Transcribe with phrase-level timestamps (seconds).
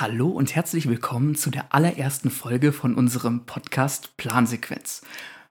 [0.00, 5.02] Hallo und herzlich willkommen zu der allerersten Folge von unserem Podcast Plansequenz.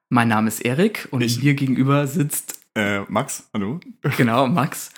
[0.10, 3.80] Mein Name ist Erik und Ich- mir gegenüber sitzt, Äh, Max, hallo.
[4.18, 4.92] genau, Max.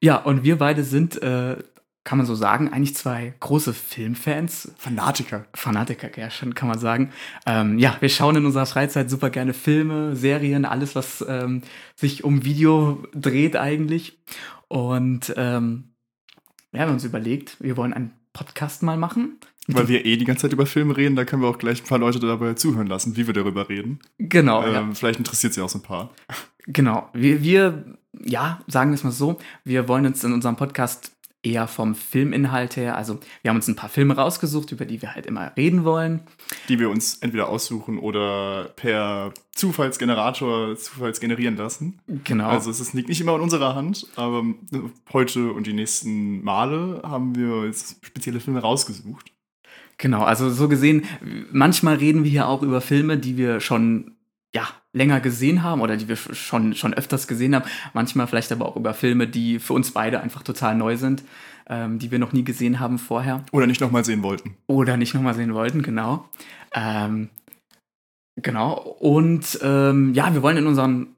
[0.00, 1.56] Ja, und wir beide sind, äh,
[2.04, 4.70] kann man so sagen, eigentlich zwei große Filmfans.
[4.76, 5.46] Fanatiker.
[5.52, 7.10] Fanatiker, ja, schon kann man sagen.
[7.44, 11.62] Ähm, ja, wir schauen in unserer Freizeit super gerne Filme, Serien, alles, was ähm,
[11.96, 14.16] sich um Video dreht eigentlich.
[14.68, 15.94] Und ähm,
[16.70, 19.38] wir haben uns überlegt, wir wollen einen Podcast mal machen.
[19.68, 21.86] Weil wir eh die ganze Zeit über Filme reden, da können wir auch gleich ein
[21.86, 24.00] paar Leute dabei zuhören lassen, wie wir darüber reden.
[24.18, 24.80] Genau, ja.
[24.80, 26.10] ähm, Vielleicht interessiert sie auch so ein paar.
[26.66, 27.08] Genau.
[27.12, 27.84] Wir, wir,
[28.24, 32.76] ja, sagen wir es mal so, wir wollen uns in unserem Podcast eher vom Filminhalt
[32.76, 35.84] her, also wir haben uns ein paar Filme rausgesucht, über die wir halt immer reden
[35.84, 36.20] wollen.
[36.68, 42.00] Die wir uns entweder aussuchen oder per Zufallsgenerator zufalls generieren lassen.
[42.24, 42.48] Genau.
[42.48, 44.44] Also es ist, liegt nicht immer in unserer Hand, aber
[45.12, 49.32] heute und die nächsten Male haben wir jetzt spezielle Filme rausgesucht.
[49.98, 51.04] Genau, also so gesehen,
[51.52, 54.16] manchmal reden wir hier auch über Filme, die wir schon
[54.54, 57.64] ja, länger gesehen haben oder die wir schon, schon öfters gesehen haben.
[57.94, 61.22] Manchmal vielleicht aber auch über Filme, die für uns beide einfach total neu sind,
[61.68, 64.56] ähm, die wir noch nie gesehen haben vorher Oder nicht nochmal sehen wollten.
[64.66, 66.28] oder nicht nochmal sehen wollten, genau.
[66.74, 67.30] Ähm,
[68.40, 71.08] genau, und ähm, ja, wir wollen in unseren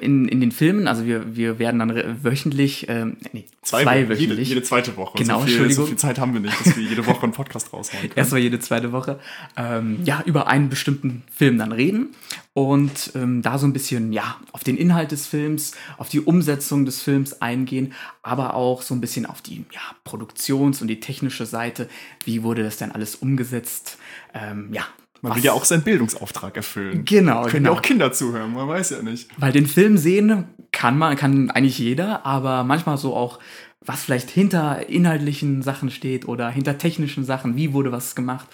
[0.00, 4.48] in, in den Filmen, also wir, wir werden dann wöchentlich, ähm, nee, Zwei, jede, wöchentlich,
[4.48, 5.18] jede zweite Woche.
[5.18, 5.84] Genau, so viel, Entschuldigung.
[5.84, 8.12] so viel Zeit haben wir nicht, dass wir jede Woche einen Podcast raushauen können.
[8.16, 9.20] erstmal jede zweite Woche,
[9.56, 12.08] ähm, ja, über einen bestimmten Film dann reden
[12.54, 16.84] und ähm, da so ein bisschen, ja, auf den Inhalt des Films, auf die Umsetzung
[16.84, 21.46] des Films eingehen, aber auch so ein bisschen auf die, ja, Produktions- und die technische
[21.46, 21.88] Seite.
[22.24, 23.98] Wie wurde das denn alles umgesetzt?
[24.34, 24.84] Ähm, ja.
[25.22, 27.04] Man was- will ja auch seinen Bildungsauftrag erfüllen.
[27.04, 27.72] Genau, Können genau.
[27.72, 29.28] ja auch Kinder zuhören, man weiß ja nicht.
[29.38, 33.38] Weil den Film sehen kann man, kann eigentlich jeder, aber manchmal so auch,
[33.84, 38.46] was vielleicht hinter inhaltlichen Sachen steht oder hinter technischen Sachen, wie wurde was gemacht,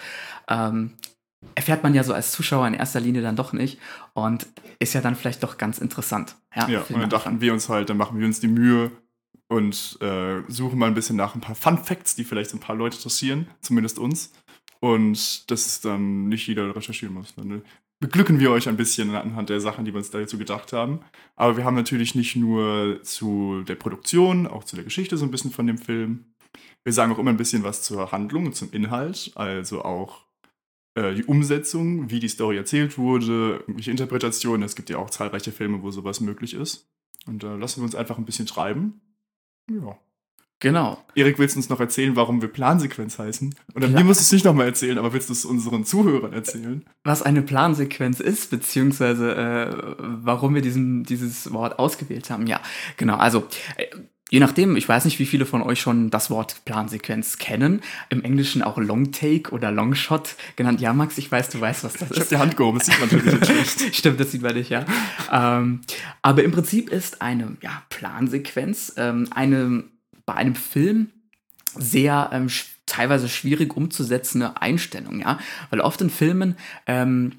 [0.47, 0.91] ähm,
[1.55, 3.79] erfährt man ja so als Zuschauer in erster Linie dann doch nicht
[4.13, 4.47] und
[4.79, 6.35] ist ja dann vielleicht doch ganz interessant.
[6.55, 8.91] Ja, und Filme dann dachten wir uns halt, dann machen wir uns die Mühe
[9.47, 12.75] und äh, suchen mal ein bisschen nach ein paar Fun Facts, die vielleicht ein paar
[12.75, 14.31] Leute interessieren, zumindest uns.
[14.79, 17.35] Und das ist dann nicht jeder recherchieren muss.
[17.35, 17.61] Dann ne?
[17.99, 21.01] beglücken wir euch ein bisschen anhand der Sachen, die wir uns dazu gedacht haben.
[21.35, 25.31] Aber wir haben natürlich nicht nur zu der Produktion, auch zu der Geschichte so ein
[25.31, 26.25] bisschen von dem Film.
[26.83, 30.25] Wir sagen auch immer ein bisschen was zur Handlung und zum Inhalt, also auch
[30.95, 34.63] äh, die Umsetzung, wie die Story erzählt wurde, irgendwelche Interpretationen.
[34.63, 36.89] Es gibt ja auch zahlreiche Filme, wo sowas möglich ist.
[37.27, 39.01] Und da lassen wir uns einfach ein bisschen treiben.
[39.69, 39.99] Ja.
[40.61, 41.01] Genau.
[41.15, 43.55] Erik, willst du uns noch erzählen, warum wir Plansequenz heißen?
[43.75, 44.01] Oder Klar.
[44.01, 46.85] mir musst du es nicht nochmal erzählen, aber willst du es unseren Zuhörern erzählen?
[47.03, 52.45] Was eine Plansequenz ist, beziehungsweise äh, warum wir diesen, dieses Wort ausgewählt haben.
[52.45, 52.59] Ja,
[52.97, 53.15] genau.
[53.15, 53.47] Also,
[53.77, 53.85] äh,
[54.29, 57.81] je nachdem, ich weiß nicht, wie viele von euch schon das Wort Plansequenz kennen.
[58.09, 60.81] Im Englischen auch Long Take oder Long Shot genannt.
[60.81, 62.31] Ja, Max, ich weiß, du weißt, was das Ich ist.
[62.31, 63.95] die Hand gehoben, das sieht man natürlich nicht.
[63.95, 64.85] Stimmt, das sieht man nicht, ja.
[65.31, 65.81] ähm,
[66.21, 69.83] aber im Prinzip ist eine ja, Plansequenz ähm, eine,
[70.29, 71.09] bei einem Film
[71.75, 72.51] sehr ähm,
[72.85, 75.39] teilweise schwierig umzusetzende Einstellung, ja.
[75.71, 77.33] Weil oft in Filmen ähm,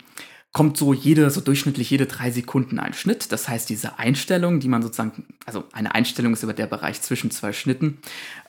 [0.51, 3.31] kommt so jede, so durchschnittlich jede drei Sekunden ein Schnitt.
[3.31, 7.31] Das heißt, diese Einstellung, die man sozusagen, also eine Einstellung ist über der Bereich zwischen
[7.31, 7.99] zwei Schnitten,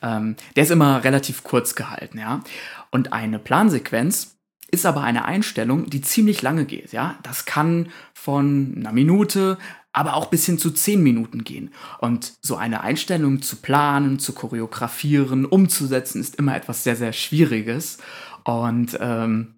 [0.02, 2.42] ähm, der ist immer relativ kurz gehalten, ja.
[2.90, 4.38] Und eine Plansequenz
[4.72, 7.16] ist aber eine Einstellung, die ziemlich lange geht, ja.
[7.22, 9.56] Das kann von einer Minute,
[9.92, 11.72] aber auch bis hin zu zehn Minuten gehen.
[11.98, 17.98] Und so eine Einstellung zu planen, zu choreografieren, umzusetzen, ist immer etwas sehr, sehr Schwieriges.
[18.44, 19.54] Und ähm,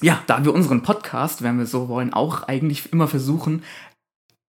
[0.00, 3.62] ja, da wir unseren Podcast, wenn wir so wollen, auch eigentlich immer versuchen,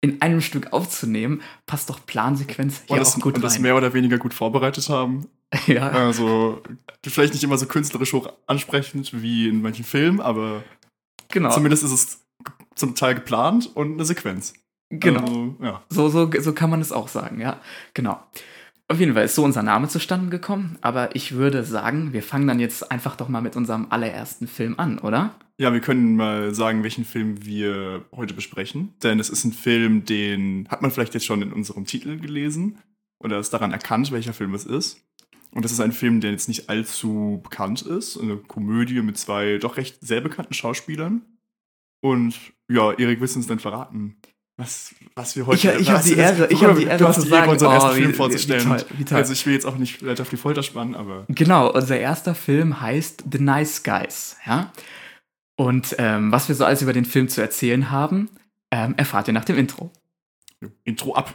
[0.03, 3.63] in einem Stück aufzunehmen, passt doch Plansequenz hier Und das, auch gut und das rein.
[3.63, 5.29] mehr oder weniger gut vorbereitet haben.
[5.67, 6.63] ja, Also,
[7.07, 10.65] vielleicht nicht immer so künstlerisch hoch ansprechend wie in manchen Filmen, aber
[11.29, 11.51] genau.
[11.51, 12.21] zumindest ist es
[12.75, 14.55] zum Teil geplant und eine Sequenz.
[15.01, 15.21] Genau.
[15.21, 15.83] Also, ja.
[15.89, 17.61] So, so, so kann man es auch sagen, ja.
[17.95, 18.21] Genau.
[18.89, 22.47] Auf jeden Fall ist so unser Name zustande gekommen, aber ich würde sagen, wir fangen
[22.47, 25.35] dann jetzt einfach doch mal mit unserem allerersten Film an, oder?
[25.59, 28.93] Ja, wir können mal sagen, welchen Film wir heute besprechen.
[29.03, 32.79] Denn es ist ein Film, den hat man vielleicht jetzt schon in unserem Titel gelesen
[33.19, 35.01] oder ist daran erkannt, welcher Film es ist.
[35.53, 38.19] Und das ist ein Film, der jetzt nicht allzu bekannt ist.
[38.19, 41.23] Eine Komödie mit zwei doch recht sehr bekannten Schauspielern.
[42.01, 42.35] Und
[42.69, 44.17] ja, Erik, willst du uns denn verraten,
[44.63, 46.87] was, was wir heute Ich- ich hab was die Ehre- ich Guck hab mal, die
[46.87, 48.65] Ehre Du hast sagen, unseren oh, ersten wie- Film vorzustellen.
[48.65, 49.19] wie toll, wie toll.
[49.19, 52.35] Also ich will jetzt auch nicht weiter auf die Folter spannen, aber Genau, unser erster
[52.35, 54.73] Film heißt The Nice Guys, ja.
[55.57, 58.31] Und ähm, was wir so alles über den Film zu erzählen haben,
[58.73, 59.91] ähm, erfahrt ihr nach dem Intro.
[60.85, 61.35] Intro ab.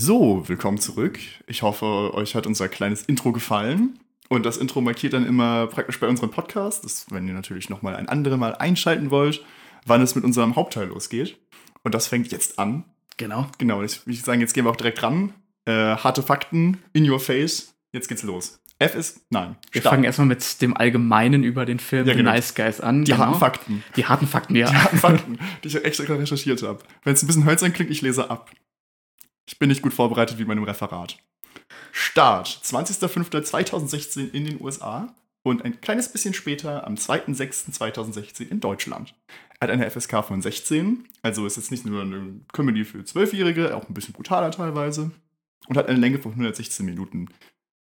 [0.00, 1.18] So, willkommen zurück.
[1.48, 3.98] Ich hoffe, euch hat unser kleines Intro gefallen.
[4.28, 7.96] Und das Intro markiert dann immer praktisch bei unserem Podcast, das, wenn ihr natürlich nochmal
[7.96, 9.44] ein anderes Mal einschalten wollt,
[9.86, 11.36] wann es mit unserem Hauptteil losgeht.
[11.82, 12.84] Und das fängt jetzt an.
[13.16, 13.48] Genau.
[13.58, 15.34] Genau, ich würde sagen, jetzt gehen wir auch direkt ran.
[15.64, 17.74] Äh, harte Fakten, in your face.
[17.92, 18.60] Jetzt geht's los.
[18.78, 19.56] F ist, nein.
[19.72, 19.94] Wir Start.
[19.94, 22.30] fangen erstmal mit dem Allgemeinen über den Film Ja, The genau.
[22.30, 23.04] Nice Guys an.
[23.04, 23.24] Die genau.
[23.24, 23.84] harten Fakten.
[23.96, 24.70] Die harten Fakten, ja.
[24.70, 26.84] Die harten Fakten, die ich extra gerade recherchiert habe.
[27.02, 28.52] Wenn es ein bisschen hölzern klingt, ich lese ab.
[29.48, 31.16] Ich bin nicht gut vorbereitet wie in meinem Referat.
[31.90, 39.14] Start 20.05.2016 in den USA und ein kleines bisschen später am 2.06.2016 in Deutschland.
[39.58, 43.74] Er hat eine FSK von 16, also ist jetzt nicht nur eine Comedy für Zwölfjährige,
[43.74, 45.12] auch ein bisschen brutaler teilweise.
[45.66, 47.28] Und hat eine Länge von 116 Minuten.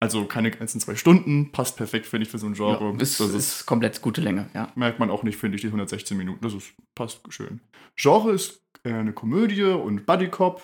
[0.04, 2.94] Also keine ganzen zwei Stunden, passt perfekt, finde ich, für so ein Genre.
[2.94, 4.70] ja ist, das ist komplett gute Länge, ja.
[4.76, 6.40] merkt man auch nicht, finde ich, die 116 Minuten.
[6.42, 7.62] Das ist, passt schön.
[7.96, 10.62] Genre ist äh, eine Komödie und Buddy-Cop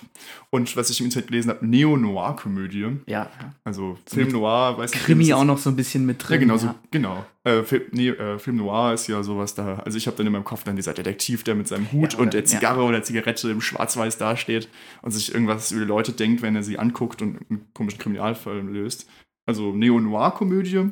[0.49, 2.81] und was ich im Internet gelesen habe, Neo-Noir-Komödie.
[3.05, 3.53] Ja, ja.
[3.63, 5.05] Also Film Noir, weiß nicht.
[5.05, 6.39] Krimi auch noch so ein bisschen mit Ja, drin.
[6.41, 7.25] genau, so, genau.
[7.45, 9.75] Äh, Film, nee, äh, Film Noir ist ja sowas da.
[9.77, 12.19] Also ich habe dann in meinem Kopf dann dieser Detektiv, der mit seinem Hut Ja,
[12.19, 12.45] und der ja.
[12.45, 14.67] Zigarre oder Zigarette im Schwarz-Weiß dasteht
[15.01, 18.59] und sich irgendwas über die Leute denkt, wenn er sie anguckt und einen komischen Kriminalfall
[18.59, 19.07] löst.
[19.49, 20.91] Also Neo-Noir-Komödie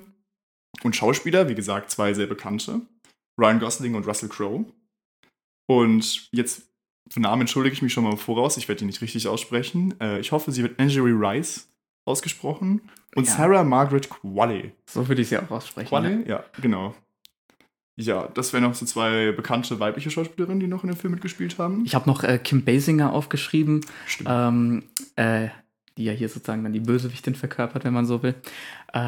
[0.81, 2.81] und Schauspieler, wie gesagt, zwei sehr bekannte.
[3.39, 4.65] Ryan Gosling und Russell Crowe.
[5.67, 6.63] Und jetzt
[7.07, 9.93] für Namen entschuldige ich mich schon mal im Voraus, ich werde die nicht richtig aussprechen.
[10.01, 11.69] Äh, ich hoffe, sie wird Angery Rice
[12.07, 12.81] ausgesprochen
[13.13, 13.35] und Ja.
[13.35, 14.71] Sarah Margaret Qualley.
[14.89, 15.89] So würde ich sie auch aussprechen.
[15.89, 16.27] Qualley?
[16.27, 16.95] Ja, genau.
[17.95, 21.59] Ja, das wären noch so zwei bekannte weibliche Schauspielerinnen, die noch in dem Film mitgespielt
[21.59, 21.85] haben.
[21.85, 24.29] Ich habe noch äh, Kim Basinger aufgeschrieben, Stimmt.
[24.31, 24.83] ähm,
[25.15, 25.49] äh,
[25.97, 28.35] die ja hier sozusagen dann die Bösewichtin verkörpert, wenn man so will.
[28.93, 28.99] Äh,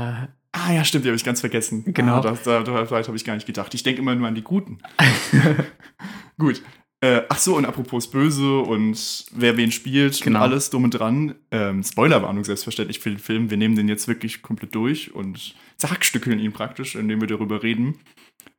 [0.51, 1.83] ah, ja, stimmt, die habe ich ganz vergessen.
[1.93, 2.17] Genau.
[2.17, 3.73] Ah, das, da, da, vielleicht habe ich gar nicht gedacht.
[3.73, 4.79] Ich denke immer nur an die Guten.
[6.37, 6.61] Gut.
[7.01, 10.39] Äh, ach so, und apropos Böse und wer wen spielt Genau.
[10.39, 11.35] und alles dumm und dran.
[11.49, 13.49] Ähm, Spoilerwarnung selbstverständlich für den Film.
[13.49, 17.99] Wir nehmen den jetzt wirklich komplett durch und zerhackstückeln ihn praktisch, indem wir darüber reden.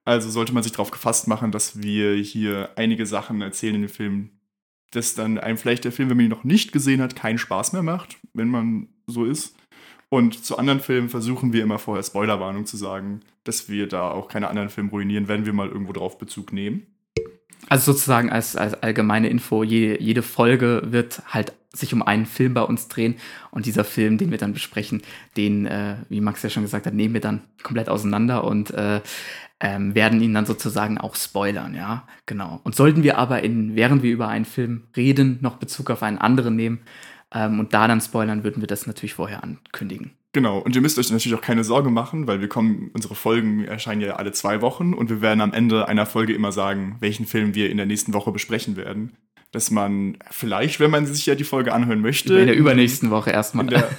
[0.06, 3.91] Also sollte man sich darauf gefasst machen, dass wir hier einige Sachen erzählen in dem
[3.91, 4.31] Film,
[4.90, 7.72] dass dann einem vielleicht der Film, wenn man ihn noch nicht gesehen hat, keinen Spaß
[7.72, 9.56] mehr macht, wenn man so ist.
[10.08, 14.28] Und zu anderen Filmen versuchen wir immer vorher Spoilerwarnung zu sagen, dass wir da auch
[14.28, 16.87] keine anderen Filme ruinieren, wenn wir mal irgendwo drauf Bezug nehmen.
[17.69, 22.54] Also sozusagen als, als allgemeine Info, jede, jede Folge wird halt sich um einen Film
[22.54, 23.14] bei uns drehen
[23.52, 25.02] und dieser Film, den wir dann besprechen,
[25.37, 29.00] den, äh, wie Max ja schon gesagt hat, nehmen wir dann komplett auseinander und äh,
[29.61, 32.61] ähm, werden ihn dann sozusagen auch spoilern, ja, genau.
[32.65, 36.19] Und sollten wir aber in, während wir über einen Film reden, noch Bezug auf einen
[36.19, 36.81] anderen nehmen
[37.33, 40.12] ähm, und da dann spoilern, würden wir das natürlich vorher ankündigen.
[40.33, 43.65] Genau, und ihr müsst euch natürlich auch keine Sorge machen, weil wir kommen, unsere Folgen
[43.65, 47.27] erscheinen ja alle zwei Wochen und wir werden am Ende einer Folge immer sagen, welchen
[47.27, 49.17] Film wir in der nächsten Woche besprechen werden.
[49.52, 52.38] Dass man vielleicht, wenn man sich ja die Folge anhören möchte.
[52.38, 53.67] In der übernächsten Woche erstmal.
[53.67, 53.91] der-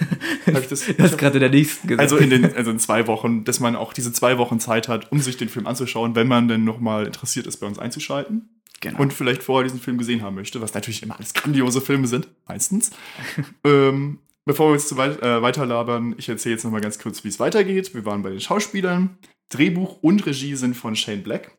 [0.46, 2.02] ich das- du hast gerade in der nächsten gesagt.
[2.02, 5.12] Also in, den, also in zwei Wochen, dass man auch diese zwei Wochen Zeit hat,
[5.12, 8.50] um sich den Film anzuschauen, wenn man denn nochmal interessiert ist, bei uns einzuschalten.
[8.80, 9.00] genau.
[9.00, 12.30] und vielleicht vorher diesen Film gesehen haben möchte, was natürlich immer alles grandiose Filme sind,
[12.48, 12.92] meistens.
[13.66, 17.28] ähm, bevor wir jetzt zu weit, äh, weiterlabern, ich erzähle jetzt nochmal ganz kurz, wie
[17.28, 17.94] es weitergeht.
[17.94, 19.18] Wir waren bei den Schauspielern.
[19.50, 21.52] Drehbuch und Regie sind von Shane Black.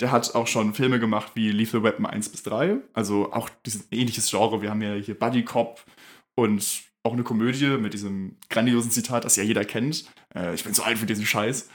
[0.00, 2.78] Der hat auch schon Filme gemacht wie Lethal Weapon 1 bis 3.
[2.92, 4.60] Also auch dieses ähnliches Genre.
[4.62, 5.84] Wir haben ja hier Buddy Cop
[6.34, 10.04] und auch eine Komödie mit diesem grandiosen Zitat, das ja jeder kennt.
[10.34, 11.68] Äh, ich bin zu alt für diesen Scheiß.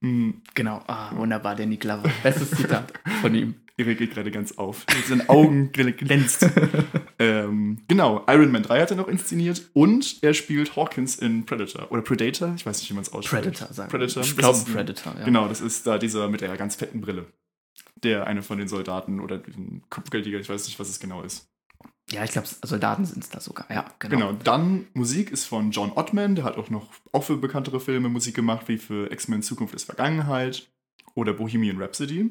[0.00, 2.10] Mm, Genau, ah, wunderbar, der Nick Lover.
[2.22, 2.92] Bestes Zitat
[3.22, 3.54] von ihm.
[3.78, 4.84] Erik geht gerade ganz auf.
[4.94, 6.46] Mit seinen Augen gl- glänzt.
[7.18, 11.90] ähm, genau, Iron Man 3 hat er noch inszeniert und er spielt Hawkins in Predator.
[11.90, 13.42] Oder Predator, ich weiß nicht, wie man es ausspricht.
[13.44, 13.90] Predator, sagen.
[13.90, 14.22] Predator.
[14.22, 15.24] Ich glaube Predator, ja.
[15.24, 17.26] Genau, das ist da dieser mit der ganz fetten Brille.
[18.02, 21.48] Der eine von den Soldaten oder diesen Kopfgeldjäger, ich weiß nicht, was es genau ist.
[22.10, 23.66] Ja, ich glaube, Soldaten sind es da sogar.
[23.70, 24.16] Ja, genau.
[24.16, 28.08] Genau, dann Musik ist von John Ottman, der hat auch noch auch für bekanntere Filme
[28.08, 30.70] Musik gemacht, wie für X-Men Zukunft ist Vergangenheit
[31.14, 32.30] oder Bohemian Rhapsody.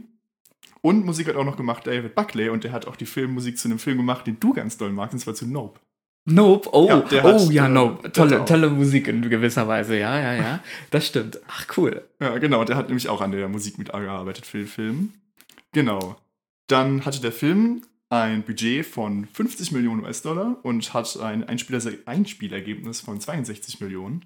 [0.87, 3.67] Und Musik hat auch noch gemacht David Buckley und der hat auch die Filmmusik zu
[3.67, 5.81] einem Film gemacht, den du ganz doll magst, und zwar zu Nope.
[6.23, 8.09] Nope, oh, Ja, oh hat, ja, äh, Nope.
[8.13, 10.63] Tolle, tolle Musik in gewisser Weise, ja, ja, ja.
[10.89, 11.41] Das stimmt.
[11.49, 12.05] Ach, cool.
[12.21, 15.13] Ja, genau, der hat nämlich auch an der Musik mitgearbeitet für den Film.
[15.73, 16.15] Genau.
[16.67, 23.01] Dann hatte der Film ein Budget von 50 Millionen US-Dollar und hat ein Einspieler Einspielergebnis
[23.01, 24.23] von 62 Millionen.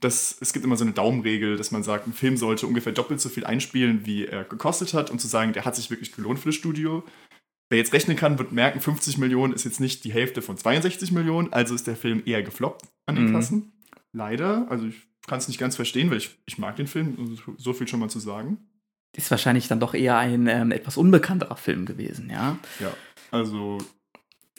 [0.00, 3.20] Das, es gibt immer so eine Daumenregel, dass man sagt, ein Film sollte ungefähr doppelt
[3.20, 6.38] so viel einspielen, wie er gekostet hat, um zu sagen, der hat sich wirklich gelohnt
[6.38, 7.04] für das Studio.
[7.68, 11.12] Wer jetzt rechnen kann, wird merken, 50 Millionen ist jetzt nicht die Hälfte von 62
[11.12, 13.32] Millionen, also ist der Film eher gefloppt an den Mhm.
[13.32, 13.72] Kassen.
[14.12, 17.72] Leider, also ich kann es nicht ganz verstehen, weil ich, ich mag den Film, so
[17.72, 18.58] viel schon mal zu sagen.
[19.16, 22.58] Ist wahrscheinlich dann doch eher ein ähm, etwas unbekannterer Film gewesen, ja.
[22.80, 22.92] Ja,
[23.30, 23.78] also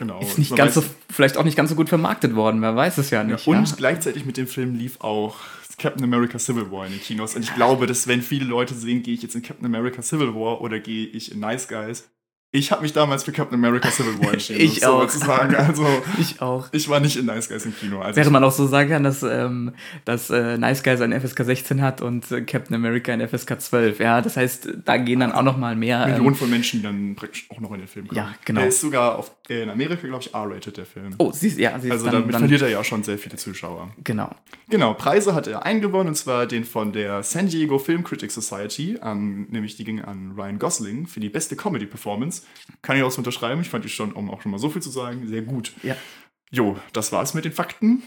[0.01, 0.19] Genau.
[0.19, 3.11] Ist nicht ganz so, vielleicht auch nicht ganz so gut vermarktet worden, wer weiß es
[3.11, 3.45] ja Ja, nicht.
[3.45, 3.75] und ja.
[3.77, 5.35] gleichzeitig mit dem Film lief auch
[5.77, 7.35] Captain America Civil War in den Kinos.
[7.35, 10.33] Und ich glaube, dass wenn viele Leute sehen, gehe ich jetzt in Captain America Civil
[10.33, 12.09] War oder gehe ich in Nice Guys.
[12.53, 14.59] Ich habe mich damals für Captain America Civil War entschieden.
[14.61, 15.09] Ich so auch.
[15.09, 15.55] Sagen.
[15.55, 15.87] Also,
[16.19, 16.67] ich auch.
[16.73, 18.01] ich war nicht in Nice Guys im Kino.
[18.01, 19.71] Also Während man auch so sagen kann, dass, ähm,
[20.03, 23.99] dass äh, Nice Guys ein FSK 16 hat und äh, Captain America ein FSK 12.
[23.99, 26.05] Ja, das heißt, da gehen dann auch noch mal mehr.
[26.07, 28.17] Millionen Ähm, von Menschen, die dann praktisch auch noch in den Film kommen.
[28.17, 28.59] Ja, genau.
[28.59, 31.15] Der ist sogar auf, in Amerika, glaube ich, R-rated, der Film.
[31.19, 33.17] oh, sie, ja, sie ist also dann, damit dann, verliert er ja auch schon sehr
[33.17, 33.91] viele Zuschauer.
[34.03, 34.29] Genau.
[34.69, 38.97] Genau, Preise hat er eingewonnen, und zwar den von der San Diego Film Critics Society,
[38.99, 42.40] an, nämlich die ging an Ryan Gosling für die beste Comedy-Performance.
[42.81, 44.81] Kann ich auch so unterschreiben, ich fand die schon, um auch schon mal so viel
[44.81, 45.73] zu sagen, sehr gut.
[45.83, 45.95] Ja.
[46.49, 48.03] Jo, das war's mit den Fakten.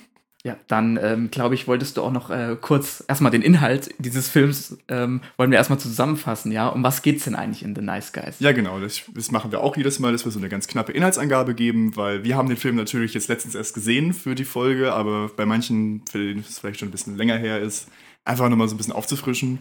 [0.46, 4.28] Ja, dann ähm, glaube ich, wolltest du auch noch äh, kurz erstmal den Inhalt dieses
[4.28, 6.68] Films ähm, wollen wir erstmal zusammenfassen, ja?
[6.68, 8.40] Um was geht's denn eigentlich in The Nice Guys?
[8.40, 10.92] Ja, genau, das, das machen wir auch jedes Mal, dass wir so eine ganz knappe
[10.92, 14.92] Inhaltsangabe geben, weil wir haben den Film natürlich jetzt letztens erst gesehen für die Folge,
[14.92, 17.88] aber bei manchen, für denen es vielleicht schon ein bisschen länger her ist,
[18.26, 19.60] einfach nochmal so ein bisschen aufzufrischen.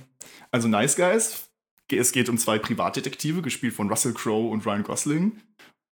[0.52, 1.50] Also Nice Guys,
[1.98, 5.38] es geht um zwei Privatdetektive, gespielt von Russell Crowe und Ryan Gosling.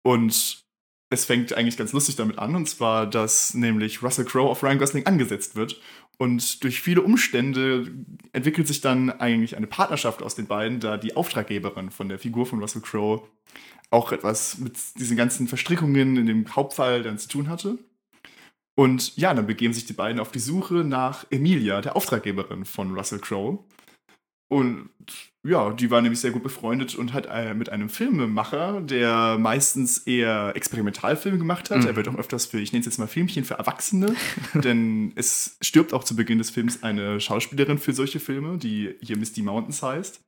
[0.03, 0.63] Und
[1.10, 4.79] es fängt eigentlich ganz lustig damit an, und zwar, dass nämlich Russell Crowe auf Ryan
[4.79, 5.79] Gosling angesetzt wird.
[6.17, 7.91] Und durch viele Umstände
[8.31, 12.46] entwickelt sich dann eigentlich eine Partnerschaft aus den beiden, da die Auftraggeberin von der Figur
[12.46, 13.27] von Russell Crowe
[13.89, 17.77] auch etwas mit diesen ganzen Verstrickungen in dem Hauptfall dann zu tun hatte.
[18.75, 22.96] Und ja, dann begeben sich die beiden auf die Suche nach Emilia, der Auftraggeberin von
[22.96, 23.60] Russell Crowe.
[24.51, 24.89] Und
[25.46, 30.00] ja, die war nämlich sehr gut befreundet und hat äh, mit einem Filmemacher, der meistens
[30.00, 31.79] eher Experimentalfilme gemacht hat.
[31.79, 31.88] Mhm.
[31.88, 34.13] Er wird auch öfters für, ich nenne es jetzt mal Filmchen für Erwachsene,
[34.53, 39.15] denn es stirbt auch zu Beginn des Films eine Schauspielerin für solche Filme, die hier
[39.15, 40.20] Misty Mountains heißt.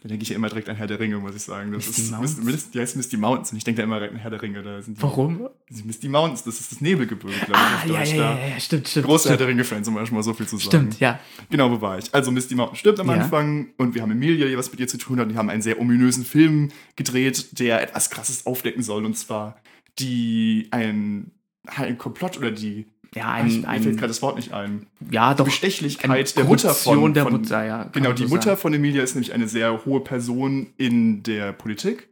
[0.00, 1.70] Da denke ich ja immer direkt an Herr der Ringe, muss ich sagen.
[1.70, 2.70] Das Misty ist, Mountains?
[2.70, 4.62] Die heißt Misty Mountains und ich denke da immer direkt an Herr der Ringe.
[4.62, 5.48] Da sind die, Warum?
[5.68, 8.10] Die Misty Mountains, das ist das Nebelgebirge, glaube ich, Ah, auf ja, Deutsch.
[8.14, 9.06] ja, ja, ja, stimmt, stimmt.
[9.06, 10.66] Großer Herr der Ringe-Fan, zum Beispiel mal so viel zu sagen.
[10.70, 11.20] Stimmt, ja.
[11.50, 12.12] Genau, wo war ich?
[12.12, 13.14] Also Misty Mountain stirbt am Ja.
[13.14, 15.26] Anfang und wir haben Emilia, die was mit ihr zu tun hat.
[15.26, 19.04] Und die haben einen sehr ominösen Film gedreht, der etwas Krasses aufdecken soll.
[19.04, 19.56] Und zwar
[20.00, 21.30] die ein,
[21.66, 24.86] ein Komplott oder die Ja, ich, ein, mir fällt gerade ein das Wort nicht ein.
[25.10, 27.84] ja, Die doch, Bestechlichkeit eine der Mutter von, der von Mutter, ja.
[27.92, 28.60] Genau, die so Mutter sagen.
[28.60, 32.08] von Emilia ist nämlich eine sehr hohe Person in der Politik.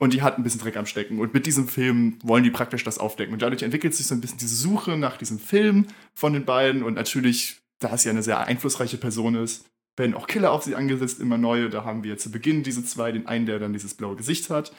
[0.00, 1.20] Und die hat ein bisschen Dreck am Stecken.
[1.20, 3.32] Und mit diesem Film wollen die praktisch das aufdecken.
[3.32, 6.82] Und dadurch entwickelt sich so ein bisschen diese Suche nach diesem Film von den beiden.
[6.82, 11.20] Und natürlich, da sie eine sehr einflussreiche Person ist, werden auch Killer auf sie angesetzt,
[11.20, 11.70] immer neue.
[11.70, 14.72] Da haben wir zu Beginn diese zwei, den einen, der dann dieses blaue Gesicht hat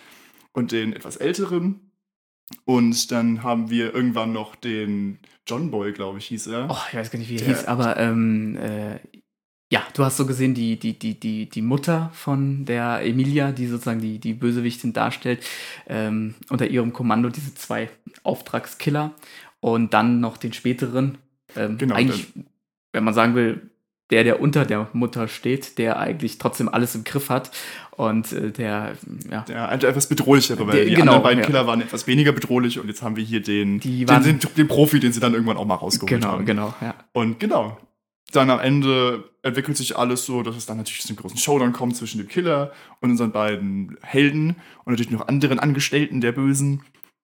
[0.52, 1.85] und den etwas älteren.
[2.66, 6.68] Und dann haben wir irgendwann noch den John Boy, glaube ich, hieß er.
[6.70, 9.00] Oh, ich weiß gar nicht, wie er hieß, aber ähm, äh,
[9.72, 13.68] ja, du hast so gesehen, die, die, die, die, die Mutter von der Emilia, die
[13.68, 15.44] sozusagen die, die Bösewichtin darstellt,
[15.88, 17.90] ähm, unter ihrem Kommando diese zwei
[18.24, 19.14] Auftragskiller
[19.60, 21.18] und dann noch den späteren.
[21.56, 22.28] Ähm, Genau, Eigentlich,
[22.94, 23.72] wenn man sagen will,
[24.12, 27.52] der, der unter der Mutter steht, der eigentlich trotzdem alles im Griff hat
[27.92, 28.94] und äh, der,
[29.32, 31.46] ja, Der etwas bedrohlichere, weil Der- die genau, anderen beiden ja.
[31.46, 34.40] Killer waren etwas weniger bedrohlich und jetzt haben wir hier den, Die den, waren- den,
[34.56, 36.46] den Profi, den sie dann irgendwann auch mal rausgeholt genau, haben.
[36.46, 36.94] genau, ja.
[37.14, 37.78] Und genau.
[38.32, 41.74] Dann am Ende entwickelt sich alles so, dass es dann natürlich zu einem großen Showdown
[41.74, 46.82] kommt zwischen dem Killer und unseren beiden Helden und natürlich noch anderen Angestellten der Bösen.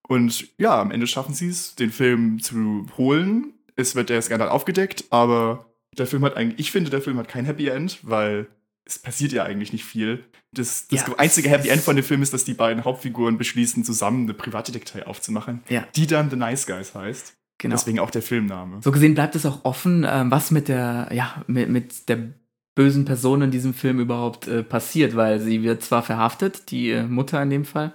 [0.08, 3.54] Und ja, am Ende schaffen sie es, den Film zu holen.
[3.76, 5.66] Es wird der Skandal aufgedeckt, aber
[5.98, 8.48] der Film hat eigentlich, ich finde, der Film hat kein Happy End, weil
[8.86, 10.24] es passiert ja eigentlich nicht viel.
[10.54, 13.84] Das, das Ja, einzige Happy End von dem Film ist, dass die beiden Hauptfiguren beschließen,
[13.84, 15.86] zusammen eine Privatdetektei aufzumachen, Ja.
[15.96, 17.36] die dann The Nice Guys heißt.
[17.58, 17.76] Genau.
[17.76, 18.82] Deswegen auch der Filmname.
[18.82, 22.34] So gesehen bleibt es auch offen, ähm, was mit der, ja, mit, mit der
[22.74, 27.04] bösen Person in diesem Film überhaupt äh, passiert, weil sie wird zwar verhaftet, die äh,
[27.04, 27.94] Mutter in dem Fall,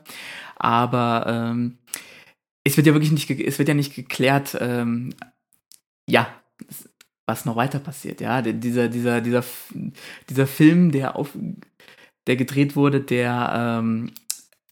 [0.55, 1.79] aber ähm,
[2.63, 5.15] es wird ja wirklich nicht, es wird ja nicht geklärt, ähm,
[6.09, 6.29] ja,
[7.27, 9.45] was noch weiter passiert, ja, dieser, dieser, dieser,
[10.29, 11.37] dieser Film, der auf,
[12.27, 14.13] der gedreht wurde, der ähm,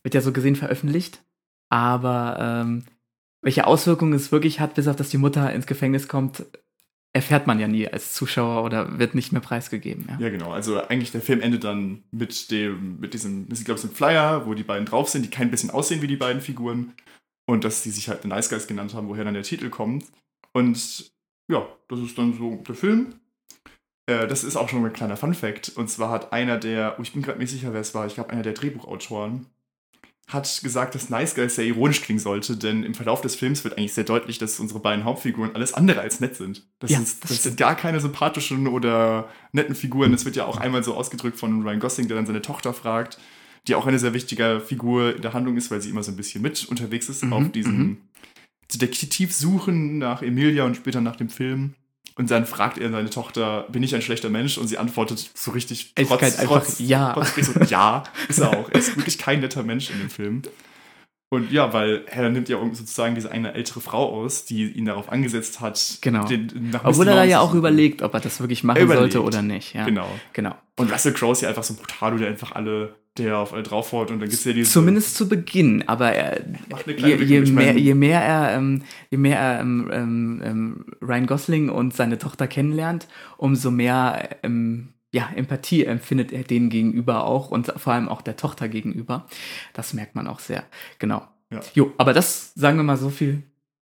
[0.02, 1.22] wird ja so gesehen veröffentlicht,
[1.68, 2.84] aber ähm,
[3.42, 6.44] welche Auswirkungen es wirklich hat, bis auf dass die Mutter ins Gefängnis kommt,
[7.14, 10.06] erfährt man ja nie als Zuschauer oder wird nicht mehr preisgegeben.
[10.08, 10.18] Ja.
[10.18, 10.50] Ja, genau.
[10.52, 14.46] Also eigentlich der Film endet dann mit dem, mit diesem, ich glaube, so ein Flyer,
[14.46, 16.92] wo die beiden drauf sind, die kein bisschen aussehen wie die beiden Figuren.
[17.46, 20.06] Und dass die sich halt The Nice Guys genannt haben, woher dann der Titel kommt.
[20.52, 21.12] Und
[21.48, 23.14] ja, das ist dann so der Film.
[24.06, 25.72] Äh, das ist auch schon ein kleiner Fun-Fact.
[25.76, 28.14] Und zwar hat einer der, oh, ich bin gerade nicht sicher, wer es war, ich
[28.14, 29.46] glaube, einer der Drehbuchautoren
[30.28, 33.76] hat gesagt, dass Nice Guys sehr ironisch klingen sollte, denn im Verlauf des Films wird
[33.76, 36.66] eigentlich sehr deutlich, dass unsere beiden Hauptfiguren alles andere als nett sind.
[36.78, 40.12] Das, Ja, ist, das das sind gar keine sympathischen oder netten Figuren.
[40.12, 43.18] Das wird ja auch einmal so ausgedrückt von Ryan Gosling, der dann seine Tochter fragt,
[43.68, 46.16] die auch eine sehr wichtige Figur in der Handlung ist, weil sie immer so ein
[46.16, 47.96] bisschen mit unterwegs ist Mhm, auf diesem, mhm.
[48.72, 51.74] Detektiv suchen nach Emilia und später nach dem Film.
[52.16, 54.56] Und dann fragt er seine Tochter, bin ich ein schlechter Mensch?
[54.56, 57.12] Und sie antwortet so richtig trotz, trotz, einfach, ja.
[57.12, 58.70] Trotz, so, ja, ist er auch.
[58.70, 60.42] Er ist wirklich kein netter Mensch in dem Film.
[61.34, 65.10] Und ja, weil er nimmt ja sozusagen diese eine ältere Frau aus, die ihn darauf
[65.10, 65.98] angesetzt hat.
[66.00, 66.24] Genau.
[66.26, 69.74] Den, Obwohl er da ja auch überlegt, ob er das wirklich machen sollte oder nicht.
[69.74, 69.84] Ja.
[69.84, 70.08] Genau.
[70.32, 70.54] genau.
[70.76, 73.62] Und Russell Crowe ist ja einfach so ein Brutalo, der einfach alle, der auf alle
[73.62, 74.70] draufhaut und dann gibt es ja diese.
[74.70, 76.44] Zumindest zu Beginn, aber er,
[76.96, 81.68] je, je, mehr, je mehr er, ähm, je mehr er ähm, ähm, ähm, Ryan Gosling
[81.68, 83.06] und seine Tochter kennenlernt,
[83.36, 88.36] umso mehr ähm, ja, Empathie empfindet er denen gegenüber auch und vor allem auch der
[88.36, 89.28] Tochter gegenüber.
[89.72, 90.64] Das merkt man auch sehr.
[90.98, 91.22] Genau.
[91.50, 91.60] Ja.
[91.74, 93.44] Jo, aber das sagen wir mal so viel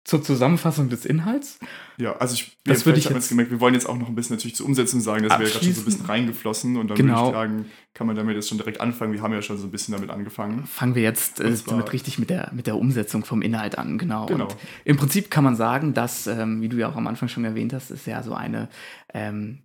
[0.03, 1.59] zur Zusammenfassung des Inhalts.
[1.97, 4.35] Ja, also ich, das würde ich jetzt gemerkt, wir wollen jetzt auch noch ein bisschen
[4.35, 7.27] natürlich zur Umsetzung sagen, das wäre gerade schon so ein bisschen reingeflossen und dann genau.
[7.27, 9.13] würde ich sagen, kann man damit jetzt schon direkt anfangen.
[9.13, 10.65] Wir haben ja schon so ein bisschen damit angefangen.
[10.65, 14.25] Fangen wir jetzt äh, damit richtig mit der, mit der Umsetzung vom Inhalt an, genau.
[14.25, 14.45] genau.
[14.45, 17.45] Und Im Prinzip kann man sagen, dass, ähm, wie du ja auch am Anfang schon
[17.45, 18.67] erwähnt hast, ist ja so eine
[19.13, 19.59] ähm,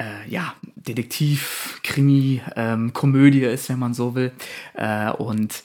[0.00, 4.32] äh, ja, Detektiv, Krimi, ähm, Komödie ist, wenn man so will.
[4.74, 5.62] Äh, und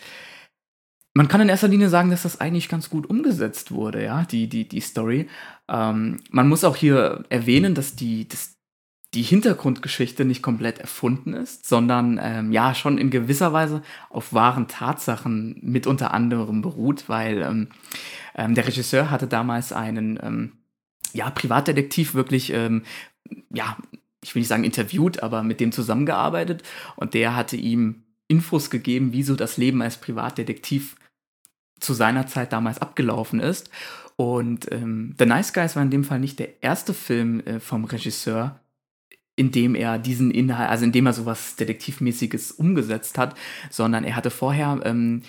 [1.17, 4.47] man kann in erster Linie sagen, dass das eigentlich ganz gut umgesetzt wurde, ja, die,
[4.47, 5.27] die, die Story.
[5.67, 8.55] Ähm, man muss auch hier erwähnen, dass die, dass
[9.15, 13.81] die Hintergrundgeschichte nicht komplett erfunden ist, sondern ähm, ja schon in gewisser Weise
[14.11, 17.69] auf wahren Tatsachen mit unter anderem beruht, weil ähm,
[18.35, 20.51] ähm, der Regisseur hatte damals einen ähm,
[21.13, 22.83] ja, Privatdetektiv wirklich ähm,
[23.49, 23.75] ja,
[24.23, 26.61] ich will nicht sagen interviewt, aber mit dem zusammengearbeitet
[26.95, 30.96] und der hatte ihm Infos gegeben, wie so das Leben als Privatdetektiv
[31.79, 33.69] zu seiner Zeit damals abgelaufen ist.
[34.15, 37.85] Und ähm, The Nice Guys war in dem Fall nicht der erste Film äh, vom
[37.85, 38.59] Regisseur,
[39.35, 43.35] in dem er diesen Inhalt, also in dem er sowas Detektivmäßiges umgesetzt hat,
[43.69, 45.21] sondern er hatte vorher ähm,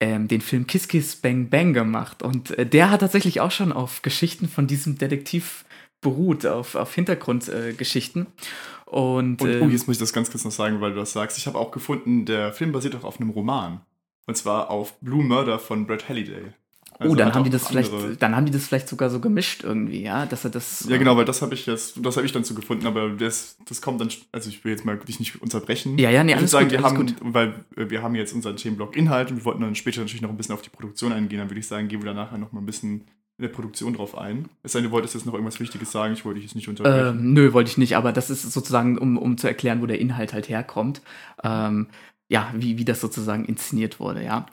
[0.00, 2.22] ähm, den Film Kiss Kiss Bang Bang gemacht.
[2.22, 5.66] Und äh, der hat tatsächlich auch schon auf Geschichten von diesem Detektiv
[6.00, 8.26] beruht auf, auf Hintergrundgeschichten.
[8.26, 11.00] Äh, und, und oh, ähm, jetzt muss ich das ganz kurz noch sagen, weil du
[11.00, 11.38] das sagst.
[11.38, 13.80] Ich habe auch gefunden, der Film basiert auch auf einem Roman.
[14.26, 16.52] Und zwar auf Blue Murder von Brad Halliday.
[16.98, 19.64] Also oh, dann haben die das vielleicht, dann haben die das vielleicht sogar so gemischt
[19.64, 20.86] irgendwie, ja, dass er das.
[20.88, 23.56] Ja, genau, weil das habe ich jetzt, das habe ich dann so gefunden, aber das,
[23.66, 25.98] das kommt dann, also ich will jetzt mal dich nicht unterbrechen.
[25.98, 27.64] Ja, ja, nee, alles ich würde sagen, gut, wir haben, gut.
[27.74, 30.36] weil wir haben jetzt unseren Themenblock Inhalt und wir wollten dann später natürlich noch ein
[30.36, 32.66] bisschen auf die Produktion eingehen, dann würde ich sagen, gehen wir danach noch mal ein
[32.66, 33.04] bisschen
[33.38, 34.48] in der Produktion drauf ein.
[34.62, 36.68] Es sei denn, du wolltest jetzt noch irgendwas Wichtiges sagen, ich wollte dich jetzt nicht
[36.68, 37.18] unterbrechen.
[37.18, 39.98] Ähm, nö, wollte ich nicht, aber das ist sozusagen, um, um zu erklären, wo der
[39.98, 41.00] Inhalt halt herkommt.
[41.42, 41.88] Ähm,
[42.32, 44.46] ja, wie, wie das sozusagen inszeniert wurde, ja.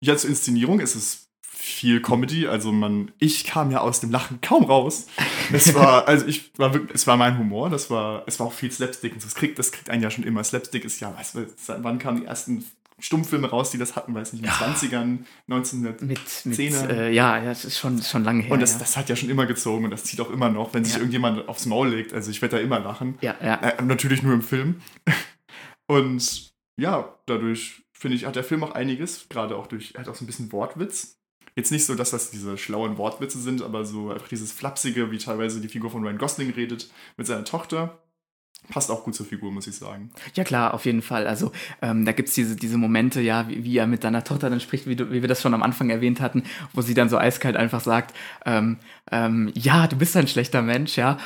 [0.00, 2.48] Ja, zur Inszenierung ist es viel Comedy.
[2.48, 5.06] Also man, ich kam ja aus dem Lachen kaum raus.
[5.52, 8.52] Es war, also ich war wirklich, es war mein Humor, das war, es war auch
[8.52, 9.26] viel Slapstick und so.
[9.26, 10.42] Das kriegt, das kriegt einen ja schon immer.
[10.42, 11.46] Slapstick ist ja, weißt du,
[11.82, 12.64] wann kamen die ersten
[12.98, 14.74] Stummfilme raus, die das hatten, weiß nicht, in den ja.
[14.74, 15.18] 20ern,
[15.50, 18.52] 1910 mit, mit äh, ja, das ist schon, schon lange her.
[18.52, 18.78] Und das, ja.
[18.78, 21.46] das hat ja schon immer gezogen und das zieht auch immer noch, wenn sich irgendjemand
[21.46, 22.14] aufs Maul legt.
[22.14, 23.18] Also ich werde da immer lachen.
[23.20, 23.56] Ja, ja.
[23.56, 24.80] Äh, natürlich nur im Film.
[25.88, 30.08] Und ja, dadurch finde ich, hat der Film auch einiges, gerade auch durch, er hat
[30.08, 31.18] auch so ein bisschen Wortwitz.
[31.54, 35.18] Jetzt nicht so, dass das diese schlauen Wortwitze sind, aber so einfach dieses Flapsige, wie
[35.18, 38.02] teilweise die Figur von Ryan Gosling redet mit seiner Tochter
[38.68, 40.10] passt auch gut zur Figur, muss ich sagen.
[40.34, 41.26] Ja, klar, auf jeden Fall.
[41.26, 44.50] Also ähm, da gibt es diese, diese Momente, ja, wie, wie, er mit seiner Tochter
[44.50, 47.08] dann spricht, wie, du, wie wir das schon am Anfang erwähnt hatten, wo sie dann
[47.08, 48.78] so eiskalt einfach sagt, ähm,
[49.10, 51.18] ähm, ja, du bist ein schlechter Mensch, ja.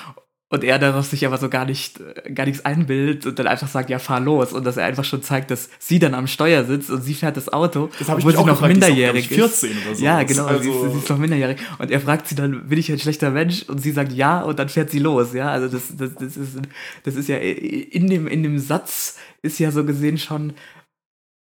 [0.53, 3.69] Und er darauf sich aber so gar nicht, äh, gar nichts einbildet und dann einfach
[3.69, 4.53] sagt, ja, fahr los.
[4.53, 7.37] Und dass er einfach schon zeigt, dass sie dann am Steuer sitzt und sie fährt
[7.37, 7.89] das Auto.
[8.01, 9.37] Das habe ich obwohl sie noch gefragt, minderjährig ist.
[9.37, 10.05] 14 oder so.
[10.05, 11.59] Ja, genau, also sie, ist, sie, ist, noch minderjährig.
[11.79, 13.63] Und er fragt sie dann, bin ich ein schlechter Mensch?
[13.69, 15.35] Und sie sagt ja und dann fährt sie los.
[15.35, 16.59] Ja, also das, das, das, ist,
[17.05, 20.55] das ist ja in dem, in dem Satz ist ja so gesehen schon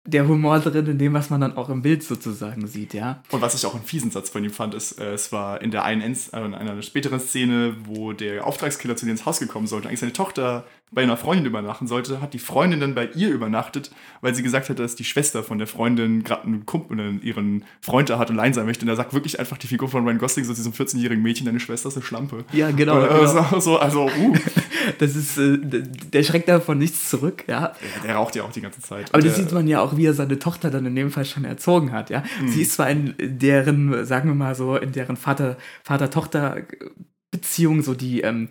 [0.05, 3.21] der Humor drin in dem, was man dann auch im Bild sozusagen sieht, ja.
[3.31, 5.71] Und was ich auch einen fiesen Satz von ihm fand, ist, äh, es war in
[5.71, 9.67] der einen, äh, in einer späteren Szene, wo der Auftragskiller zu dir ins Haus gekommen
[9.67, 13.29] sollte, eigentlich seine Tochter bei einer Freundin übernachten sollte, hat die Freundin dann bei ihr
[13.29, 17.63] übernachtet, weil sie gesagt hat, dass die Schwester von der Freundin gerade einen Kumpel, ihren
[17.79, 18.81] Freund da hat und allein sein möchte.
[18.81, 21.59] Und da sagt wirklich einfach die Figur von Ryan Gosling, so diesem 14-jährigen Mädchen, deine
[21.59, 22.43] Schwester ist eine Schlampe.
[22.53, 23.03] Ja, genau.
[23.03, 23.59] Äh, genau.
[23.59, 24.35] So, also, uh.
[24.97, 27.61] das ist, äh, der schreckt davon nichts zurück, ja.
[27.61, 27.75] ja.
[28.03, 29.13] Der raucht ja auch die ganze Zeit.
[29.13, 31.45] Aber das sieht man ja auch, wie er seine Tochter dann in dem Fall schon
[31.45, 32.23] erzogen hat, ja.
[32.41, 32.47] Mhm.
[32.47, 38.49] Sie ist zwar in deren, sagen wir mal so, in deren Vater-Tochter-Beziehung so die, ähm,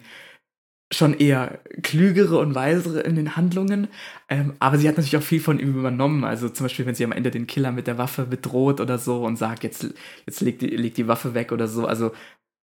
[0.91, 3.89] schon eher klügere und weisere in den Handlungen.
[4.29, 6.25] Ähm, aber sie hat natürlich auch viel von ihm übernommen.
[6.25, 9.25] Also zum Beispiel, wenn sie am Ende den Killer mit der Waffe bedroht oder so
[9.25, 9.87] und sagt, jetzt,
[10.27, 11.87] jetzt legt, die, legt die Waffe weg oder so.
[11.87, 12.13] Also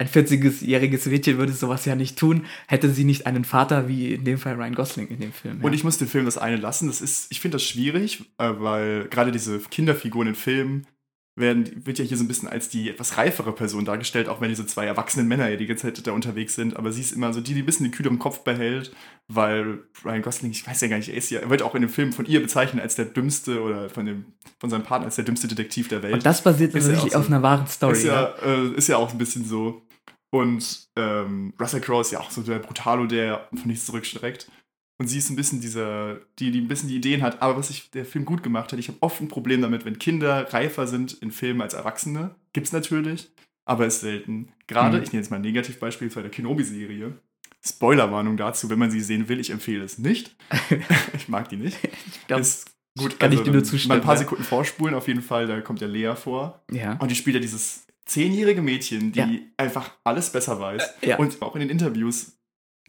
[0.00, 4.24] ein 40-jähriges Mädchen würde sowas ja nicht tun, hätte sie nicht einen Vater wie in
[4.24, 5.58] dem Fall Ryan Gosling in dem Film.
[5.58, 5.64] Ja.
[5.64, 6.88] Und ich muss den Film das eine lassen.
[6.88, 10.86] Das ist, ich finde das schwierig, äh, weil gerade diese Kinderfiguren in Filmen
[11.36, 14.48] werden, wird ja hier so ein bisschen als die etwas reifere Person dargestellt, auch wenn
[14.48, 16.76] diese zwei erwachsenen Männer ja die ganze Zeit da unterwegs sind.
[16.76, 18.92] Aber sie ist immer so die, die ein bisschen den kühleren Kopf behält,
[19.28, 21.82] weil Ryan Gosling, ich weiß ja gar nicht, er ist ja, er wird auch in
[21.82, 24.26] dem Film von ihr bezeichnet als der dümmste oder von, dem,
[24.58, 26.14] von seinem Partner als der dümmste Detektiv der Welt.
[26.14, 27.92] Und das basiert tatsächlich auf so, einer wahren Story.
[27.92, 28.42] Ist ja, ja.
[28.42, 29.82] Äh, ist ja auch ein bisschen so.
[30.32, 34.48] Und ähm, Russell Crowe ist ja auch so der Brutalo, der von nichts zurückstreckt.
[35.00, 37.40] Und sie ist ein bisschen dieser, die, die ein bisschen die Ideen hat.
[37.40, 39.98] Aber was ich, der Film gut gemacht hat, ich habe oft ein Problem damit, wenn
[39.98, 42.34] Kinder reifer sind in Filmen als Erwachsene.
[42.52, 43.30] Gibt's natürlich,
[43.64, 44.52] aber ist selten.
[44.66, 45.02] Gerade, mhm.
[45.02, 47.14] ich nehme jetzt mal ein Negativbeispiel bei der Kenobi-Serie.
[47.64, 50.36] Spoilerwarnung dazu, wenn man sie sehen will, ich empfehle es nicht.
[51.14, 51.78] ich mag die nicht.
[51.82, 53.88] Ich glaub, ist gut, kann also, ich dir nur zustimmen.
[53.88, 56.62] Mal ein paar Sekunden vorspulen, auf jeden Fall, da kommt ja Lea vor.
[56.70, 56.98] Ja.
[56.98, 59.28] Und die spielt ja dieses zehnjährige Mädchen, die ja.
[59.56, 60.82] einfach alles besser weiß.
[61.00, 61.16] Ja.
[61.16, 62.36] Und auch in den Interviews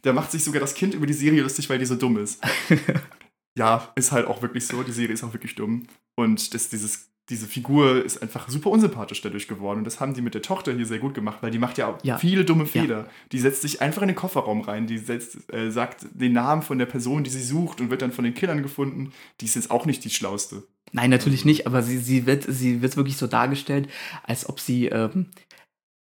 [0.02, 2.42] da macht sich sogar das Kind über die Serie lustig, weil die so dumm ist.
[3.56, 4.82] ja, ist halt auch wirklich so.
[4.82, 5.84] Die Serie ist auch wirklich dumm.
[6.16, 9.78] Und das, dieses, diese Figur ist einfach super unsympathisch dadurch geworden.
[9.78, 11.96] Und das haben die mit der Tochter hier sehr gut gemacht, weil die macht ja,
[12.02, 12.18] ja.
[12.18, 12.98] viele dumme Fehler.
[12.98, 13.06] Ja.
[13.30, 14.88] Die setzt sich einfach in den Kofferraum rein.
[14.88, 18.12] Die setzt, äh, sagt den Namen von der Person, die sie sucht und wird dann
[18.12, 19.12] von den Killern gefunden.
[19.40, 20.64] Die ist jetzt auch nicht die Schlauste.
[20.90, 23.88] Nein, natürlich nicht, aber sie, sie, wird, sie wird wirklich so dargestellt,
[24.24, 25.28] als ob sie ähm,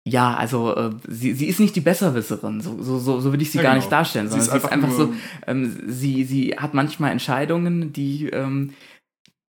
[0.09, 3.51] ja, also äh, sie, sie ist nicht die Besserwisserin, so, so, so, so würde ich
[3.51, 3.83] sie ja, gar genau.
[3.83, 5.15] nicht darstellen, sondern sie ist, einfach, sie ist einfach so,
[5.47, 8.73] ähm, sie, sie hat manchmal Entscheidungen, die, ähm,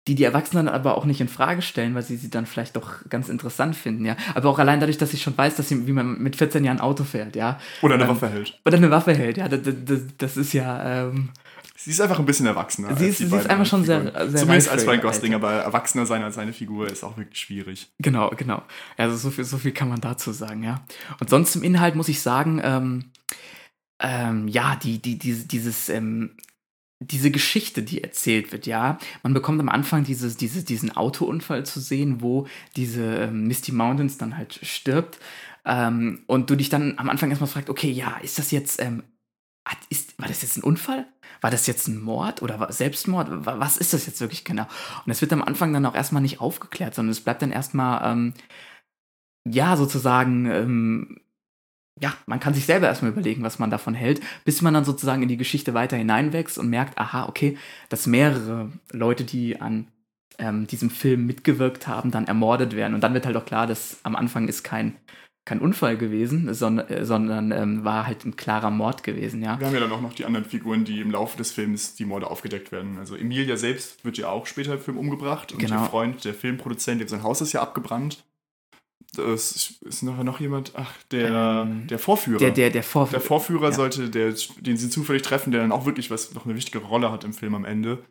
[0.08, 3.08] die die Erwachsenen aber auch nicht in Frage stellen, weil sie sie dann vielleicht doch
[3.08, 4.16] ganz interessant finden, ja.
[4.34, 6.80] Aber auch allein dadurch, dass sie schon weiß, dass sie, wie man mit 14 Jahren
[6.80, 7.60] Auto fährt, ja.
[7.82, 8.58] Oder eine ähm, Waffe hält.
[8.64, 9.48] Oder eine Waffe hält, ja.
[9.48, 11.30] Das, das, das ist ja, ähm,
[11.84, 12.96] Sie ist einfach ein bisschen erwachsener.
[12.96, 16.22] Sie ist, sie ist einfach schon sehr, sehr Zumindest als Ryan Gosling, aber erwachsener sein
[16.22, 17.90] als seine Figur ist auch wirklich schwierig.
[17.98, 18.62] Genau, genau.
[18.96, 20.84] Also so viel, so viel kann man dazu sagen, ja.
[21.18, 23.10] Und sonst zum Inhalt muss ich sagen, ähm,
[24.00, 26.36] ähm, ja, die, die, die, dieses, ähm,
[27.00, 28.98] diese Geschichte, die erzählt wird, ja.
[29.24, 34.18] Man bekommt am Anfang dieses, dieses, diesen Autounfall zu sehen, wo diese ähm, Misty Mountains
[34.18, 35.18] dann halt stirbt.
[35.64, 39.02] Ähm, und du dich dann am Anfang erstmal fragst, okay, ja, ist das jetzt, ähm,
[39.90, 41.06] ist, war das jetzt ein Unfall?
[41.42, 43.28] war das jetzt ein Mord oder Selbstmord?
[43.44, 44.66] Was ist das jetzt wirklich genau?
[45.04, 48.12] Und es wird am Anfang dann auch erstmal nicht aufgeklärt, sondern es bleibt dann erstmal,
[48.12, 48.34] ähm,
[49.46, 51.20] ja, sozusagen, ähm,
[52.00, 55.22] ja, man kann sich selber erstmal überlegen, was man davon hält, bis man dann sozusagen
[55.22, 59.88] in die Geschichte weiter hineinwächst und merkt, aha, okay, dass mehrere Leute, die an
[60.38, 62.94] ähm, diesem Film mitgewirkt haben, dann ermordet werden.
[62.94, 64.96] Und dann wird halt auch klar, dass am Anfang ist kein
[65.44, 69.58] kein Unfall gewesen, sondern, äh, sondern ähm, war halt ein klarer Mord gewesen, ja.
[69.58, 72.04] Wir haben ja dann auch noch die anderen Figuren, die im Laufe des Films die
[72.04, 72.98] Morde aufgedeckt werden.
[72.98, 75.82] Also Emilia selbst wird ja auch später im Film umgebracht und genau.
[75.82, 78.24] ihr Freund, der Filmproduzent, sein Haus ist ja abgebrannt.
[79.14, 82.38] Das ist noch, noch jemand, ach, der, ähm, der Vorführer.
[82.38, 83.18] Der, der, der Vorführer.
[83.18, 83.72] Der Vorführer ja.
[83.72, 87.12] sollte, der, den sie zufällig treffen, der dann auch wirklich was, noch eine wichtige Rolle
[87.12, 88.04] hat im Film am Ende.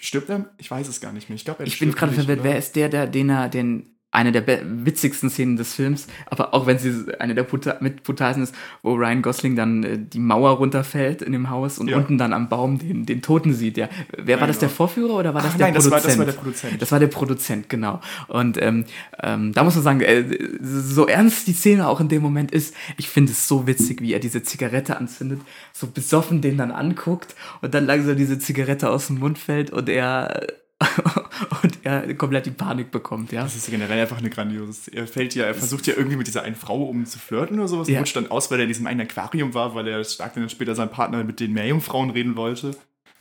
[0.00, 0.52] Stirbt er?
[0.58, 1.36] Ich weiß es gar nicht mehr.
[1.36, 2.40] Ich glaube, Ich bin gerade verwirrt.
[2.42, 4.44] Wer ist der, der, den er, den eine der
[4.84, 9.22] witzigsten Szenen des Films, aber auch wenn sie eine der Puta Mitputasen ist, wo Ryan
[9.22, 11.96] Gosling dann äh, die Mauer runterfällt in dem Haus und ja.
[11.96, 13.76] unten dann am Baum den, den Toten sieht.
[13.76, 13.88] Ja.
[14.16, 14.70] Wer ja, war das, genau.
[14.70, 15.94] der Vorführer oder war das Ach, der nein, Produzent?
[15.94, 16.82] Das war, das war der Produzent.
[16.82, 18.00] Das war der Produzent, genau.
[18.26, 18.84] Und ähm,
[19.22, 20.24] ähm, da muss man sagen, äh,
[20.60, 24.14] so ernst die Szene auch in dem Moment ist, ich finde es so witzig, wie
[24.14, 25.40] er diese Zigarette anzündet,
[25.72, 29.88] so besoffen den dann anguckt und dann langsam diese Zigarette aus dem Mund fällt und
[29.88, 30.42] er
[31.62, 33.42] und er komplett die Panik bekommt, ja.
[33.42, 34.92] Das ist generell einfach eine grandiose.
[34.94, 37.68] Er fällt ja, er versucht ja irgendwie mit dieser einen Frau um zu flirten oder
[37.68, 37.88] sowas.
[37.88, 37.98] Ja.
[37.98, 40.74] Rutscht dann aus, weil er in diesem einen Aquarium war, weil er stark dann später
[40.74, 42.76] sein Partner mit den Meerjungfrauen reden wollte.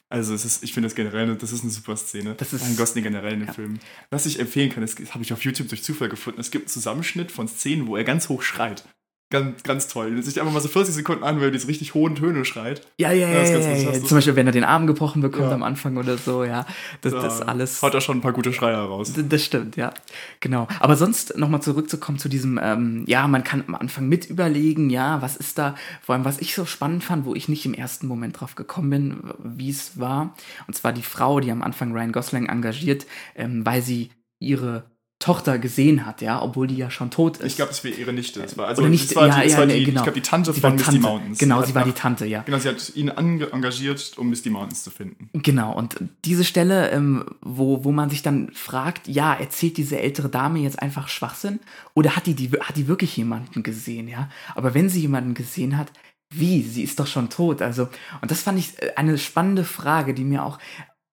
[0.09, 2.35] Also es ist, ich finde das generell, das ist eine super Szene.
[2.35, 3.53] Das ist ein Gosling generell in dem ja.
[3.53, 3.79] Film.
[4.09, 6.39] Was ich empfehlen kann, das habe ich auf YouTube durch Zufall gefunden.
[6.39, 8.85] Es gibt einen Zusammenschnitt von Szenen, wo er ganz hoch schreit.
[9.29, 10.21] Ganz, ganz toll.
[10.23, 12.87] Sich einfach mal so 40 Sekunden an, weil er diese richtig hohen Töne schreit.
[12.97, 13.43] Ja, ja, ja.
[13.43, 14.03] ja, ja, ja.
[14.03, 15.53] Zum Beispiel, wenn er den Arm gebrochen bekommt ja.
[15.53, 16.65] am Anfang oder so, ja.
[17.01, 17.81] Das, da das alles.
[17.81, 19.11] Haut er schon ein paar gute Schreier raus.
[19.13, 19.93] Das stimmt, ja.
[20.39, 20.69] Genau.
[20.79, 25.21] Aber sonst nochmal zurückzukommen zu diesem, ähm, ja, man kann am Anfang mit überlegen, ja,
[25.21, 28.07] was ist da, vor allem, was ich so spannend fand, wo ich nicht im ersten
[28.07, 30.35] Moment drauf gekommen bin, wie es war.
[30.67, 34.09] Und zwar die Frau, die am Anfang Ryan Gosling engagiert, ähm, weil sie
[34.39, 34.85] ihre
[35.19, 37.45] Tochter gesehen hat, ja, obwohl die ja schon tot ist.
[37.45, 38.39] Ich glaube, es wäre ihre Nichte.
[38.39, 40.01] Das war, also, Oder nicht, das war ja, die, ja, die, genau.
[40.01, 41.01] Ich glaube, die Tante sie von Misty Tante.
[41.01, 41.39] Mountains.
[41.39, 42.43] Genau, sie war die Tante, ja.
[42.43, 45.29] Genau, sie hat ihn engagiert, um Misty Mountains zu finden.
[45.33, 50.29] Genau, und diese Stelle, ähm, wo, wo man sich dann fragt, ja, erzählt diese ältere
[50.29, 51.61] Dame jetzt einfach Schwachsinn?
[51.95, 54.29] Oder hat die, die, hat die wirklich jemanden gesehen, ja?
[54.53, 55.91] Aber wenn sie jemanden gesehen hat,
[56.29, 56.61] wie?
[56.61, 57.61] Sie ist doch schon tot.
[57.61, 57.87] Also,
[58.21, 60.59] und das fand ich äh, eine spannende Frage, die mir auch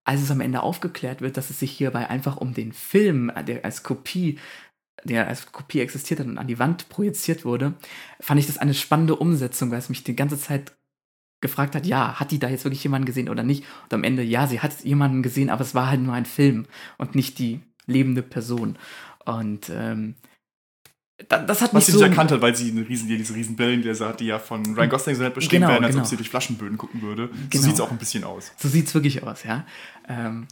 [0.05, 3.45] als es am Ende aufgeklärt wird, dass es sich hierbei einfach um den Film, äh,
[3.45, 4.39] der als Kopie
[5.03, 7.75] der als Kopie existiert hat und an die Wand projiziert wurde,
[8.21, 10.73] fand ich das eine spannende Umsetzung, weil es mich die ganze Zeit
[11.41, 13.65] gefragt hat, ja, hat die da jetzt wirklich jemanden gesehen oder nicht?
[13.85, 16.67] Und am Ende, ja, sie hat jemanden gesehen, aber es war halt nur ein Film
[16.97, 18.79] und nicht die lebende Person.
[19.27, 20.15] Und ähm,
[21.29, 21.99] das hat Was mich sie so.
[21.99, 24.89] nicht erkannt hat, weil sie eine riesen, diese riesen Brillengläser hat, die ja von Ryan
[24.91, 26.03] Gosling so nett beschrieben Genau, werden, als genau.
[26.05, 27.29] ob sie durch Flaschenböden gucken würde.
[27.33, 27.65] So Genau.
[27.65, 28.53] sieht es auch ein bisschen aus.
[28.59, 29.65] So sieht's wirklich aus, ja.
[30.09, 30.47] Ähm,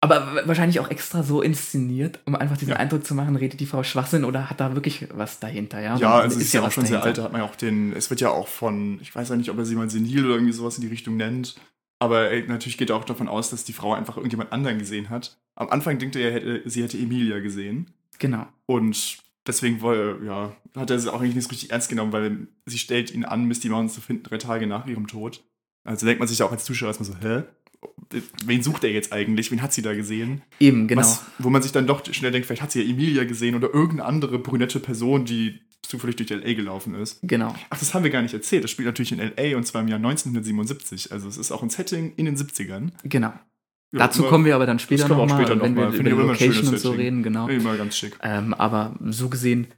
[0.00, 2.76] aber wahrscheinlich auch extra so inszeniert, um einfach diesen Ja.
[2.76, 5.96] Eindruck zu machen, redet die Frau Schwachsinn oder hat da wirklich was dahinter, ja?
[5.96, 8.20] Ja, also ist ja auch schon sehr alt, hat man ja auch den, es wird
[8.20, 10.76] ja auch von, ich weiß ja nicht, ob er sie mal senil oder irgendwie sowas
[10.76, 11.56] in die Richtung nennt,
[11.98, 15.08] aber äh, natürlich geht er auch davon aus, dass die Frau einfach irgendjemand anderen gesehen
[15.10, 15.36] hat.
[15.56, 18.46] Am Anfang denkt er, sie hätte Emilia gesehen Genau.
[18.66, 22.48] und deswegen woll- ja, hat er sie auch eigentlich nicht so richtig ernst genommen, weil
[22.66, 25.42] sie stellt ihn an, Misty Mountain zu finden, drei Tage nach ihrem Tod.
[25.84, 27.42] Also denkt man sich ja auch als Zuschauer erstmal so, hä?
[28.44, 29.50] Wen sucht er jetzt eigentlich?
[29.52, 30.42] Wen hat sie da gesehen?
[30.58, 31.02] Eben, genau.
[31.02, 33.72] Was, wo man sich dann doch schnell denkt, vielleicht hat sie ja Emilia gesehen oder
[33.72, 36.52] irgendeine andere brünette Person, die zufällig durch L.A.
[36.54, 37.20] gelaufen ist.
[37.22, 37.54] Genau.
[37.70, 38.64] Ach, das haben wir gar nicht erzählt.
[38.64, 39.56] Das spielt natürlich in L.A.
[39.56, 41.12] und zwar im Jahr 1977.
[41.12, 42.90] Also es ist auch ein Setting in den 70ern.
[43.04, 43.32] Genau.
[43.98, 45.90] Ja, Dazu immer- kommen wir aber dann später nochmal, später wenn noch mal.
[45.92, 47.00] wir Finde über Location und so Setting.
[47.00, 47.48] reden, genau.
[47.48, 48.16] Immer ganz schick.
[48.22, 49.68] Ähm, aber so gesehen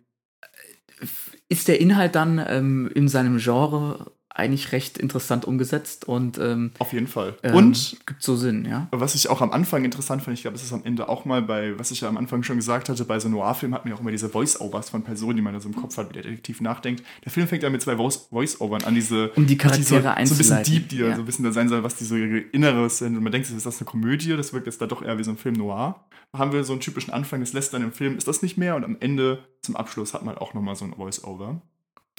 [0.40, 1.06] äh,
[1.48, 6.92] ist der Inhalt dann ähm, in seinem Genre eigentlich recht interessant umgesetzt und ähm, Auf
[6.92, 7.36] jeden Fall.
[7.42, 8.88] ähm, Und gibt so Sinn, ja.
[8.90, 11.42] was ich auch am Anfang interessant fand, ich glaube, es ist am Ende auch mal
[11.42, 13.96] bei, was ich ja am Anfang schon gesagt hatte, bei so Noir-Filmen hat man ja
[13.96, 16.22] auch immer diese Voice-Overs von Personen, die man da so im Kopf hat, wie der
[16.22, 17.02] Detektiv nachdenkt.
[17.24, 20.34] Der Film fängt ja mit zwei Voice- Voice-Overn an, diese Um die Charaktere so, so
[20.34, 21.14] ein bisschen deep, die ja.
[21.14, 23.16] so ein bisschen da sein soll, was die so ihre Inneres sind.
[23.16, 24.36] Und man denkt, sich, ist das eine Komödie?
[24.36, 26.04] Das wirkt jetzt da doch eher wie so ein Film Noir.
[26.32, 28.58] Da haben wir so einen typischen Anfang, das lässt dann im Film, ist das nicht
[28.58, 28.76] mehr?
[28.76, 31.62] Und am Ende, zum Abschluss, hat man auch nochmal so ein Voice-Over.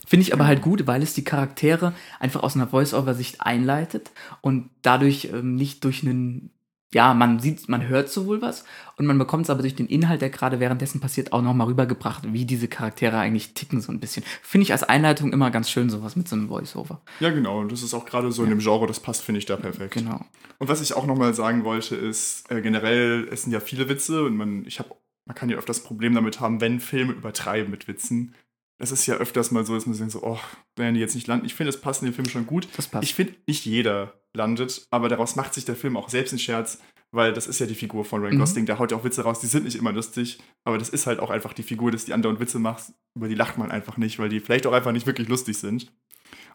[0.08, 4.70] Finde ich aber halt gut, weil es die Charaktere einfach aus einer Voice-Over-Sicht einleitet und
[4.82, 6.52] dadurch ähm, nicht durch einen,
[6.94, 8.66] ja, man sieht, man hört sowohl was
[8.98, 12.34] und man bekommt es aber durch den Inhalt, der gerade währenddessen passiert, auch nochmal rübergebracht,
[12.34, 14.24] wie diese Charaktere eigentlich ticken so ein bisschen.
[14.42, 17.02] Finde ich als Einleitung immer ganz schön, sowas mit so einem Voice-Over.
[17.20, 17.60] Ja, genau.
[17.60, 19.94] Und das ist auch gerade so in dem Genre, das passt, finde ich, da perfekt.
[19.94, 20.26] Genau.
[20.58, 24.24] Und was ich auch nochmal sagen wollte, ist, äh, generell, es sind ja viele Witze
[24.24, 24.90] und man, ich habe,
[25.26, 28.34] man kann ja öfters Problem damit haben, wenn Filme übertreiben mit Witzen.
[28.80, 30.40] Das ist ja öfters mal so, dass man sich denkt so, oh,
[30.78, 31.46] werden die jetzt nicht landen.
[31.46, 32.68] Ich finde, es passt in den Film schon gut.
[32.78, 33.04] Das passt.
[33.04, 36.80] Ich finde, nicht jeder landet, aber daraus macht sich der Film auch selbst einen Scherz,
[37.12, 38.40] weil das ist ja die Figur von Ryan Mhm.
[38.40, 41.08] Gosling, der haut ja auch Witze raus, die sind nicht immer lustig, aber das ist
[41.08, 43.98] halt auch einfach die Figur, dass die andauernd Witze macht, über die lacht man einfach
[43.98, 45.92] nicht, weil die vielleicht auch einfach nicht wirklich lustig sind.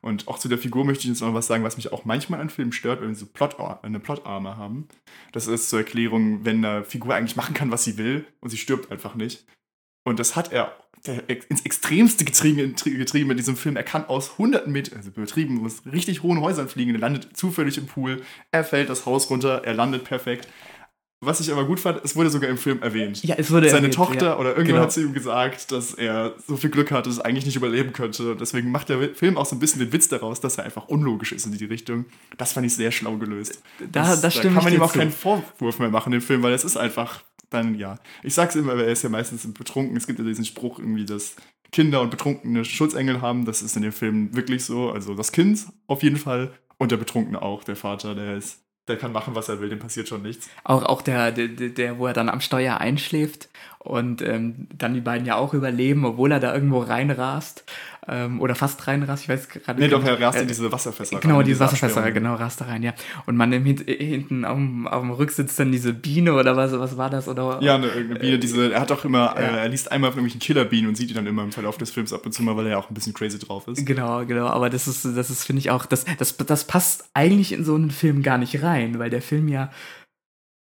[0.01, 2.41] Und auch zu der Figur möchte ich jetzt noch was sagen, was mich auch manchmal
[2.41, 4.87] an Filmen stört, wenn wir so Plot eine Plotarme haben.
[5.33, 8.59] Das ist zur Erklärung, wenn eine Figur eigentlich machen kann, was sie will und sie
[8.59, 9.47] stirbt einfach nicht.
[10.07, 10.77] Und das hat er
[11.49, 13.77] ins Extremste getrieben, getrieben in diesem Film.
[13.77, 16.95] Er kann aus hunderten Metern, also übertrieben, aus richtig hohen Häusern fliegen.
[16.95, 18.23] Er landet zufällig im Pool.
[18.53, 19.63] Er fällt das Haus runter.
[19.65, 20.49] Er landet perfekt.
[21.21, 23.23] Was ich aber gut fand, es wurde sogar im Film erwähnt.
[23.25, 24.39] Ja, es wurde Seine erwähnt, Tochter ja.
[24.39, 24.83] oder irgendjemand Genau.
[24.83, 27.95] hat zu ihm gesagt, dass er so viel Glück hat, dass er eigentlich nicht überleben
[27.95, 28.33] könnte.
[28.33, 30.89] Und Deswegen macht der Film auch so ein bisschen den Witz daraus, dass er einfach
[30.89, 32.05] unlogisch ist in die Richtung.
[32.37, 33.63] Das fand ich sehr schlau gelöst.
[33.91, 34.99] Da- da stimme kann ich man ihm auch zu.
[34.99, 37.23] keinen Vorwurf mehr machen, dem Film, weil es ist einfach
[37.55, 37.99] dann, ja.
[38.23, 39.97] Ich sag's immer, weil er ist ja meistens betrunken.
[39.97, 41.37] Es gibt ja diesen Spruch irgendwie, dass
[41.73, 43.47] Kinder und Betrunkene Schutzengel haben.
[43.47, 44.91] Das ist in dem Film wirklich so.
[44.91, 48.61] Also das Kind auf jeden Fall und der Betrunkene auch, der Vater, der ist.
[48.87, 50.51] Der kann machen, was er will, dem passiert schon nichts.
[50.63, 55.01] Auch, auch der, der, der- wo er dann am Steuer einschläft und ähm, dann die
[55.01, 57.65] beiden ja auch überleben, obwohl er da irgendwo reinrast
[58.09, 59.23] ähm, oder fast reinrast.
[59.23, 60.23] Ich weiß gerade Nee, gar doch, er nicht.
[60.23, 62.93] rast in Äh, diese Wasserfässer Genau, rein, diese Wasserfässer, genau, rast da rein, ja.
[63.27, 66.73] Und man im Hint hinten auf dem, auf dem Rücksitz dann diese Biene oder was,
[66.79, 67.29] was war das?
[67.29, 69.41] Oder, Ja, eine, irgendeine Biene, diese, er hat auch immer, ja.
[69.41, 71.91] äh, er liest einmal von irgendwelchen Killerbienen und sieht die dann immer im Verlauf des
[71.91, 73.85] Films ab und zu mal, weil er ja auch ein bisschen crazy drauf ist.
[73.87, 77.53] Genau, genau, aber das ist, das ist, finde ich auch, das, das, das passt eigentlich
[77.53, 79.71] in so einen Film gar nicht rein, weil der Film ja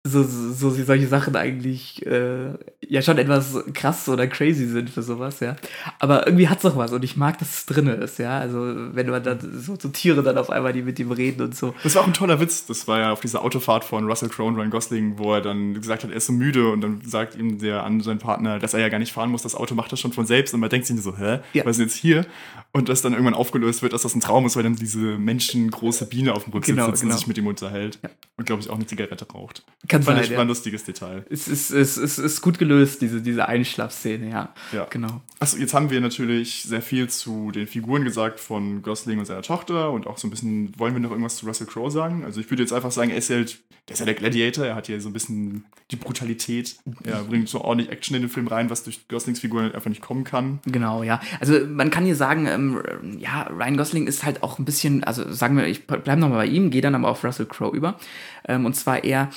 [0.08, 2.54] so, so, so solche Sachen eigentlich äh,
[2.88, 5.56] ja schon etwas krass oder crazy sind für sowas, ja.
[6.00, 8.40] Aber irgendwie hat's doch was und ich mag, dass es drin ist, ja.
[8.40, 8.60] Also
[8.94, 11.74] wenn man dann so, so Tiere dann auf einmal, die mit ihm reden und so.
[11.84, 12.66] Das war auch ein toller Witz.
[12.66, 15.74] Das war ja auf dieser Autofahrt von Russell Crowe und Ryan Gosling, wo er dann
[15.74, 18.74] gesagt hat, er ist so müde und dann sagt ihm der an sein Partner, dass
[18.74, 19.42] er ja gar nicht fahren muss.
[19.44, 21.66] Das Auto macht das schon von selbst und man denkt sich so, hä, Ja.
[21.66, 22.26] was ist jetzt hier?
[22.72, 26.06] Und das dann irgendwann aufgelöst wird, dass das ein Traum ist, weil dann diese menschengroße
[26.08, 27.14] Biene auf dem Rücksitz Genau, sitzt genau.
[27.14, 28.00] und sich mit ihm unterhält
[28.38, 29.64] und glaube ich auch eine Zigarette raucht.
[29.88, 30.38] Kann Fand sein, ich ja.
[30.38, 31.26] war ein lustiges Detail.
[31.30, 34.54] Es ist, es, ist, ist gut gelöst, diese, diese Einschlafszene, ja.
[34.72, 34.88] Ja.
[34.90, 35.22] Genau.
[35.40, 39.42] Achso, jetzt haben wir natürlich sehr viel zu den Figuren gesagt von Gosling und seiner
[39.42, 42.24] Tochter und auch so ein bisschen, wollen wir noch irgendwas zu Russell Crowe sagen?
[42.26, 44.76] Also ich würde jetzt einfach sagen, er ist halt, der ist ja der Gladiator, er
[44.76, 48.48] hat hier so ein bisschen die Brutalität, er bringt so ordentlich Action in den Film
[48.48, 50.60] rein, was durch Goslings Figuren halt einfach nicht kommen kann.
[50.66, 51.22] Genau, ja.
[51.40, 52.82] Also man kann hier sagen, ähm,
[53.18, 56.48] ja, Ryan Gosling ist halt auch ein bisschen, also sagen wir, ich bleibe nochmal bei
[56.48, 57.98] ihm, gehe dann aber auf Russell Crowe über.
[58.46, 59.30] Ähm, und zwar er,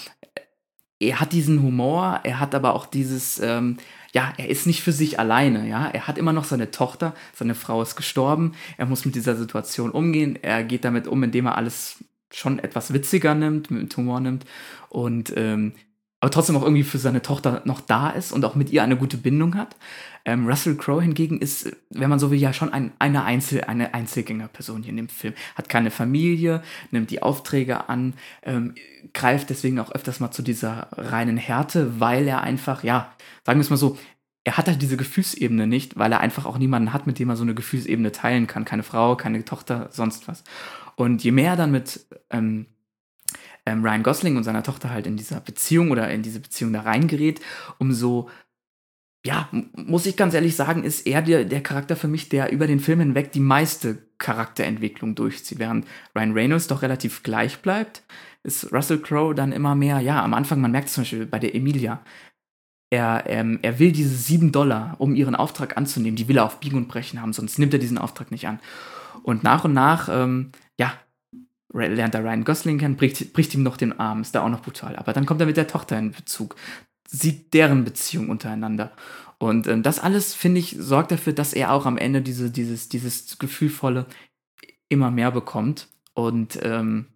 [1.00, 3.78] er hat diesen Humor, er hat aber auch dieses, ähm,
[4.12, 5.88] ja, er ist nicht für sich alleine, ja.
[5.88, 9.90] Er hat immer noch seine Tochter, seine Frau ist gestorben, er muss mit dieser Situation
[9.90, 14.44] umgehen, er geht damit um, indem er alles schon etwas witziger nimmt, mit Humor nimmt.
[14.90, 15.72] Und ähm,
[16.20, 18.96] aber trotzdem auch irgendwie für seine Tochter noch da ist und auch mit ihr eine
[18.96, 19.76] gute Bindung hat.
[20.26, 23.94] Ähm, Russell Crowe hingegen ist, wenn man so will, ja schon ein, eine, Einzel, eine
[23.94, 25.32] Einzelgängerperson hier in dem Film.
[25.54, 28.74] Hat keine Familie, nimmt die Aufträge an, ähm,
[29.14, 33.12] greift deswegen auch öfters mal zu dieser reinen Härte, weil er einfach, ja,
[33.46, 33.96] sagen wir es mal so,
[34.44, 37.36] er hat halt diese Gefühlsebene nicht, weil er einfach auch niemanden hat, mit dem er
[37.36, 38.64] so eine Gefühlsebene teilen kann.
[38.66, 40.44] Keine Frau, keine Tochter, sonst was.
[40.96, 42.66] Und je mehr er dann mit ähm,
[43.66, 46.82] ähm, Ryan Gosling und seiner Tochter halt in dieser Beziehung oder in diese Beziehung da
[46.82, 47.40] reingerät,
[47.78, 48.28] umso,
[49.24, 52.66] ja, muss ich ganz ehrlich sagen, ist er der, der Charakter für mich, der über
[52.66, 55.58] den Film hinweg die meiste Charakterentwicklung durchzieht.
[55.58, 58.02] Während Ryan Reynolds doch relativ gleich bleibt,
[58.42, 61.38] ist Russell Crowe dann immer mehr, ja, am Anfang, man merkt es zum Beispiel bei
[61.38, 62.02] der Emilia,
[62.90, 66.58] er, ähm, er will diese sieben Dollar, um ihren Auftrag anzunehmen, die will er auf
[66.58, 68.58] Biegen und Brechen haben, sonst nimmt er diesen Auftrag nicht an.
[69.22, 70.92] Und nach und nach, ähm, ja,
[71.72, 74.62] lernt er Ryan Gosling kennen, bricht, bricht ihm noch den Arm, ist da auch noch
[74.62, 74.96] brutal.
[74.96, 76.56] Aber dann kommt er mit der Tochter in Bezug,
[77.08, 78.92] sieht deren Beziehung untereinander.
[79.38, 82.88] Und ähm, das alles, finde ich, sorgt dafür, dass er auch am Ende diese, dieses,
[82.88, 84.06] dieses Gefühlvolle
[84.88, 85.88] immer mehr bekommt.
[86.14, 87.06] Und ähm,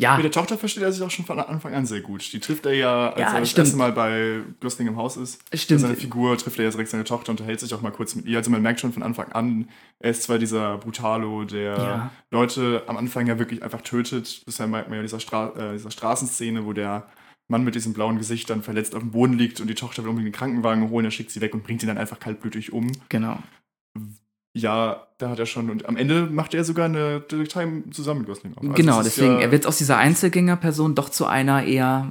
[0.00, 0.16] ja.
[0.16, 2.32] Mit der Tochter versteht er sich auch schon von Anfang an sehr gut.
[2.32, 5.42] Die trifft er ja, als Ja, er das erste Mal bei Gosling im Haus ist.
[5.54, 5.80] Stimmt.
[5.82, 8.38] Seine Figur trifft er ja direkt seine Tochter, unterhält sich auch mal kurz mit ihr.
[8.38, 12.10] Also man merkt schon von Anfang an, er ist zwar dieser Brutalo, der Ja.
[12.30, 14.46] Leute am Anfang ja wirklich einfach tötet.
[14.46, 17.06] Das merkt man ja in dieser, Stra äh, dieser Straßenszene, wo der
[17.48, 20.10] Mann mit diesem blauen Gesicht dann verletzt auf dem Boden liegt und die Tochter will
[20.10, 22.90] unbedingt den Krankenwagen holen, er schickt sie weg und bringt ihn dann einfach kaltblütig um.
[23.08, 23.38] Genau.
[24.52, 25.70] Ja, da hat er schon.
[25.70, 28.62] Und am Ende macht er sogar eine Detektei zusammen mit Gosling auf.
[28.62, 32.10] Also genau, das ist deswegen, ja- er wird aus dieser Einzelgängerperson doch zu einer eher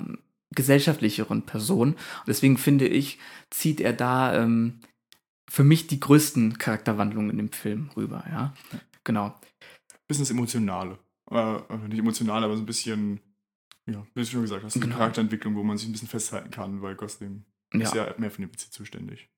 [0.52, 1.90] gesellschaftlicheren Person.
[1.94, 4.80] Und deswegen finde ich, zieht er da ähm,
[5.50, 8.54] für mich die größten Charakterwandlungen in dem Film rüber, ja.
[9.04, 9.34] Genau.
[10.08, 10.98] bisschen das Emotionale.
[11.32, 13.20] Äh, also nicht emotional, aber so ein bisschen,
[13.86, 14.98] ja, wie du schon gesagt hast, eine Genau.
[14.98, 18.08] Charakterentwicklung, wo man sich ein bisschen festhalten kann, weil Gosling ist Ja.
[18.08, 19.30] ja mehr für den Witze zuständig.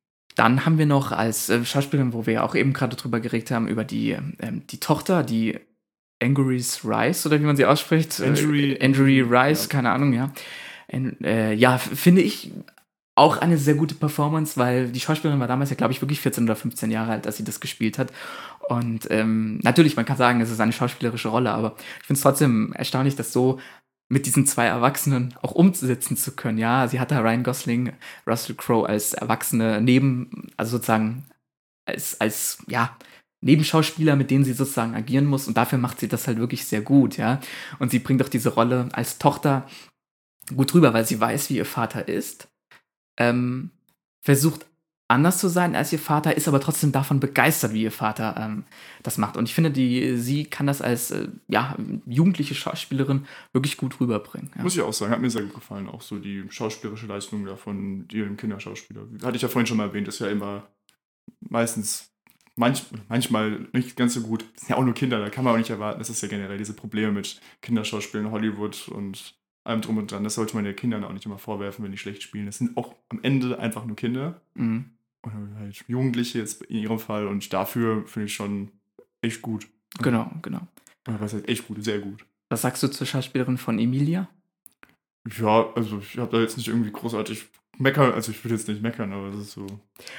[0.42, 3.52] Dann haben wir noch als äh, Schauspielerin, wo wir ja auch eben gerade drüber geredet
[3.52, 5.60] haben, über die, ähm, die Tochter, die
[6.20, 8.14] Angeries Rice, oder wie man sie ausspricht.
[8.14, 9.70] Angery- äh, Angery Rice, ja.
[9.70, 10.32] keine Ahnung, ja.
[10.88, 12.52] En, äh, ja, finde ich
[13.14, 16.46] auch eine sehr gute Performance, weil die Schauspielerin war damals ja, glaube ich, wirklich 14
[16.46, 18.12] oder 15 Jahre alt, als sie das gespielt hat.
[18.68, 22.22] Und ähm, natürlich, man kann sagen, es ist eine schauspielerische Rolle, aber ich finde es
[22.22, 23.60] trotzdem erstaunlich, das so
[24.12, 26.58] mit diesen zwei Erwachsenen auch umsetzen zu können.
[26.58, 27.94] Ja, sie hatte Ryan Gosling,
[28.28, 31.26] Russell Crowe als Erwachsene neben, also sozusagen
[31.86, 32.98] als, als, ja,
[33.44, 35.48] Nebenschauspieler, mit denen sie sozusagen agieren muss.
[35.48, 37.40] Und dafür macht sie das halt wirklich sehr gut, ja.
[37.80, 39.66] Und sie bringt auch diese Rolle als Tochter
[40.56, 42.50] gut rüber, weil sie weiß, wie ihr Vater ist.
[43.18, 43.72] Ähm,
[44.22, 44.68] versucht
[45.12, 48.64] anders zu sein als ihr Vater, ist aber trotzdem davon begeistert, wie ihr Vater ähm,
[49.04, 49.38] das macht.
[49.38, 54.52] Und ich finde, die, sie kann das als äh, ja, jugendliche Schauspielerin wirklich gut rüberbringen.
[54.56, 54.64] Ja.
[54.64, 57.56] Muss ich auch sagen, hat mir sehr gut gefallen, auch so die schauspielerische Leistung da
[57.56, 59.02] von ihrem Kinderschauspieler.
[59.24, 60.68] Hatte ich ja vorhin schon mal erwähnt, ist ja immer
[61.42, 62.12] meistens,
[62.56, 64.46] manch, manchmal nicht ganz so gut.
[64.54, 66.00] Das sind ja auch nur Kinder, da kann man auch nicht erwarten.
[66.00, 70.24] Das ist ja generell diese Probleme mit Kinderschauspielen in Hollywood und allem drum und dran.
[70.24, 72.46] Das sollte man den Kindern auch nicht immer vorwerfen, wenn die schlecht spielen.
[72.46, 74.42] Das sind auch am Ende einfach nur Kinder.
[74.56, 74.92] Mhm.
[75.24, 77.28] Oder halt Jugendliche jetzt in ihrem Fall.
[77.28, 78.72] Und dafür finde ich schon
[79.22, 79.68] echt gut.
[80.00, 80.68] Genau, genau.
[81.06, 81.84] Was heißt echt gut?
[81.84, 82.26] Sehr gut.
[82.50, 84.30] Was sagst du zur Schauspielerin von Emilia?
[85.40, 87.46] Ja, also ich habe da jetzt nicht irgendwie großartig
[87.78, 89.66] meckern, also ich würde jetzt nicht meckern, aber es ist so,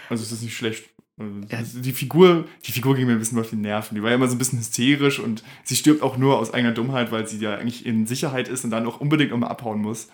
[0.08, 0.88] also es ist nicht schlecht.
[1.18, 1.62] Also Ja.
[1.62, 3.94] die Figur, die Figur ging mir ein bisschen auf die Nerven.
[3.96, 6.72] Die war ja immer so ein bisschen hysterisch und sie stirbt auch nur aus eigener
[6.72, 10.08] Dummheit, weil sie ja eigentlich in Sicherheit ist und dann auch unbedingt nochmal abhauen muss.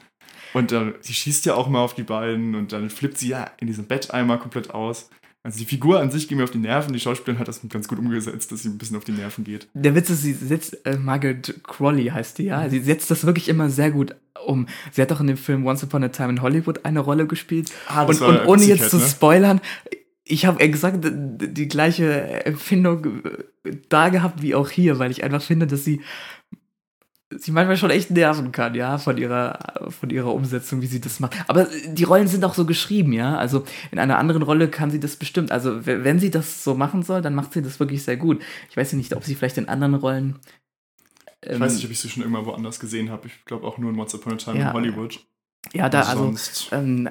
[0.54, 3.50] Und dann, sie schießt ja auch mal auf die beiden und dann flippt sie ja
[3.58, 5.10] in diesem Bett einmal komplett aus.
[5.42, 7.86] Also die Figur an sich ging mir auf die Nerven, die Schauspielerin hat das ganz
[7.88, 9.68] gut umgesetzt, dass sie ein bisschen auf die Nerven geht.
[9.72, 12.68] Der Witz ist, sie setzt, äh, Margaret Crawley heißt die, ja.
[12.68, 14.66] Sie setzt das wirklich immer sehr gut um.
[14.92, 17.70] Sie hat auch in dem Film Once Upon a Time in Hollywood eine Rolle gespielt.
[17.86, 19.60] Ah, und, und ohne jetzt zu spoilern,
[20.24, 25.42] ich habe exakt die gleiche Empfindung äh, da gehabt wie auch hier, weil ich einfach
[25.42, 26.00] finde, dass sie
[27.30, 31.20] sie manchmal schon echt nerven kann, ja, von ihrer, von ihrer Umsetzung, wie sie das
[31.20, 31.36] macht.
[31.46, 33.36] Aber die Rollen sind auch so geschrieben, ja.
[33.36, 35.52] Also in einer anderen Rolle kann sie das bestimmt.
[35.52, 38.42] Also wenn sie das so machen soll, dann macht sie das wirklich sehr gut.
[38.70, 40.38] Ich weiß ja nicht, ob sie vielleicht in anderen Rollen.
[41.42, 43.26] Ich ähm, weiß nicht, ob ich sie schon irgendwann woanders gesehen habe.
[43.28, 44.68] Ich glaube auch nur in Once Upon a Time Ja.
[44.68, 45.20] in Hollywood.
[45.72, 46.34] Ja, da, also.
[46.72, 47.10] Ähm,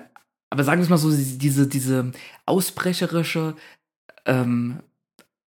[0.50, 2.12] aber sagen wir es mal so, diese, diese
[2.46, 3.56] ausbrecherische
[4.26, 4.80] ähm,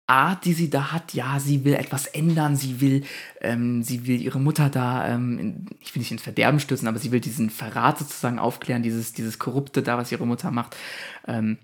[0.06, 3.04] Art, die sie da hat, ja, sie will etwas ändern, sie will,
[3.40, 6.98] ähm, sie will ihre Mutter da, ähm, in, ich will nicht ins Verderben stürzen, aber
[6.98, 10.76] sie will diesen Verrat sozusagen aufklären, dieses, dieses Korrupte da, was ihre Mutter macht.
[11.26, 11.58] Ähm,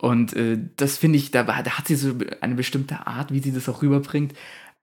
[0.00, 3.52] und äh, das finde ich, da, da hat sie so eine bestimmte Art, wie sie
[3.52, 4.34] das auch rüberbringt.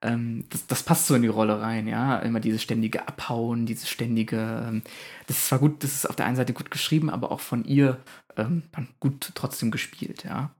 [0.02, 2.18] ähm, das, das, passt so in die Rolle rein, ja.
[2.18, 4.82] Immer dieses ständige Abhauen, dieses ständige, ähm,
[5.26, 7.64] das ist zwar gut, das ist auf der einen Seite gut geschrieben, aber auch von
[7.64, 7.98] ihr
[8.36, 8.62] ähm,
[9.00, 10.55] gut trotzdem gespielt, ja.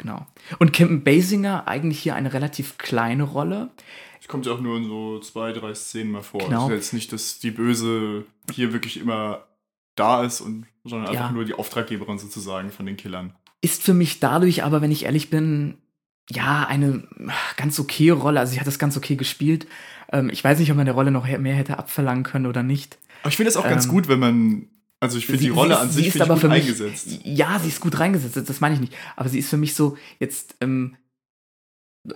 [0.00, 0.26] Genau.
[0.58, 3.70] Und Kim Basinger eigentlich hier eine relativ kleine Rolle.
[4.20, 6.40] Es kommt ja auch nur in so zwei, drei Szenen mal vor.
[6.40, 6.66] Genau.
[6.68, 9.44] Ist jetzt nicht, dass die Böse hier wirklich immer
[9.96, 11.32] da ist, und, sondern einfach ja.
[11.32, 13.34] nur die Auftraggeberin sozusagen von den Killern.
[13.60, 15.76] Ist für mich dadurch aber, wenn ich ehrlich bin,
[16.30, 17.06] ja, eine
[17.56, 18.40] ganz okay Rolle.
[18.40, 19.66] Also sie hat das ganz okay gespielt.
[20.12, 22.98] Ähm, ich weiß nicht, ob man der Rolle noch mehr hätte abverlangen können oder nicht.
[23.22, 24.68] Aber ich finde es auch ähm, ganz gut, wenn man
[25.00, 27.20] also ich finde die Rolle ist, an sich ist aber gut für mich, eingesetzt.
[27.24, 28.94] Ja, sie ist gut reingesetzt, das meine ich nicht.
[29.16, 30.96] Aber sie ist für mich so jetzt ähm,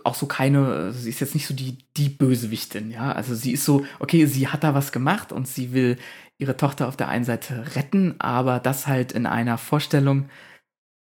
[0.04, 3.12] auch so keine, sie ist jetzt nicht so die, die Bösewichtin, ja.
[3.12, 5.96] Also sie ist so, okay, sie hat da was gemacht und sie will
[6.38, 10.28] ihre Tochter auf der einen Seite retten, aber das halt in einer Vorstellung,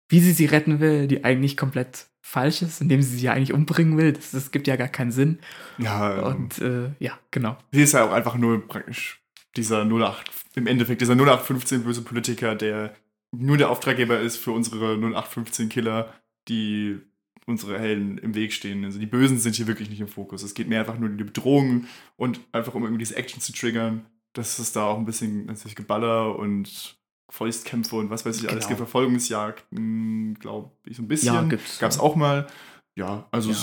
[0.09, 3.97] wie sie sie retten will, die eigentlich komplett falsch ist, indem sie sie eigentlich umbringen
[3.97, 4.13] will.
[4.13, 5.39] Das, das gibt ja gar keinen Sinn.
[5.77, 6.21] Ja.
[6.21, 7.57] Und äh, ja, genau.
[7.71, 9.24] Sie ist ja auch einfach nur praktisch
[9.57, 12.95] dieser 08, im Endeffekt dieser 0815 böse Politiker, der
[13.31, 16.13] nur der Auftraggeber ist für unsere 0815 Killer,
[16.47, 16.99] die
[17.45, 18.83] unsere Helden im Weg stehen.
[18.85, 20.43] Also die Bösen sind hier wirklich nicht im Fokus.
[20.43, 21.85] Es geht mehr einfach nur um die Bedrohung
[22.15, 24.05] und einfach um irgendwie diese Action zu triggern.
[24.33, 26.97] dass es da auch ein bisschen natürlich Geballer und
[27.29, 28.53] Fäustkämpfe und was weiß ich genau.
[28.53, 28.77] alles gibt.
[28.77, 31.33] Verfolgungsjagden, glaube ich, so ein bisschen.
[31.33, 32.47] Ja, Gab es auch mal.
[32.95, 33.57] Ja, also ja.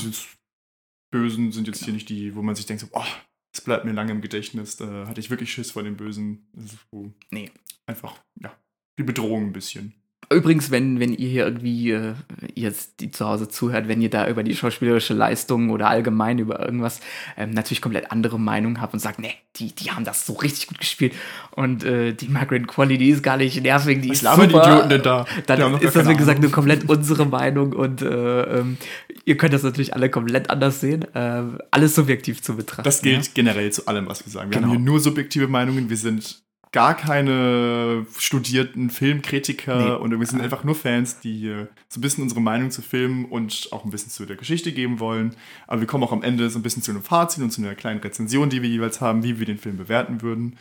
[1.11, 1.87] Bösen sind jetzt genau.
[1.87, 3.05] hier nicht die, wo man sich denkt, so, oh,
[3.53, 4.77] es bleibt mir lange im Gedächtnis.
[4.77, 6.47] Da hatte ich wirklich Schiss vor den Bösen.
[6.55, 7.51] So nee.
[7.87, 8.53] Einfach, ja,
[8.99, 9.95] die Bedrohung ein bisschen.
[10.31, 12.15] Übrigens, wenn, wenn ihr hier irgendwie, äh,
[12.55, 16.61] jetzt die zu Hause zuhört, wenn ihr da über die schauspielerische Leistung oder allgemein über
[16.61, 17.01] irgendwas
[17.37, 20.69] ähm, natürlich komplett andere Meinung habt und sagt, nee, die, die haben das so richtig
[20.69, 21.15] gut gespielt
[21.51, 24.47] und äh, die Margaret Qualley, die ist gar nicht nervig, die Was ist super.
[24.47, 25.27] die Idioten denn da?
[25.47, 28.79] Dann ist das, wie gesagt, nur komplett unsere Meinung und äh, ähm,
[29.25, 31.03] ihr könnt das natürlich alle komplett anders sehen.
[31.15, 32.85] Äh, alles subjektiv zu betrachten.
[32.85, 33.33] Das gilt ja?
[33.35, 34.51] generell zu allem, was wir sagen.
[34.51, 34.69] Wir genau.
[34.69, 36.43] haben hier nur subjektive Meinungen, wir sind
[36.73, 40.03] gar keine studierten Filmkritiker nee.
[40.03, 43.69] und wir sind einfach nur Fans, die so ein bisschen unsere Meinung zu Filmen und
[43.73, 45.37] auch ein bisschen zu der Geschichte geben wollen.
[45.67, 47.75] Aber wir kommen auch am Ende so ein bisschen zu einem Fazit und zu einer
[47.75, 50.57] kleinen Rezension, die wir jeweils haben, wie wir den Film bewerten würden.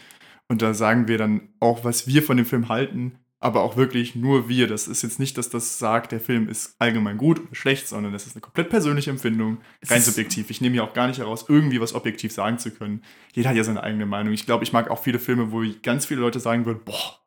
[0.49, 4.15] Und da sagen wir dann auch, was wir von dem Film halten aber auch wirklich
[4.15, 4.67] nur wir.
[4.67, 8.13] Das ist jetzt nicht, dass das sagt, der Film ist allgemein gut oder schlecht, sondern
[8.13, 10.51] das ist eine komplett persönliche Empfindung, rein subjektiv.
[10.51, 13.03] Ich nehme ja auch gar nicht heraus, irgendwie was objektiv sagen zu können.
[13.33, 14.31] Jeder hat ja seine eigene Meinung.
[14.31, 17.19] Ich glaube, ich mag auch viele Filme, wo ganz viele Leute sagen würden, boah,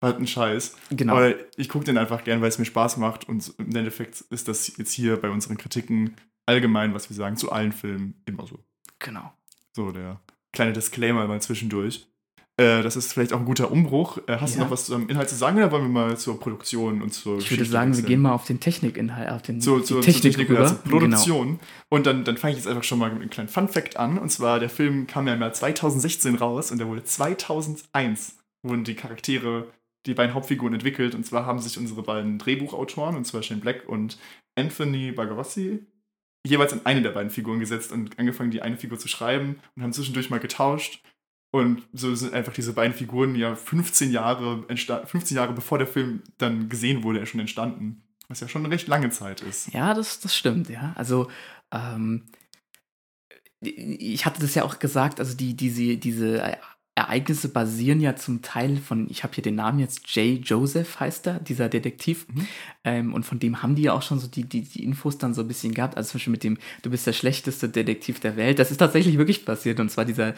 [0.00, 0.76] was ein Scheiß.
[0.90, 1.16] Genau.
[1.16, 4.48] Aber ich gucke den einfach gern, weil es mir Spaß macht und im Endeffekt ist
[4.48, 8.58] das jetzt hier bei unseren Kritiken allgemein, was wir sagen, zu allen Filmen immer so.
[8.98, 9.32] Genau.
[9.72, 10.20] So, der
[10.52, 12.06] kleine Disclaimer mal zwischendurch.
[12.56, 14.18] Äh, das ist vielleicht auch ein guter Umbruch.
[14.28, 14.58] Äh, hast ja.
[14.58, 17.38] du noch was zum Inhalt zu sagen oder wollen wir mal zur Produktion und zur
[17.38, 20.30] Ich würde sagen, wir gehen mal auf den Technikinhalt, auf den zur, zur, Technik, zur
[20.30, 20.66] Technik rüber.
[20.66, 21.46] Zur Produktion.
[21.46, 21.60] Genau.
[21.88, 24.18] Und dann, dann fange ich jetzt einfach schon mal mit einem kleinen Fun-Fact an.
[24.18, 28.84] Und zwar, der Film kam ja im Jahr 2016 raus und der wurde 2001 wurden
[28.84, 29.72] die Charaktere,
[30.06, 31.16] die beiden Hauptfiguren entwickelt.
[31.16, 34.16] Und zwar haben sich unsere beiden Drehbuchautoren, und zwar Shane Black und
[34.56, 35.84] Anthony Bagarossi,
[36.46, 39.82] jeweils in eine der beiden Figuren gesetzt und angefangen, die eine Figur zu schreiben und
[39.82, 41.02] haben zwischendurch mal getauscht.
[41.54, 46.20] Und so sind einfach diese beiden Figuren ja 15 Jahre, 15 Jahre bevor der Film
[46.36, 48.02] dann gesehen wurde, schon entstanden.
[48.26, 49.72] Was ja schon eine recht lange Zeit ist.
[49.72, 50.92] Ja, das, das stimmt, ja.
[50.96, 51.30] Also,
[51.70, 52.24] ähm,
[53.60, 56.58] ich hatte das ja auch gesagt, also die, diese, diese
[56.96, 61.26] Ereignisse basieren ja zum Teil von, ich habe hier den Namen jetzt, Jay Joseph heißt
[61.26, 62.26] er, dieser Detektiv.
[62.28, 62.46] Mhm.
[62.84, 65.34] Ähm, und von dem haben die ja auch schon so die, die, die Infos dann
[65.34, 65.96] so ein bisschen gehabt.
[65.96, 68.60] Also zum Beispiel mit dem, du bist der schlechteste Detektiv der Welt.
[68.60, 69.80] Das ist tatsächlich wirklich passiert.
[69.80, 70.34] Und zwar dieser,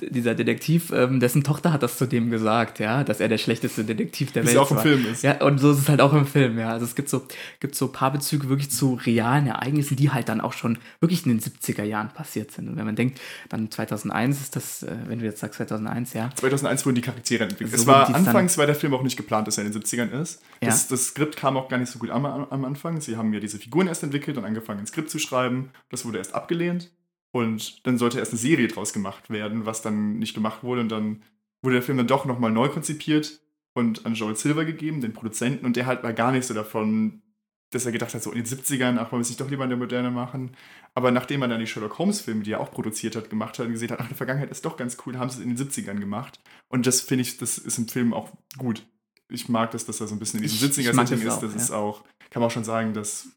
[0.00, 3.84] dieser Detektiv, ähm, dessen Tochter hat das zu dem gesagt, ja, dass er der schlechteste
[3.84, 4.60] Detektiv der Wie Welt ist.
[4.60, 5.22] auch im Film ist.
[5.22, 6.70] Ja, und so ist es halt auch im Film, ja.
[6.70, 7.26] Also es gibt so,
[7.60, 11.40] gibt so Paarbezüge wirklich zu realen Ereignissen, die halt dann auch schon wirklich in den
[11.40, 12.68] 70er Jahren passiert sind.
[12.68, 16.14] Und wenn man denkt, dann 2001 ist das, äh, wenn du jetzt sagst 2001, 2001,
[16.14, 16.30] ja.
[16.34, 17.70] 2001 wurden die Charaktere entwickelt.
[17.70, 20.10] So es war anfangs, weil der Film auch nicht geplant, dass er in den 70ern
[20.10, 20.42] ist.
[20.60, 20.68] Ja.
[20.68, 23.00] Das, das, Skript kam auch gar nicht so gut am, am Anfang.
[23.00, 25.70] Sie haben ja diese Figuren erst entwickelt und angefangen, ein Skript zu schreiben.
[25.90, 26.90] Das wurde erst abgelehnt.
[27.32, 30.80] Und dann sollte erst eine Serie draus gemacht werden, was dann nicht gemacht wurde.
[30.80, 31.22] Und dann
[31.62, 33.40] wurde der Film dann doch nochmal neu konzipiert
[33.74, 35.64] und an Joel Silver gegeben, den Produzenten.
[35.64, 37.22] Und der halt war gar nicht so davon
[37.70, 39.64] dass er gedacht hat, so in den 70ern, ach, wollen wir es nicht doch lieber
[39.64, 40.56] in der Moderne machen.
[40.94, 43.72] Aber nachdem er dann die Sherlock Holmes-Filme, die er auch produziert hat, gemacht hat und
[43.72, 46.00] gesehen hat, ach, die Vergangenheit ist doch ganz cool, haben sie es in den 70ern
[46.00, 46.40] gemacht.
[46.68, 48.84] Und das finde ich, das ist im Film auch gut.
[49.28, 51.40] Ich mag das, dass er so ein bisschen in diesem 70er-Setting ist.
[51.40, 51.60] Das ja.
[51.60, 53.28] ist auch, kann man auch schon sagen, dass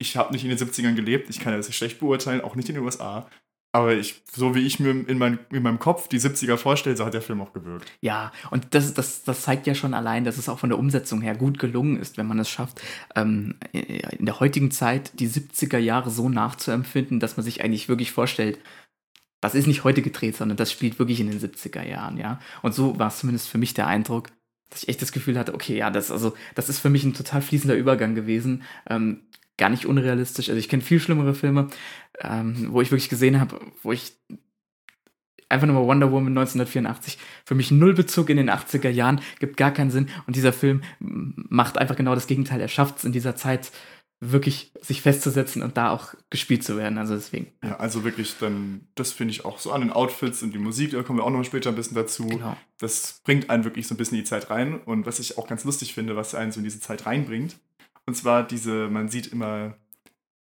[0.00, 2.74] ich habe nicht in den 70ern gelebt, ich kann das schlecht beurteilen, auch nicht in
[2.74, 3.28] den USA.
[3.72, 7.04] Aber ich, so wie ich mir in, mein, in meinem Kopf die 70er vorstelle, so
[7.04, 7.92] hat der Film auch gewirkt.
[8.00, 11.20] Ja, und das, das, das zeigt ja schon allein, dass es auch von der Umsetzung
[11.20, 12.80] her gut gelungen ist, wenn man es schafft,
[13.14, 18.10] ähm, in der heutigen Zeit die 70er Jahre so nachzuempfinden, dass man sich eigentlich wirklich
[18.10, 18.58] vorstellt,
[19.40, 22.40] das ist nicht heute gedreht, sondern das spielt wirklich in den 70er Jahren, ja.
[22.62, 24.30] Und so war es zumindest für mich der Eindruck,
[24.70, 27.14] dass ich echt das Gefühl hatte, okay, ja, das, also, das ist für mich ein
[27.14, 28.64] total fließender Übergang gewesen.
[28.88, 29.22] Ähm,
[29.60, 30.48] gar nicht unrealistisch.
[30.48, 31.68] Also ich kenne viel schlimmere Filme,
[32.18, 34.14] ähm, wo ich wirklich gesehen habe, wo ich
[35.48, 39.56] einfach nur mal Wonder Woman 1984 für mich null Bezug in den 80er Jahren, gibt
[39.56, 40.08] gar keinen Sinn.
[40.26, 42.60] Und dieser Film macht einfach genau das Gegenteil.
[42.60, 43.70] Er schafft es in dieser Zeit
[44.22, 46.98] wirklich sich festzusetzen und da auch gespielt zu werden.
[46.98, 47.48] Also deswegen.
[47.64, 50.90] Ja, also wirklich dann, das finde ich auch so an den Outfits und die Musik,
[50.90, 52.26] da kommen wir auch noch später ein bisschen dazu.
[52.26, 52.56] Genau.
[52.78, 54.80] Das bringt einen wirklich so ein bisschen in die Zeit rein.
[54.80, 57.56] Und was ich auch ganz lustig finde, was einen so in diese Zeit reinbringt.
[58.06, 59.74] Und zwar diese, man sieht immer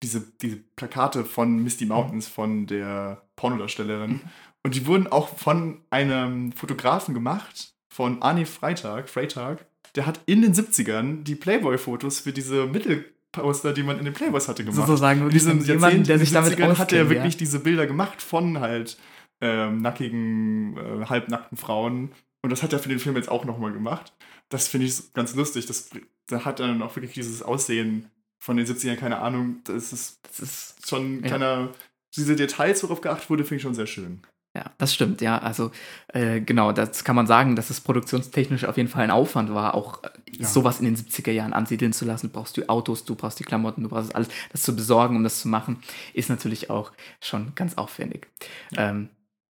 [0.03, 1.91] diese, diese Plakate von Misty mhm.
[1.91, 4.11] Mountains, von der Pornodarstellerin.
[4.11, 4.21] Mhm.
[4.63, 9.67] Und die wurden auch von einem Fotografen gemacht, von Arne Freitag, Freitag.
[9.95, 14.15] Der hat in den 70ern die Playboy-Fotos für diese Mittel Poster, die man in den
[14.15, 14.87] Playboys hatte, gemacht.
[14.87, 17.39] Sozusagen in diesem jemand, der sich damit auskennt, hat er wirklich ja.
[17.39, 18.99] diese Bilder gemacht von halt
[19.41, 22.13] ähm, nackigen, äh, halbnackten Frauen.
[22.43, 24.13] Und das hat er für den Film jetzt auch nochmal gemacht.
[24.49, 25.67] Das finde ich ganz lustig.
[25.67, 25.91] Das,
[26.27, 29.61] da hat dann auch wirklich dieses Aussehen von den 70ern, keine Ahnung.
[29.65, 31.31] Das ist, das ist schon ja.
[31.31, 31.71] keiner.
[32.17, 34.23] Diese Details, worauf geachtet wurde, finde ich schon sehr schön.
[34.57, 35.39] Ja, das stimmt, ja.
[35.39, 35.71] Also
[36.09, 39.75] äh, genau, das kann man sagen, dass es produktionstechnisch auf jeden Fall ein Aufwand war,
[39.75, 40.47] auch äh, ja.
[40.47, 42.29] sowas in den 70er Jahren ansiedeln zu lassen.
[42.29, 44.29] Du brauchst die Autos, du brauchst die Klamotten, du brauchst alles.
[44.51, 45.81] Das zu besorgen, um das zu machen,
[46.15, 48.27] ist natürlich auch schon ganz aufwendig.
[48.71, 48.91] Ja.
[48.91, 49.11] Ähm,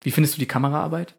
[0.03, 1.15] wie findest du die Kameraarbeit?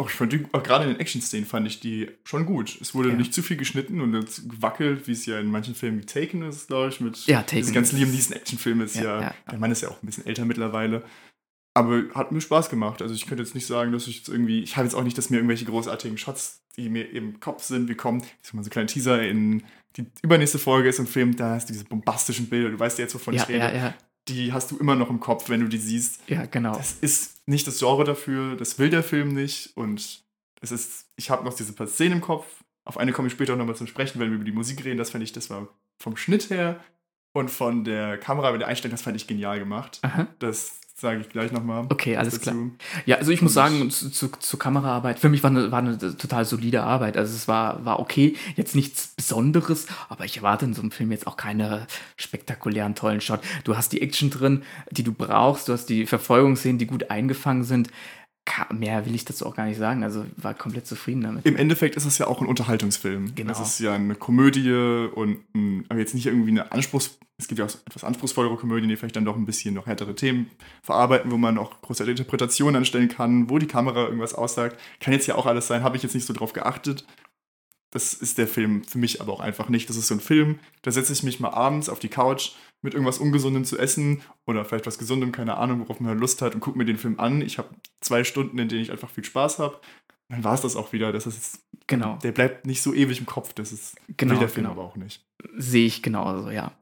[0.00, 2.78] Auch ich fand die, gerade in den Action-Szenen fand ich die schon gut.
[2.80, 3.16] Es wurde ja.
[3.16, 4.12] nicht zu viel geschnitten und
[4.48, 7.56] gewackelt, wie es ja in manchen Filmen wie Taken ist, glaube ich, mit ja, Taken
[7.58, 10.24] diese ganzen Liam Neeson Actionfilme ist ja, ja, der Mann ist ja auch ein bisschen
[10.24, 11.02] älter mittlerweile.
[11.74, 13.02] Aber hat mir Spaß gemacht.
[13.02, 15.18] Also ich könnte jetzt nicht sagen, dass ich jetzt irgendwie, ich habe jetzt auch nicht,
[15.18, 18.22] dass mir irgendwelche großartigen Shots, die mir im Kopf sind, wie kommen.
[18.22, 19.64] Ich sag mal so ein kleiner Teaser in
[19.98, 23.02] die übernächste Folge ist ein Film, da hast du diese bombastischen Bilder, du weißt ja
[23.02, 23.94] jetzt, wovon ja, ich rede.
[24.34, 26.20] Die hast du immer noch im Kopf, wenn du die siehst.
[26.28, 26.76] Ja, genau.
[26.76, 29.76] Das ist nicht das Genre dafür, das will der Film nicht.
[29.76, 30.22] Und
[30.60, 32.46] es ist, ich habe noch diese paar Szenen im Kopf.
[32.84, 34.98] Auf eine komme ich später auch nochmal zum Sprechen, wenn wir über die Musik reden.
[34.98, 35.68] Das fand ich, das war
[35.98, 36.82] vom Schnitt her
[37.32, 40.00] und von der Kamera, mit der Einstellung, das fand ich genial gemacht.
[40.02, 40.26] Aha.
[40.38, 41.86] Das sage ich gleich nochmal.
[41.88, 42.50] Okay, alles dazu.
[42.50, 42.56] klar.
[43.06, 45.96] Ja, also ich muss sagen, zu, zu, zur Kameraarbeit, für mich war eine, war eine
[45.98, 47.16] total solide Arbeit.
[47.16, 51.10] Also es war, war okay, jetzt nichts Besonderes, aber ich erwarte in so einem Film
[51.10, 53.40] jetzt auch keine spektakulären, tollen Shot.
[53.64, 57.64] Du hast die Action drin, die du brauchst, du hast die Verfolgungsszenen, die gut eingefangen
[57.64, 57.90] sind
[58.72, 60.02] mehr will ich dazu auch gar nicht sagen.
[60.04, 61.46] Also war komplett zufrieden damit.
[61.46, 63.34] Im Endeffekt ist es ja auch ein Unterhaltungsfilm.
[63.34, 63.52] Genau.
[63.52, 64.70] Es ist ja eine Komödie
[65.14, 65.38] und
[65.88, 67.18] aber jetzt nicht irgendwie eine Anspruchs.
[67.38, 70.14] Es gibt ja auch etwas anspruchsvollere Komödien, die vielleicht dann doch ein bisschen noch härtere
[70.14, 70.50] Themen
[70.82, 74.78] verarbeiten, wo man auch große Interpretationen anstellen kann, wo die Kamera irgendwas aussagt.
[75.00, 77.06] Kann jetzt ja auch alles sein, habe ich jetzt nicht so drauf geachtet.
[77.92, 79.88] Das ist der Film für mich aber auch einfach nicht.
[79.88, 82.52] Das ist so ein Film, da setze ich mich mal abends auf die Couch
[82.82, 86.54] mit irgendwas Ungesundem zu essen oder vielleicht was Gesundem, keine Ahnung, worauf man Lust hat
[86.54, 87.42] und gucke mir den Film an.
[87.42, 87.68] Ich habe
[88.00, 89.80] zwei Stunden, in denen ich einfach viel Spaß habe.
[90.28, 91.12] Dann war es das auch wieder.
[91.12, 92.16] Das ist, genau.
[92.22, 93.52] Der bleibt nicht so ewig im Kopf.
[93.52, 94.78] Das ist genau, der Film genau.
[94.78, 95.26] aber auch nicht.
[95.56, 96.72] Sehe ich genauso, ja.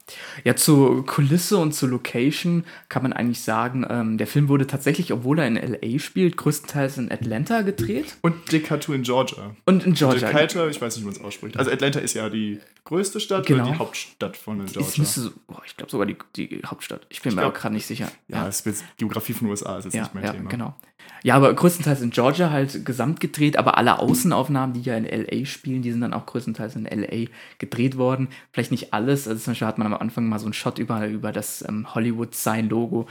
[0.43, 5.13] Ja, zur Kulisse und zur Location kann man eigentlich sagen, ähm, der Film wurde tatsächlich,
[5.13, 5.99] obwohl er in L.A.
[5.99, 8.17] spielt, größtenteils in Atlanta gedreht.
[8.21, 9.55] Und Decatur in Georgia.
[9.65, 10.27] Und in Georgia.
[10.27, 11.57] Decatur, ich weiß nicht, wie man es ausspricht.
[11.57, 13.63] Also Atlanta ist ja die größte Stadt genau.
[13.63, 15.05] oder die Hauptstadt von Georgia?
[15.05, 17.05] So, oh, ich glaube sogar die, die Hauptstadt.
[17.09, 18.11] Ich bin ich mir glaub, auch gerade nicht sicher.
[18.27, 18.47] Ja, ja.
[18.47, 20.49] Es ist Geografie von den USA ist jetzt ja, nicht mein ja, Thema.
[20.49, 20.75] genau.
[21.23, 25.45] Ja, aber größtenteils in Georgia halt gesamt gedreht, aber alle Außenaufnahmen, die ja in L.A.
[25.45, 27.29] spielen, die sind dann auch größtenteils in L.A.
[27.57, 28.29] gedreht worden.
[28.51, 31.05] Vielleicht nicht alles, also zum Beispiel hat man am Anfang mal so einen Shot über,
[31.07, 33.07] über das ähm, Hollywood-Sign-Logo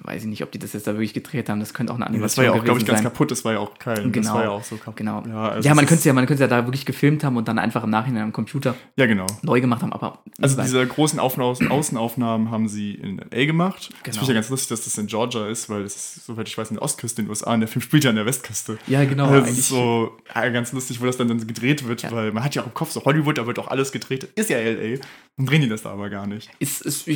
[0.00, 1.60] weiß ich nicht, ob die das jetzt da wirklich gedreht haben.
[1.60, 2.44] Das könnte auch eine Animation sein.
[2.44, 3.30] das war ja auch, glaube ich, ganz kaputt.
[3.30, 4.12] Das war ja auch kein.
[4.12, 4.26] Genau.
[4.26, 4.96] Das war ja auch so kaputt.
[4.96, 5.22] Genau.
[5.26, 7.90] Ja, also ja man könnte ja, ja da wirklich gefilmt haben und dann einfach im
[7.90, 9.26] Nachhinein am Computer ja, genau.
[9.42, 9.92] neu gemacht haben.
[9.92, 13.90] Aber also diese großen Aufnahmen, Außenaufnahmen haben sie in LA gemacht.
[13.90, 14.00] Genau.
[14.04, 16.48] Das finde ich ja ganz lustig, dass das in Georgia ist, weil das ist, soweit
[16.48, 18.26] ich weiß, in der Ostküste in den USA und der Film spielt ja an der
[18.26, 18.78] Westküste.
[18.86, 19.30] Ja, genau.
[19.32, 22.12] Das ist so ja, ganz lustig, wo das dann, dann gedreht wird, ja.
[22.12, 24.28] weil man hat ja auch im Kopf so Hollywood, da wird auch alles gedreht.
[24.34, 24.98] Ist ja LA.
[25.36, 26.50] Dann drehen die das da aber gar nicht.
[26.60, 27.06] Ist, ist,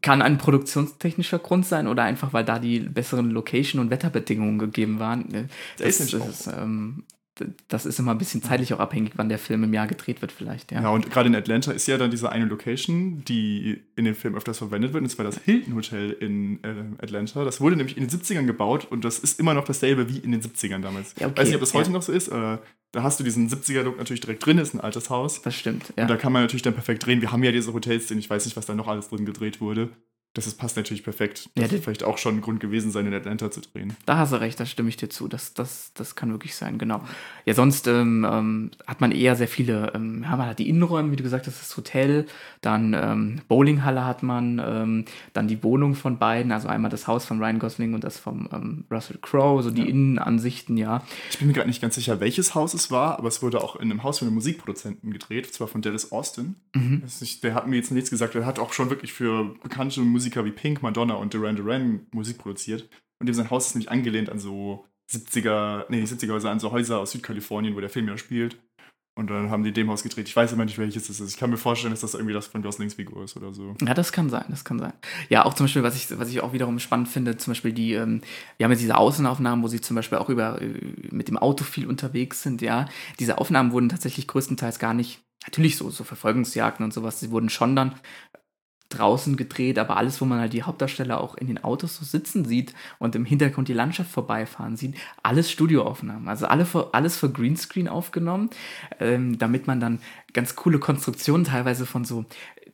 [0.00, 5.00] kann ein produktionstechnischer Grund sein oder einfach, weil da die besseren Location- und Wetterbedingungen gegeben
[5.00, 5.48] waren.
[5.78, 7.02] Das, das, ist, ähm,
[7.68, 10.32] das ist immer ein bisschen zeitlich auch abhängig, wann der Film im Jahr gedreht wird,
[10.32, 10.72] vielleicht.
[10.72, 14.14] Ja, ja und gerade in Atlanta ist ja dann diese eine Location, die in dem
[14.14, 17.44] Film öfters verwendet wird, und zwar das Hilton Hotel in äh, Atlanta.
[17.44, 20.32] Das wurde nämlich in den 70ern gebaut und das ist immer noch dasselbe wie in
[20.32, 21.14] den 70ern damals.
[21.18, 21.42] Ja, okay.
[21.42, 22.62] Weiß nicht, ob das heute noch so ist, aber
[22.92, 25.42] da hast du diesen 70er-Look natürlich direkt drin, ist ein altes Haus.
[25.42, 26.04] Das stimmt, ja.
[26.04, 27.20] Und da kann man natürlich dann perfekt drehen.
[27.20, 29.90] Wir haben ja diese Hotels, ich weiß nicht, was da noch alles drin gedreht wurde.
[30.44, 31.44] Das passt natürlich perfekt.
[31.46, 33.96] Ja, Das das- wird vielleicht auch schon ein Grund gewesen sein, in Atlanta zu drehen.
[34.06, 35.28] Da hast du recht, da stimme ich dir zu.
[35.28, 37.00] Das, das, das kann wirklich sein, genau.
[37.44, 41.10] Ja, sonst ähm, ähm, hat man eher sehr viele, ähm, ja, man hat die Innenräume,
[41.12, 42.26] wie du gesagt hast, das Hotel,
[42.60, 47.24] dann ähm, Bowlinghalle hat man, ähm, dann die Wohnung von beiden, also einmal das Haus
[47.24, 49.88] von Ryan Gosling und das vom ähm, Russell Crowe, so die Ja.
[49.88, 51.02] Innenansichten, ja.
[51.30, 53.76] Ich bin mir gerade nicht ganz sicher, welches Haus es war, aber es wurde auch
[53.76, 56.56] in einem Haus von einem Musikproduzenten gedreht, zwar von Dallas Austin.
[56.74, 57.02] Mhm.
[57.20, 60.44] Nicht, der hat mir jetzt nichts gesagt, der hat auch schon wirklich für bekannte Musiker
[60.44, 62.88] wie Pink, Madonna und Duran Duran Musik produziert.
[63.20, 66.60] Und dem sein Haus ist nämlich angelehnt an so 70er, nee, nicht 70er, sondern an
[66.60, 68.58] so Häuser aus Südkalifornien, wo der Film ja spielt.
[69.18, 70.28] Und dann haben die in dem Haus gedreht.
[70.28, 71.30] Ich weiß immer nicht, welches das ist.
[71.30, 73.74] Ich kann mir vorstellen, dass das irgendwie das von Goslings Figur ist oder so.
[73.80, 74.92] Ja, das kann sein, das kann sein.
[75.30, 77.94] Ja, auch zum Beispiel, was ich, was ich auch wiederum spannend finde, zum Beispiel die,
[77.94, 78.20] ähm,
[78.58, 80.74] wir haben jetzt diese Außenaufnahmen, wo sie zum Beispiel auch über, äh,
[81.10, 82.88] mit dem Auto viel unterwegs sind, ja.
[83.18, 87.48] Diese Aufnahmen wurden tatsächlich größtenteils gar nicht, natürlich so, so Verfolgungsjagden und sowas, sie wurden
[87.48, 87.94] schon dann
[88.88, 92.44] draußen gedreht, aber alles, wo man halt die Hauptdarsteller auch in den Autos so sitzen
[92.44, 96.28] sieht und im Hintergrund die Landschaft vorbeifahren sieht, alles Studioaufnahmen.
[96.28, 98.50] Also alle für, alles für Greenscreen aufgenommen,
[99.00, 100.00] ähm, damit man dann
[100.32, 102.24] ganz coole Konstruktionen teilweise von so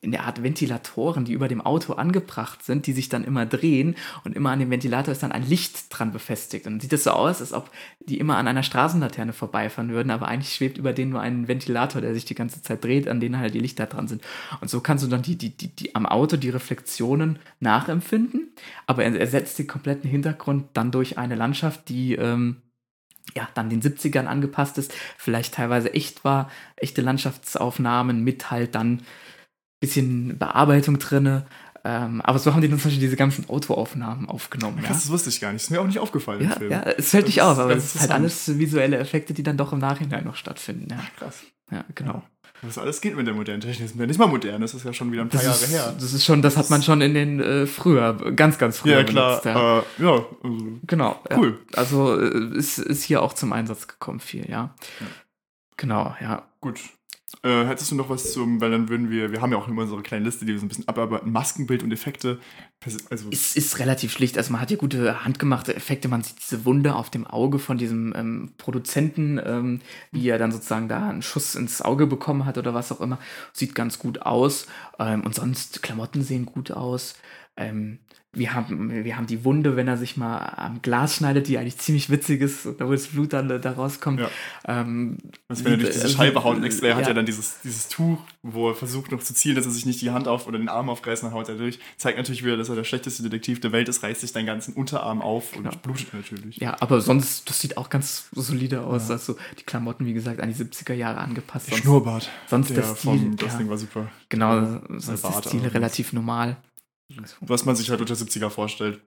[0.03, 3.95] in der Art Ventilatoren, die über dem Auto angebracht sind, die sich dann immer drehen
[4.25, 6.67] und immer an dem Ventilator ist dann ein Licht dran befestigt.
[6.67, 10.11] Und dann sieht es so aus, als ob die immer an einer Straßenlaterne vorbeifahren würden,
[10.11, 13.21] aber eigentlich schwebt über denen nur ein Ventilator, der sich die ganze Zeit dreht, an
[13.21, 14.21] denen halt die Lichter dran sind.
[14.59, 18.51] Und so kannst du dann die, die, die, die am Auto die Reflexionen nachempfinden,
[18.85, 22.57] aber er ersetzt den kompletten Hintergrund dann durch eine Landschaft, die ähm,
[23.35, 29.01] ja, dann den 70ern angepasst ist, vielleicht teilweise echt war, echte Landschaftsaufnahmen mit halt dann
[29.83, 31.45] bisschen Bearbeitung drinne.
[31.85, 34.79] Ähm, aber so haben die dann zum Beispiel diese ganzen Autoaufnahmen aufgenommen.
[34.81, 35.63] Ja, das wusste ich gar nicht.
[35.63, 36.71] Ist mir auch nicht aufgefallen im ja, Film.
[36.71, 39.57] ja es fällt Das nicht auf, aber es ist halt alles visuelle Effekte, die dann
[39.57, 40.87] doch im Nachhinein noch stattfinden.
[40.91, 41.41] Ja, Krass.
[41.71, 42.23] ja genau.
[42.61, 43.87] Was alles geht mit der modernen Technik.
[43.87, 45.65] Das ist ja nicht mal modern, das ist ja schon wieder ein paar Das Jahre
[45.65, 45.93] ist, her.
[45.99, 49.03] das ist schon, das hat man schon in den äh, früher, ganz, ganz früher Ja,
[49.03, 49.41] klar.
[49.41, 49.45] benutzt.
[49.45, 49.79] Ja.
[49.79, 51.19] Äh, ja, also, Genau.
[51.35, 51.59] Cool.
[51.73, 51.77] Ja.
[51.79, 54.73] Also äh, ist, ist hier auch zum Einsatz gekommen viel, ja.
[55.01, 55.07] Ja.
[55.75, 56.43] Genau, ja.
[56.61, 56.79] gut.
[57.41, 59.81] Äh, hättest du noch was zum, weil dann würden wir, wir haben ja auch immer
[59.81, 62.39] unsere kleine Liste, die wir so ein bisschen abarbeiten, Maskenbild und Effekte.
[63.09, 64.37] Also, Es ist relativ schlicht.
[64.37, 66.07] Also man hat hier gute handgemachte Effekte.
[66.07, 69.81] Man sieht diese Wunde auf dem Auge von diesem ähm, Produzenten, ähm,
[70.11, 73.19] wie er dann sozusagen da einen Schuss ins Auge bekommen hat oder was auch immer.
[73.51, 74.67] Sieht ganz gut aus.
[74.99, 77.15] Ähm, und sonst, Klamotten sehen gut aus.
[77.57, 77.99] Ähm,
[78.33, 81.77] wir, haben, wir haben die Wunde, wenn er sich mal am Glas schneidet, die eigentlich
[81.77, 84.19] ziemlich witzig ist, da wo das Blut dann da rauskommt.
[84.21, 84.29] Ja.
[84.65, 85.17] Ähm,
[85.47, 87.09] also wenn er durch diese sieht- Scheibe haut und extra, er hat ja.
[87.09, 90.01] ja dann dieses, dieses Tuch, wo er versucht noch zu zielen, dass er sich nicht
[90.01, 91.79] die Hand auf oder den Arm aufreißt, dann haut er durch.
[91.97, 94.73] Zeigt natürlich wieder, dass er der schlechteste Detektiv der Welt ist, reißt sich deinen ganzen
[94.73, 95.75] Unterarm auf und Genau.
[95.83, 96.57] blutet natürlich.
[96.57, 99.09] Ja, aber sonst, das sieht auch ganz solide aus.
[99.09, 99.13] Ja.
[99.15, 101.67] Also die Klamotten, wie gesagt, an die 70er Jahre angepasst.
[101.67, 102.29] Der Sonst- Schnurrbart.
[102.47, 103.47] sonst der der Stil, vom ja.
[103.47, 104.09] Gosling war super.
[104.29, 106.57] Genau, sonst ist Bart der Stil relativ normal.
[107.41, 109.01] Was man sich halt unter 70er vorstellt,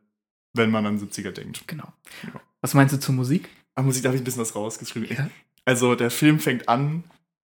[0.54, 1.66] wenn man an 70er denkt.
[1.66, 1.92] Genau.
[2.22, 2.40] Ja.
[2.60, 3.48] Was meinst du zur Musik?
[3.74, 5.16] An Musik, da habe ich ein bisschen was rausgeschrieben.
[5.16, 5.30] Ja.
[5.64, 7.04] Also der Film fängt an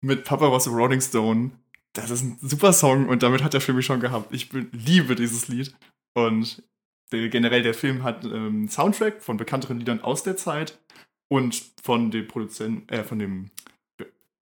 [0.02, 1.52] mit Papa was a Rolling Stone.
[1.94, 4.34] Das ist ein super Song und damit hat der Film mich schon gehabt.
[4.34, 5.76] Ich bin, liebe dieses Lied.
[6.14, 6.64] Und
[7.12, 10.80] der, generell der Film hat ähm, Soundtrack von bekannteren Liedern aus der Zeit
[11.30, 13.50] und von dem Produzenten, äh, von dem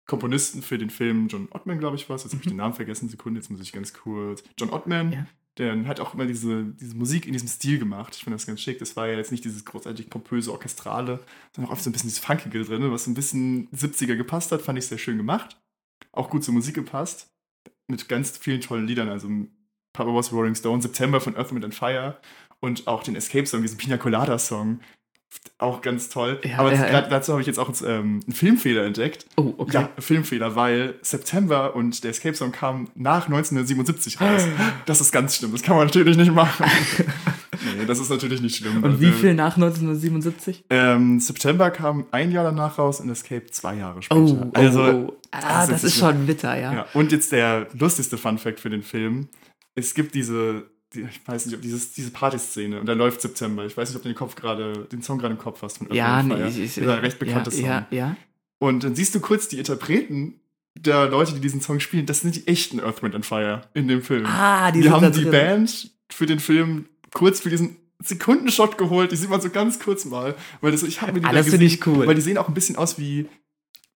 [0.06, 2.24] Komponisten für den Film John Ottman, glaube ich, was.
[2.24, 2.50] Jetzt habe ich Mhm.
[2.52, 4.42] den Namen vergessen, Sekunde, jetzt muss ich ganz kurz.
[4.58, 5.26] John Ottman, Ja.
[5.58, 8.14] Der hat auch immer diese, diese Musik in diesem Stil gemacht.
[8.14, 8.78] Ich finde das ganz schick.
[8.78, 11.20] Das war ja jetzt nicht dieses großartig pompöse Orchestrale,
[11.54, 14.62] sondern auch oft so ein bisschen dieses Funkige drin, was ein bisschen 70er gepasst hat,
[14.62, 15.60] fand ich sehr schön gemacht.
[16.12, 17.28] Auch gut zur Musik gepasst.
[17.88, 19.08] Mit ganz vielen tollen Liedern.
[19.08, 19.28] Also
[19.92, 22.18] Papa was Rolling Stone, September von Earth, Wind and Fire
[22.60, 24.80] und auch den Escape Song, diesen Pina Colada Song.
[25.60, 26.40] Auch ganz toll.
[26.44, 27.00] Ja, Aber ja, ja.
[27.02, 29.26] dazu habe ich jetzt auch ähm, einen Filmfehler entdeckt.
[29.36, 29.72] Oh, okay.
[29.74, 34.46] Ja, Filmfehler, weil September und der Escape Song kamen nach 1977 raus.
[34.86, 36.64] Das ist ganz schlimm, das kann man natürlich nicht machen.
[37.76, 38.82] nee, das ist natürlich nicht schlimm.
[38.82, 40.64] Und wie viel nach 1977?
[40.70, 44.20] Ähm, September kam ein Jahr danach raus und Escape zwei Jahre später.
[44.20, 45.16] Oh, oh, also, oh.
[45.30, 46.72] Ah, das das, ist ist schon bitter, ja.
[46.72, 46.86] ja.
[46.94, 49.28] Und jetzt der lustigste Fun-Fact für den Film.
[49.74, 53.66] Es gibt diese, die, ich weiß nicht, ob dieses, diese Partyszene und da läuft September.
[53.66, 55.92] Ich weiß nicht, ob du den Kopf gerade, den Song gerade im Kopf hast von
[55.92, 57.66] Ja, nee, ich, ich, Dieser recht bekannte ja, Song.
[57.66, 58.16] Ja, ja.
[58.58, 60.40] Und dann siehst du kurz die Interpreten
[60.74, 62.06] der Leute, die diesen Song spielen.
[62.06, 64.26] Das sind die echten Earth, Wind and Fire in dem Film.
[64.26, 65.24] Ah, die, die haben die.
[65.24, 69.12] Band für den Film kurz für diesen Sekundenshot geholt.
[69.12, 70.34] Die sieht man so ganz kurz mal.
[70.60, 72.06] Weil das, ich habe mir die Ah, da das gesehen, ich cool.
[72.06, 73.26] Weil die sehen auch ein bisschen aus wie.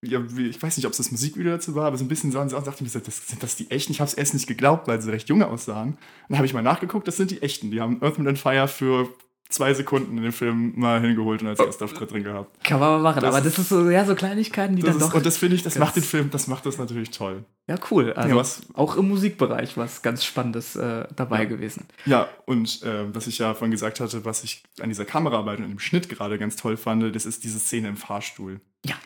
[0.05, 2.33] Ja, wie, ich weiß nicht, ob es das Musikvideo dazu war, aber so ein bisschen
[2.33, 2.65] sahen sie aus.
[2.65, 3.93] dachte ich mir, so, das, sind das die echten?
[3.93, 5.97] Ich habe es erst nicht geglaubt, weil sie recht junge aussahen.
[6.29, 7.71] Dann habe ich mal nachgeguckt, das sind die echten.
[7.71, 9.09] Die haben Earth, Wind and Fire für
[9.49, 12.65] zwei Sekunden in dem Film mal hingeholt und als Gastauftritt drin gehabt.
[12.65, 14.93] Kann man mal machen, Das aber ist- das ist so, ja, so Kleinigkeiten, die Das
[14.97, 15.15] dann ist, doch.
[15.15, 17.45] und das finde ich, das macht den Film, das macht das natürlich toll.
[17.69, 18.13] ja, cool.
[18.15, 21.45] Also Ja, was- auch im Musikbereich was ganz Spannendes äh, dabei Ja.
[21.45, 21.85] gewesen.
[22.07, 25.71] Ja, und äh, was ich ja vorhin gesagt hatte, was ich an dieser Kameraarbeit und
[25.71, 28.61] im Schnitt gerade ganz toll fand, das ist diese Szene im Fahrstuhl.
[28.87, 28.97] Ja.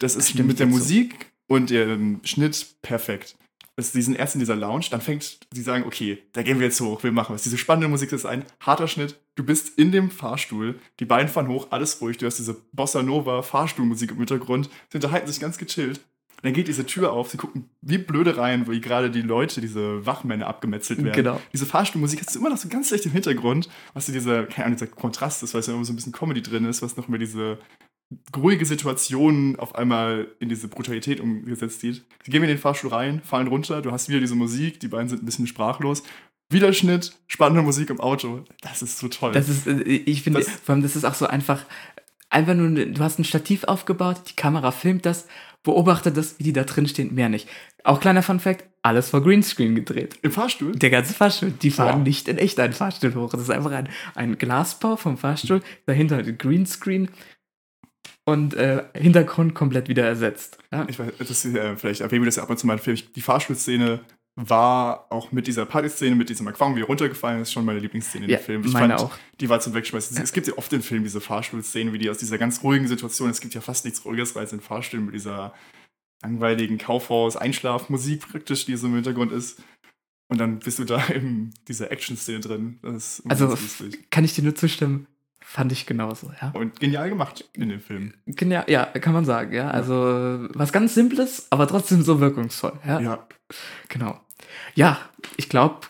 [0.00, 0.66] Das ist stimmt mit der.
[0.66, 3.36] Musik und dem Schnitt perfekt.
[3.76, 6.66] Das, die sind erst in dieser Lounge, dann fängt, sie sagen, okay, da gehen wir
[6.66, 7.44] jetzt hoch, wir machen was.
[7.44, 9.18] Diese spannende Musik das ist ein harter Schnitt.
[9.36, 12.18] Du bist in dem Fahrstuhl, die beiden fahren hoch, alles ruhig.
[12.18, 14.68] Du hast diese Bossa Nova Fahrstuhlmusik im Hintergrund.
[14.90, 16.00] Sie unterhalten sich ganz gechillt.
[16.42, 20.04] Dann geht diese Tür auf, sie gucken wie blöde rein, wo gerade die Leute, diese
[20.06, 21.16] Wachmänner abgemetzelt werden.
[21.16, 21.40] Genau.
[21.52, 24.66] Diese Fahrstuhlmusik hast du immer noch so ganz leicht im Hintergrund, was du dieser, keine
[24.66, 26.96] Ahnung, dieser Kontrast ist, weil es ja immer so ein bisschen Comedy drin ist, was
[26.96, 27.58] noch mehr diese
[28.36, 32.04] ruhige Situation auf einmal in diese Brutalität umgesetzt sieht.
[32.24, 35.08] Sie gehen in den Fahrstuhl rein, fallen runter, du hast wieder diese Musik, die beiden
[35.08, 36.02] sind ein bisschen sprachlos.
[36.52, 38.44] Wieder Schnitt, spannende Musik im Auto.
[38.62, 39.30] Das ist so toll.
[39.32, 41.64] Das ist, äh, ich finde, Das- vor allem, das ist auch so einfach,
[42.28, 45.28] einfach nur, du hast ein Stativ aufgebaut, die Kamera filmt das,
[45.62, 47.48] beobachtet das, wie die da drin stehen, mehr nicht.
[47.84, 50.18] Auch kleiner Fun Fact, alles vor Greenscreen gedreht.
[50.22, 50.72] Im Fahrstuhl?
[50.72, 52.06] Der ganze Fahrstuhl, die fahren Wow.
[52.06, 53.30] nicht in echt einen Fahrstuhl hoch.
[53.30, 57.10] Das ist einfach ein, ein Glasbau vom Fahrstuhl, dahinter ein Greenscreen
[58.24, 60.58] und äh, Hintergrund komplett wieder ersetzt.
[60.72, 60.86] Ja?
[60.88, 62.98] Ich weiß, das äh, vielleicht erwähnen wir das ja ab und zu mal im Film.
[63.14, 64.00] Die Fahrstuhlszene
[64.36, 68.24] war auch mit dieser Partyszene, mit diesem Aquarium, wie er runtergefallen ist, schon meine Lieblingsszene
[68.24, 68.64] in Ja, dem Film.
[68.64, 69.18] Ich meine fand, auch.
[69.40, 70.22] Die war zum Wegschmeißen.
[70.22, 73.30] Es gibt ja oft in Filmen diese Fahrstuhlszenen, wie die aus dieser ganz ruhigen Situation,
[73.30, 75.52] es gibt ja fast nichts ruhiges als in Fahrstühlen mit dieser
[76.22, 79.62] langweiligen Kaufhaus-Einschlafmusik praktisch, die so im Hintergrund ist.
[80.28, 82.78] Und dann bist du da in dieser Action-Szene drin.
[82.82, 83.56] Das ist immer Also
[84.10, 85.06] kann ich dir nur zustimmen,
[85.42, 86.50] fand ich genauso, ja.
[86.54, 88.14] Und genial gemacht in dem Film.
[88.26, 89.70] Genial, ja, kann man sagen, ja.
[89.70, 93.00] Also was ganz Simples, aber trotzdem so wirkungsvoll, ja.
[93.00, 93.26] Ja,
[93.88, 94.20] Genau.
[94.74, 94.98] Ja,
[95.36, 95.80] ich glaube,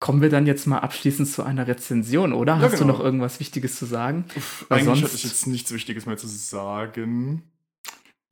[0.00, 2.56] kommen wir dann jetzt mal abschließend zu einer Rezension, oder?
[2.56, 2.94] Ja, Hast du genau.
[2.94, 4.24] noch irgendwas Wichtiges zu sagen?
[4.68, 7.42] Weil eigentlich sonst- hatte ich jetzt nichts Wichtiges mehr zu sagen.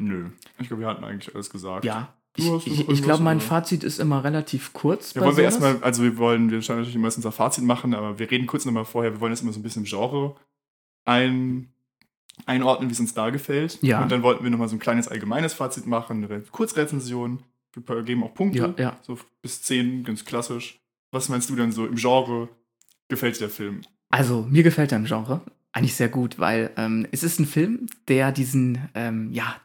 [0.01, 0.31] Nö.
[0.59, 1.85] Ich glaube, wir hatten eigentlich alles gesagt.
[1.85, 2.13] Ja.
[2.37, 3.47] Du Ich, hast ich, glaube, mein oder?
[3.47, 5.15] Fazit ist immer relativ kurz.
[5.15, 5.63] Ja, wollen wir sowas.
[5.63, 8.47] erstmal, also wir wollen, wir schauen natürlich immer erst unser Fazit machen, aber wir reden
[8.47, 10.37] kurz nochmal vorher, wir wollen jetzt immer so ein bisschen Genre
[11.05, 11.69] ein,
[12.45, 13.79] einordnen, wie es uns da gefällt.
[13.83, 14.03] Ja.
[14.03, 17.43] Und dann wollten wir nochmal so ein kleines allgemeines Fazit machen, eine Kurzrezension.
[17.73, 18.75] Wir geben auch Punkte.
[18.77, 18.97] Ja, ja.
[19.03, 20.81] So bis 10, ganz klassisch.
[21.13, 22.49] Was meinst du denn so im Genre?
[23.09, 23.83] Gefällt dir der Film?
[24.11, 25.43] Also, mir gefällt er im Genre
[25.77, 29.57] eigentlich sehr gut, weil ähm, es ist ein Film, der diesen ähm, ja,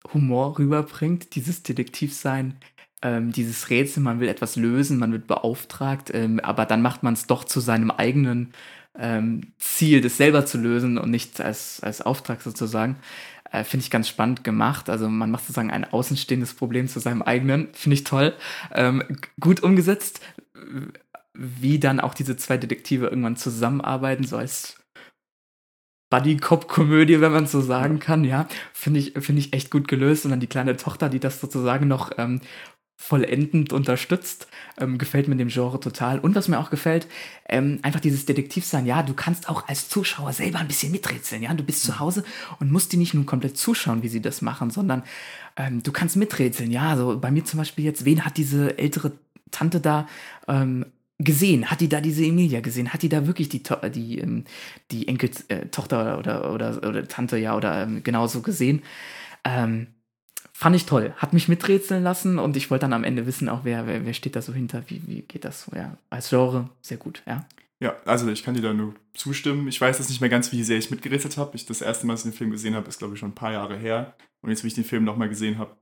[0.00, 2.56] Detektiv-Humor rüberbringt, dieses Detektivsein,
[3.02, 7.14] ähm, dieses Rätsel, man will etwas lösen, man wird beauftragt, ähm, aber dann macht man
[7.14, 8.52] es doch zu seinem eigenen
[8.98, 12.96] ähm, Ziel, das selber zu lösen und nicht als, als Auftrag sozusagen.
[13.50, 14.90] Äh, Finde ich ganz spannend gemacht.
[14.90, 17.68] Also man macht sozusagen ein außenstehendes Problem zu seinem eigenen.
[17.72, 18.34] Finde ich toll.
[18.72, 19.02] Ähm,
[19.38, 20.20] gut umgesetzt,
[21.32, 24.79] wie dann auch diese zwei Detektive irgendwann zusammenarbeiten, so als
[26.10, 28.46] Buddy-Cop-Komödie, wenn man so sagen kann, ja.
[28.72, 30.24] Finde ich, finde ich echt gut gelöst.
[30.24, 32.40] Und dann die kleine Tochter, die das sozusagen noch ähm,
[33.00, 34.46] vollendend unterstützt,
[34.78, 36.18] ähm, gefällt mir dem Genre total.
[36.18, 37.06] Und was mir auch gefällt,
[37.48, 41.54] ähm, einfach dieses Detektivsein, ja, du kannst auch als Zuschauer selber ein bisschen miträtseln, ja.
[41.54, 42.24] Du bist zu Hause
[42.58, 45.02] und musst die nicht nur komplett zuschauen, wie sie das machen, sondern
[45.56, 46.90] ähm, du kannst miträtseln, ja.
[46.90, 49.12] Also bei mir zum Beispiel jetzt, wen hat diese ältere
[49.50, 50.06] Tante da
[50.46, 50.84] ähm,
[51.24, 51.70] gesehen?
[51.70, 52.92] Hat die da diese Emilia gesehen?
[52.92, 53.62] Hat die da wirklich die,
[53.94, 54.44] die, ähm,
[54.90, 58.82] die Enkeltochter oder, oder, oder Tante, ja, oder ähm, genauso gesehen?
[59.44, 59.88] Ähm,
[60.52, 61.14] fand ich toll.
[61.16, 64.14] Hat mich miträtseln lassen und ich wollte dann am Ende wissen, auch wer, wer, wer
[64.14, 65.96] steht da so hinter, wie, wie geht das so, ja.
[66.10, 67.46] Als Genre sehr gut, ja.
[67.82, 69.66] Ja, also ich kann dir da nur zustimmen.
[69.66, 71.56] Ich weiß jetzt nicht mehr ganz, wie sehr ich mitgerätselt habe.
[71.56, 73.34] Ich, das erste Mal, dass ich den Film gesehen habe, ist, glaube ich, schon ein
[73.34, 74.14] paar Jahre her.
[74.42, 75.74] Und jetzt, wie ich den Film nochmal gesehen habe,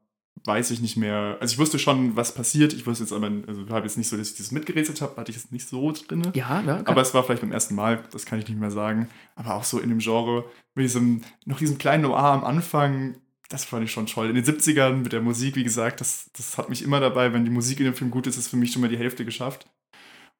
[0.45, 1.37] weiß ich nicht mehr.
[1.41, 2.73] Also ich wusste schon, was passiert.
[2.73, 5.31] Ich wusste jetzt aber, also habe jetzt nicht so, dass ich das mitgerätselt habe, hatte
[5.31, 6.31] ich jetzt nicht so drin.
[6.35, 6.83] Ja, ja.
[6.85, 9.09] Aber es war vielleicht beim ersten Mal, das kann ich nicht mehr sagen.
[9.37, 13.17] Aber auch so in dem Genre, mit diesem, noch diesem kleinen Noir am Anfang,
[13.49, 14.29] das fand ich schon toll.
[14.29, 17.33] In den 70ern mit der Musik, wie gesagt, das, das hat mich immer dabei.
[17.33, 19.25] Wenn die Musik in dem Film gut ist, ist für mich schon mal die Hälfte
[19.25, 19.67] geschafft.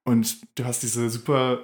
[0.05, 1.61] Und du hast diese super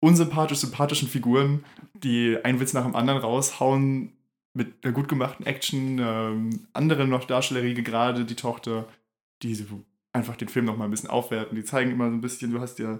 [0.00, 1.64] unsympathisch sympathischen Figuren,
[1.94, 4.12] die einen Witz nach dem anderen raushauen
[4.58, 5.98] mit einer gut gemachten Action.
[6.00, 8.86] Ähm, andere noch Darstellerige, gerade die Tochter,
[9.42, 9.56] die
[10.12, 11.56] einfach den Film noch mal ein bisschen aufwerten.
[11.56, 12.98] Die zeigen immer so ein bisschen, du hast ja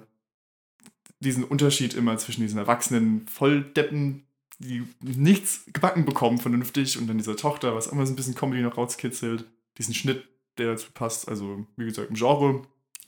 [1.20, 4.22] diesen Unterschied immer zwischen diesen erwachsenen Volldeppen,
[4.60, 8.62] die nichts gebacken bekommen vernünftig und dann dieser Tochter, was immer so ein bisschen Comedy
[8.62, 9.44] noch rauskitzelt.
[9.78, 10.28] Diesen Schnitt,
[10.58, 11.28] der dazu passt.
[11.28, 12.62] Also, wie gesagt, im Genre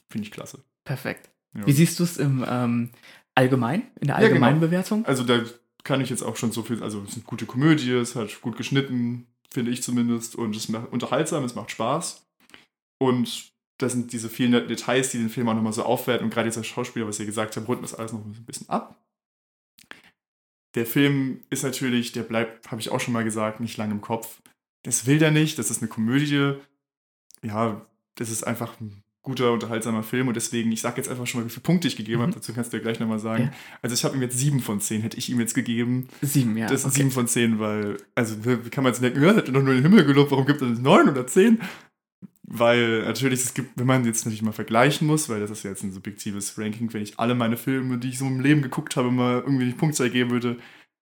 [0.09, 0.64] finde ich klasse.
[0.84, 1.30] Perfekt.
[1.55, 1.66] Ja.
[1.66, 2.90] Wie siehst du es im ähm,
[3.36, 4.24] Allgemein, in der Ja, genau.
[4.24, 5.05] allgemeinen Bewertung?
[5.07, 5.40] Also da
[5.85, 8.41] kann ich jetzt auch schon so viel, also es ist eine gute Komödie, es hat
[8.41, 12.26] gut geschnitten, finde ich zumindest, und es macht unterhaltsam, es macht Spaß.
[12.99, 16.49] Und das sind diese vielen Details, die den Film auch nochmal so aufwerten und gerade
[16.49, 19.03] dieser Schauspieler, was ihr gesagt habt, runden das alles noch ein bisschen ab.
[20.74, 24.01] der Film ist natürlich, der bleibt, habe ich auch schon mal gesagt, nicht lang im
[24.01, 24.41] Kopf.
[24.83, 26.55] Das will der nicht, das ist eine Komödie.
[27.43, 31.41] Ja, das ist einfach ein guter, unterhaltsamer Film und deswegen, ich sage jetzt einfach schon
[31.41, 32.27] mal, wie viele Punkte ich gegeben mhm.
[32.27, 33.45] habe, dazu kannst du ja gleich nochmal sagen.
[33.45, 33.53] Ja.
[33.83, 36.09] Also ich habe ihm jetzt sieben von zehn, hätte ich ihm jetzt gegeben.
[36.23, 36.66] Sieben, ja.
[36.66, 36.99] Das sind okay.
[37.01, 39.83] sieben von zehn, weil, also wie kann man jetzt denken, ja, hätte doch nur den
[39.83, 41.61] Himmel gelobt, warum gibt es neun oder zehn?
[42.53, 45.71] Weil natürlich, es gibt, wenn man jetzt natürlich mal vergleichen muss, weil das ist ja
[45.71, 48.97] jetzt ein subjektives Ranking, wenn ich alle meine Filme, die ich so im Leben geguckt
[48.97, 50.57] habe, mal irgendwie die Punktzahl geben würde,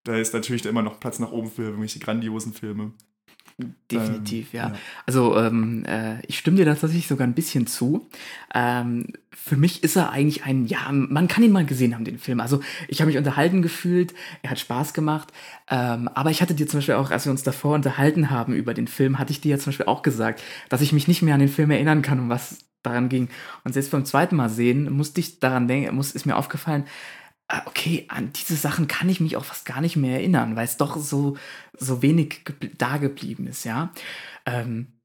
[0.04, 2.92] da ist natürlich da immer noch Platz nach oben für irgendwelche grandiosen Filme.
[3.90, 4.68] Definitiv, ähm, ja.
[4.68, 4.74] ja.
[5.04, 8.08] Also ähm, äh, ich stimme dir da tatsächlich sogar ein bisschen zu.
[8.54, 12.18] Ähm, für mich ist er eigentlich ein, ja, man kann ihn mal gesehen haben, den
[12.18, 12.38] Film.
[12.38, 15.32] Also ich habe mich unterhalten gefühlt, er hat Spaß gemacht.
[15.68, 18.74] Ähm, aber ich hatte dir zum Beispiel auch, als wir uns davor unterhalten haben über
[18.74, 21.34] den Film, hatte ich dir ja zum Beispiel auch gesagt, dass ich mich nicht mehr
[21.34, 23.28] an den Film erinnern kann, um was daran ging.
[23.64, 26.84] Und selbst beim zweiten Mal sehen, musste ich daran denken, muss, ist mir aufgefallen,
[27.66, 30.76] okay, an diese Sachen kann ich mich auch fast gar nicht mehr erinnern, weil es
[30.76, 31.36] doch so,
[31.76, 32.42] so wenig
[32.76, 33.92] da geblieben ist, ja.
[34.46, 34.98] Ähm,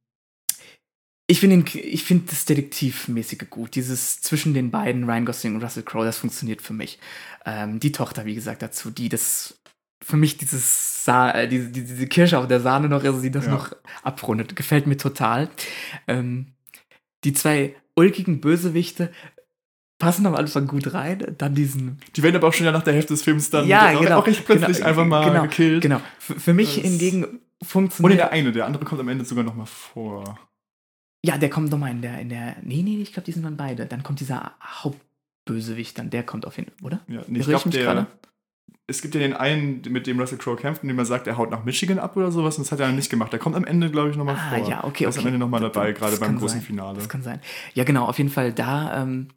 [1.26, 3.76] ich finde ich finde das Detektivmäßige gut.
[3.76, 7.00] Dieses zwischen den beiden, Ryan Gosling und Russell Crowe, das funktioniert für mich.
[7.46, 9.58] Ähm, die Tochter, wie gesagt, dazu, die das
[10.04, 13.46] für mich dieses Sa äh, diese, diese Kirsche auf der Sahne noch, also die das
[13.46, 13.52] ja.
[13.52, 13.72] noch
[14.04, 15.50] abrundet, gefällt mir total.
[16.08, 16.54] Ähm,
[17.24, 19.12] die zwei ulkigen Bösewichte,
[20.04, 22.00] passen am Anfang gut rein, dann diesen.
[22.16, 24.28] Die werden aber auch schon ja nach der Hälfte des Films dann ja, genau, auch
[24.28, 25.82] recht plötzlich genau, einfach mal genau, gekillt.
[25.82, 26.02] Genau.
[26.20, 28.12] Für, für mich das hingegen funktioniert.
[28.12, 30.38] Und der eine, der andere kommt am Ende sogar nochmal vor.
[31.26, 32.58] Ja, der kommt nochmal in der, in der.
[32.64, 33.86] Nee, nee, ich glaube, die sind dann beide.
[33.86, 37.00] Dann kommt dieser Hauptbösewicht, dann der kommt auf hin, oder?
[37.08, 37.84] Ja, nee, ich glaube, der.
[37.86, 38.08] Grade?
[38.86, 41.38] Es gibt ja den einen, mit dem Russell Crowe kämpft, und dem er sagt, er
[41.38, 43.32] haut nach Michigan ab oder sowas, und das hat er dann nicht gemacht.
[43.32, 44.70] Der kommt am Ende, glaube ich, nochmal ah, vor.
[44.70, 46.68] ja, okay, Er ist am Ende nochmal dabei, gerade beim großen sein.
[46.68, 46.98] Finale.
[46.98, 47.40] Das kann sein.
[47.74, 49.04] Ja, genau, auf jeden Fall da.
[49.04, 49.30] Ähm,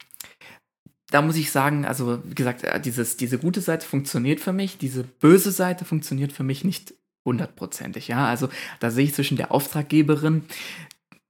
[1.09, 4.77] da muss ich sagen, also wie gesagt, äh, dieses, diese gute Seite funktioniert für mich,
[4.77, 6.93] diese böse Seite funktioniert für mich nicht
[7.25, 8.07] hundertprozentig.
[8.07, 8.49] Ja, also
[8.79, 10.43] da sehe ich zwischen der Auftraggeberin,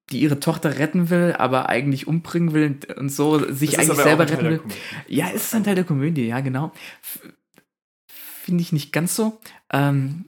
[0.10, 4.46] die ihre Tochter retten will, aber eigentlich umbringen will und so sich eigentlich selber retten
[4.46, 4.62] will.
[5.08, 6.72] Ja, ist ein Teil der Komödie, ja, genau.
[8.08, 9.40] Finde ich nicht ganz so.
[9.72, 10.26] Ähm,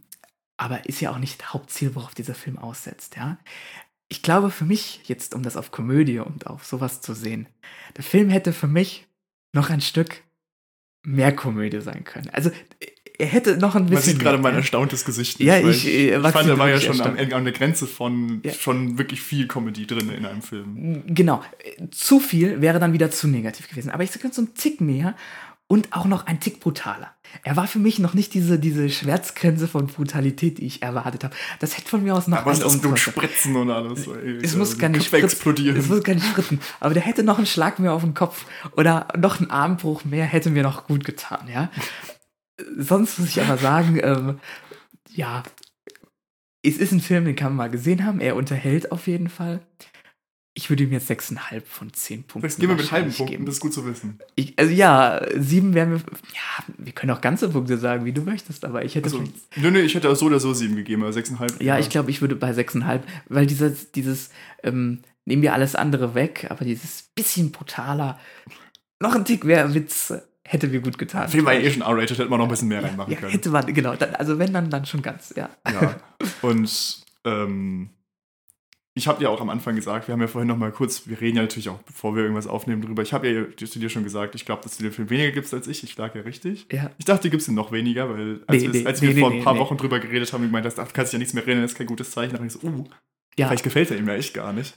[0.58, 3.40] aber ist ja auch nicht Hauptziel, worauf dieser Film aussetzt, ja.
[4.12, 7.48] Ich glaube für mich, jetzt um das auf Komödie und auf sowas zu sehen,
[7.96, 9.08] der Film hätte für mich
[9.54, 10.24] noch ein Stück
[11.04, 12.30] mehr Komödie sein können.
[12.30, 12.52] Also
[13.18, 13.94] er hätte noch ein bisschen.
[13.96, 15.40] Man sieht gerade mein erstauntes Gesicht.
[15.40, 18.42] Nicht, ja, ich, ich, ich fand, er war ja schon am, an der Grenze von
[18.44, 18.54] ja.
[18.54, 21.04] schon wirklich viel Comedy drin in einem Film.
[21.08, 21.44] Genau.
[21.92, 23.90] Zu viel wäre dann wieder zu negativ gewesen.
[23.90, 25.16] Aber ich sage so ein Tick mehr
[25.68, 27.14] und auch noch ein Tick brutaler.
[27.44, 31.36] Er war für mich noch nicht diese, diese Schmerzgrenze von Brutalität, die ich erwartet habe.
[31.60, 34.08] Das hätte von mir aus noch aber ein das Blut spritzen und alles.
[34.08, 35.26] Ey, es muss gar nicht spritzen.
[35.26, 35.78] explodieren.
[35.78, 36.60] Es muss gar nicht spritzen.
[36.80, 40.26] Aber der hätte noch einen Schlag mehr auf den Kopf oder noch einen Armbruch mehr
[40.26, 41.70] hätte mir noch gut getan, ja.
[42.78, 44.40] Sonst muss ich aber sagen, ähm,
[45.10, 45.44] ja,
[46.62, 48.20] es ist ein Film, den kann man mal gesehen haben.
[48.20, 49.62] Er unterhält auf jeden Fall.
[50.56, 53.56] Ich würde ihm jetzt 6,5 von 10 Punkten Jetzt gehen wir mit halben Punkten, das
[53.56, 54.20] ist gut zu wissen.
[54.36, 55.98] Ich, also ja, 7 wären wir.
[55.98, 59.06] Ja, wir können auch ganze Punkte sagen, wie du möchtest, aber ich hätte.
[59.06, 59.24] Also,
[59.56, 61.64] nö, nö, ich hätte auch so oder so 7 gegeben, aber 6,5.
[61.64, 64.32] Ja, ja, ich glaube, ich würde bei 6,5, weil dieses, dieses
[64.64, 68.20] ähm, nehmen wir alles andere weg, aber dieses bisschen brutaler,
[69.00, 70.14] noch ein Tick mehr Witz
[70.50, 71.22] hätte mir gut getan.
[71.22, 73.32] Der Film war eh schon R-rated, hätte man noch ein bisschen mehr reinmachen ja, können.
[73.32, 73.96] Hätte man, genau.
[73.96, 75.50] Dann, also wenn, dann, dann schon ganz, ja.
[75.72, 75.96] Ja,
[76.42, 77.92] und ähm,
[79.00, 81.20] ich habe ja auch am Anfang gesagt, wir haben ja vorhin noch mal kurz, wir
[81.20, 83.02] reden ja natürlich auch, bevor wir irgendwas aufnehmen, drüber.
[83.02, 85.54] Ich habe ja zu dir schon gesagt, ich glaube, dass du den Film weniger gibst
[85.54, 85.84] als ich.
[85.84, 86.68] Ich lag ja richtig.
[86.72, 86.92] Ja.
[86.98, 89.22] Ich dachte, du gibst ihn noch weniger, weil als, nee, wir, als nee, wir nee,
[89.22, 91.48] vor ein paar Wochen drüber geredet haben, ich meinte, das kannst du ja nichts mehr
[91.48, 92.36] reden, das ist kein gutes Zeichen.
[92.36, 92.84] Da ich so, uh,
[93.38, 93.48] ja.
[93.48, 94.76] vielleicht gefällt er ihm ja echt gar nicht.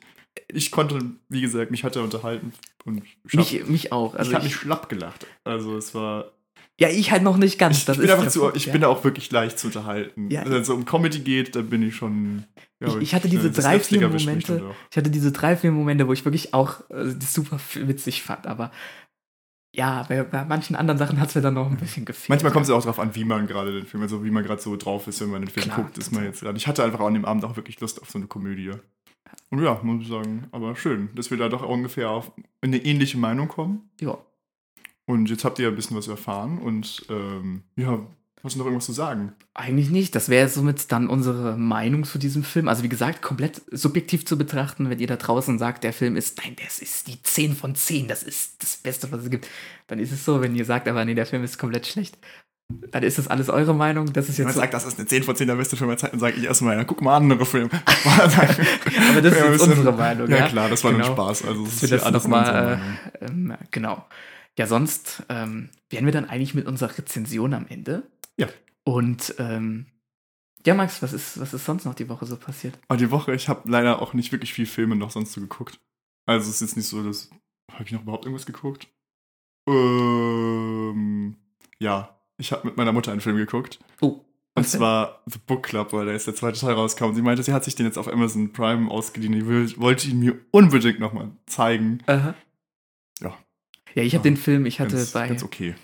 [0.48, 2.52] Ich konnte, wie gesagt, mich hat er unterhalten
[2.84, 3.02] und
[3.32, 4.14] mich, mich auch.
[4.14, 5.26] Also ich habe mich schlapp gelacht.
[5.44, 6.32] Also es war
[6.80, 7.88] ja, ich halt noch nicht ganz.
[7.88, 8.72] ich, bin, einfach zu, ich ja.
[8.72, 10.30] bin auch wirklich leicht zu unterhalten.
[10.30, 10.44] Ja.
[10.44, 12.44] Wenn es um Comedy geht, dann bin ich schon.
[12.86, 14.74] Ich, ich, hatte diese drei, vier Momente.
[14.90, 18.70] Ich hatte diese drei, vier Momente, wo ich wirklich auch äh, super witzig fand, aber
[19.74, 22.28] ja, bei, bei manchen anderen Sachen hat es mir dann noch ein bisschen gefehlt.
[22.28, 24.44] Manchmal kommt es ja auch darauf an, wie man gerade den Film, also wie man
[24.44, 26.58] gerade so drauf ist, wenn man den Film Klar, guckt, ist man jetzt gerade.
[26.58, 28.72] Ich hatte einfach an dem Abend auch wirklich Lust auf so eine Komödie.
[29.48, 33.16] Und ja, muss ich sagen, aber schön, dass wir da doch ungefähr auf eine ähnliche
[33.16, 33.90] Meinung kommen.
[34.00, 34.18] Ja.
[35.06, 37.98] Und jetzt habt ihr ja ein bisschen was erfahren und ähm, ja,
[38.42, 39.34] Hast du noch irgendwas zu sagen?
[39.54, 40.16] Eigentlich nicht.
[40.16, 42.66] Das wäre somit dann unsere Meinung zu diesem Film.
[42.66, 46.38] Also wie gesagt, komplett subjektiv zu betrachten, wenn ihr da draußen sagt, der Film ist,
[46.38, 49.46] nein, das ist die 10 von 10, das ist das Beste, was es gibt.
[49.86, 52.18] Dann ist es so, wenn ihr sagt, aber nee, der Film ist komplett schlecht.
[52.90, 54.12] Dann ist das alles eure Meinung.
[54.12, 55.76] Das ist jetzt wenn man so sagt, das ist eine 10 von 10 der beste
[55.76, 57.70] Film der Zeit, dann sage ich erstmal, ja, guck mal andere Filme.
[58.04, 60.28] aber das ist jetzt unsere Meinung.
[60.28, 61.06] Ja, ja, klar, das war genau.
[61.06, 61.44] nur Spaß.
[61.44, 62.80] Also das ist das alles mal,
[63.20, 63.28] äh,
[63.70, 64.04] genau.
[64.58, 68.02] Ja, sonst ähm, wären wir dann eigentlich mit unserer Rezension am Ende.
[68.42, 68.48] Ja.
[68.84, 69.86] Und ähm,
[70.66, 72.78] ja, Max, was ist, was ist sonst noch die Woche so passiert?
[72.88, 75.80] Aber die Woche, ich habe leider auch nicht wirklich viel Filme noch sonst so geguckt.
[76.26, 77.30] Also es ist jetzt nicht so, dass.
[77.72, 78.88] Habe ich noch überhaupt irgendwas geguckt?
[79.68, 81.36] Ähm,
[81.78, 83.78] ja, ich habe mit meiner Mutter einen Film geguckt.
[84.00, 84.20] Oh.
[84.54, 84.64] Und denn?
[84.64, 87.16] zwar The Book Club, weil da ist der zweite Teil rausgekommen.
[87.16, 89.32] Sie meinte, sie hat sich den jetzt auf Amazon Prime ausgeliehen.
[89.32, 89.46] Die
[89.78, 91.98] wollte ihn mir unbedingt nochmal zeigen.
[92.06, 92.34] Aha.
[93.20, 93.38] Ja.
[93.94, 95.74] Ja, ich habe Ja, den Film, ich hatte Ganz, bei, ganz okay.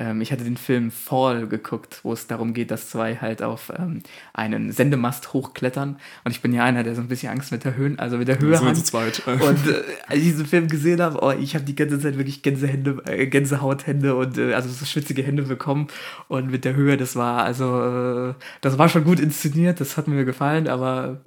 [0.00, 3.70] Ähm, ich hatte den Film Fall geguckt, wo es darum geht, dass zwei halt auf
[3.78, 5.98] ähm, einen Sendemast hochklettern.
[6.24, 8.26] Und ich bin ja einer, der so ein bisschen Angst mit der Höhe, also mit
[8.26, 8.76] der Höhe hat.
[8.76, 9.22] zu zweit.
[9.26, 12.42] Und äh, als ich diesen Film gesehen habe, oh, ich habe die ganze Zeit wirklich
[12.42, 15.88] Gänsehände, äh, Gänsehauthände und äh, also so schwitzige Hände bekommen.
[16.28, 20.08] Und mit der Höhe, das war also, äh, das war schon gut inszeniert, das hat
[20.08, 21.20] mir gefallen, aber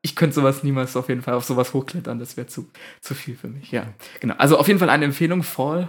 [0.00, 3.36] ich könnte sowas niemals auf jeden Fall auf sowas hochklettern, das wäre zu, zu viel
[3.36, 3.70] für mich.
[3.70, 3.86] Ja,
[4.20, 4.34] genau.
[4.38, 5.88] Also auf jeden Fall eine Empfehlung, Fall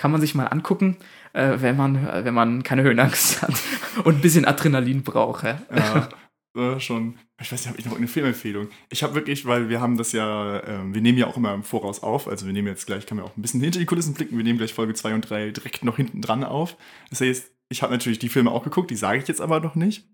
[0.00, 0.96] kann man sich mal angucken,
[1.32, 3.54] äh, wenn man, äh, wenn man keine Höhenangst hat
[4.04, 5.44] und ein bisschen Adrenalin braucht.
[5.44, 5.60] Ja?
[5.74, 6.08] Ja,
[6.56, 7.18] äh, schon.
[7.40, 8.68] Ich weiß nicht, habe ich noch eine Filmempfehlung?
[8.90, 11.62] Ich habe wirklich, weil wir haben das ja, ähm, wir nehmen ja auch immer im
[11.62, 12.28] Voraus auf.
[12.28, 14.36] Also wir nehmen jetzt gleich, kann man auch ein bisschen hinter die Kulissen blicken.
[14.36, 16.76] Wir nehmen gleich Folge 2 und 3 direkt noch hinten dran auf.
[17.08, 19.76] Das heißt, ich habe natürlich die Filme auch geguckt, die sage ich jetzt aber noch
[19.76, 20.04] nicht.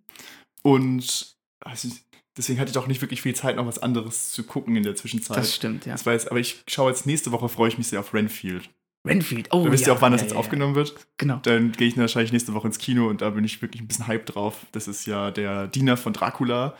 [0.63, 1.89] Und also,
[2.37, 4.95] deswegen hatte ich auch nicht wirklich viel Zeit, noch was anderes zu gucken in der
[4.95, 5.39] Zwischenzeit.
[5.39, 5.93] Das stimmt, ja.
[5.93, 8.69] Das jetzt, aber ich schaue jetzt nächste Woche, freue ich mich sehr auf Renfield.
[9.07, 10.95] Renfield, oh Da wisst ja, ihr auch, wann das ja, jetzt ja, aufgenommen wird.
[11.17, 11.41] Genau.
[11.43, 14.07] Dann gehe ich wahrscheinlich nächste Woche ins Kino und da bin ich wirklich ein bisschen
[14.07, 14.67] hyped drauf.
[14.73, 16.75] Das ist ja der Diener von Dracula,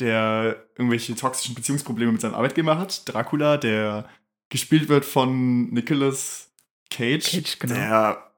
[0.00, 3.02] der irgendwelche toxischen Beziehungsprobleme mit seinem Arbeitgeber hat.
[3.06, 4.08] Dracula, der
[4.48, 6.50] gespielt wird von Nicolas
[6.90, 7.74] Cage, Cage, genau.
[7.74, 8.30] der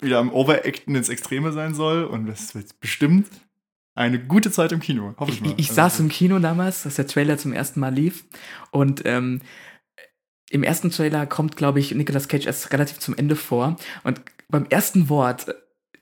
[0.00, 2.04] wieder am Overacten ins Extreme sein soll.
[2.04, 3.28] Und das wird bestimmt
[3.94, 5.14] eine gute Zeit im Kino.
[5.18, 5.54] Hoffe ich, Ich, mal.
[5.56, 8.24] ich Also, saß im Kino damals, als der Trailer zum ersten Mal lief.
[8.70, 9.40] Und ähm,
[10.50, 13.76] im ersten Trailer kommt, glaube ich, Nicolas Cage erst relativ zum Ende vor.
[14.04, 15.46] Und beim ersten Wort,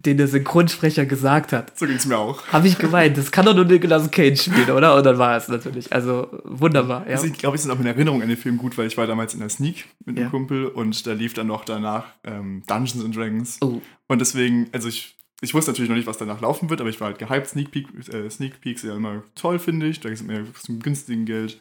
[0.01, 2.45] den der Synchronsprecher gesagt hat, So ging es mir auch.
[2.49, 4.97] habe ich gemeint, das kann doch nur Nicolas Cage spielen, oder?
[4.97, 5.93] Und dann war es natürlich.
[5.93, 7.15] Also wunderbar, ja.
[7.15, 9.07] Also ich glaube, ich sind auch in Erinnerung an den Film gut, weil ich war
[9.07, 10.31] damals in der Sneak mit einem Ja.
[10.31, 13.59] Kumpel und da lief dann noch danach ähm, Dungeons and Dragons.
[13.61, 16.91] Oh, Und deswegen, also ich, ich wusste natürlich noch nicht, was danach laufen wird, aber
[16.91, 17.47] ich war halt gehypt.
[17.49, 20.01] Sneak, Peek, äh, Sneak Peeks ja immer toll, finde ich.
[20.01, 21.61] Da sind mir zum günstigen Geld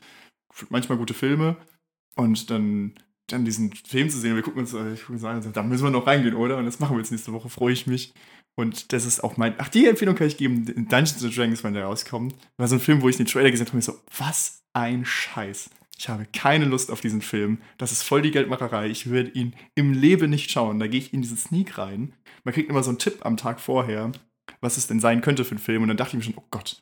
[0.69, 1.57] manchmal gute Filme.
[2.15, 2.93] Und dann,
[3.27, 5.91] dann diesen Film zu sehen, wir gucken uns, ich gucke uns an da müssen wir
[5.91, 6.57] noch reingehen, oder?
[6.57, 8.13] Und das machen wir jetzt nächste Woche, freue ich mich.
[8.55, 9.55] Und das ist auch mein.
[9.57, 10.65] Ach, die Empfehlung kann ich geben.
[10.65, 12.35] Dungeons and Dragons, wenn der rauskommt.
[12.57, 15.05] War so ein Film, wo ich den Trailer gesehen habe und mir so, was ein
[15.05, 15.69] Scheiß.
[15.97, 17.59] Ich habe keine Lust auf diesen Film.
[17.77, 18.87] Das ist voll die Geldmacherei.
[18.87, 20.79] Ich würde ihn im Leben nicht schauen.
[20.79, 22.13] Da gehe ich in diesen Sneak rein.
[22.43, 24.11] Man kriegt immer so einen Tipp am Tag vorher,
[24.61, 25.83] was es denn sein könnte für einen Film.
[25.83, 26.81] Und dann dachte ich mir schon, oh Gott.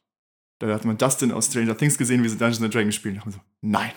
[0.60, 3.16] Da hat man Dustin aus Stranger Things gesehen, wie sie Dungeons and Dragons spielen.
[3.16, 3.92] Da mir so, nein.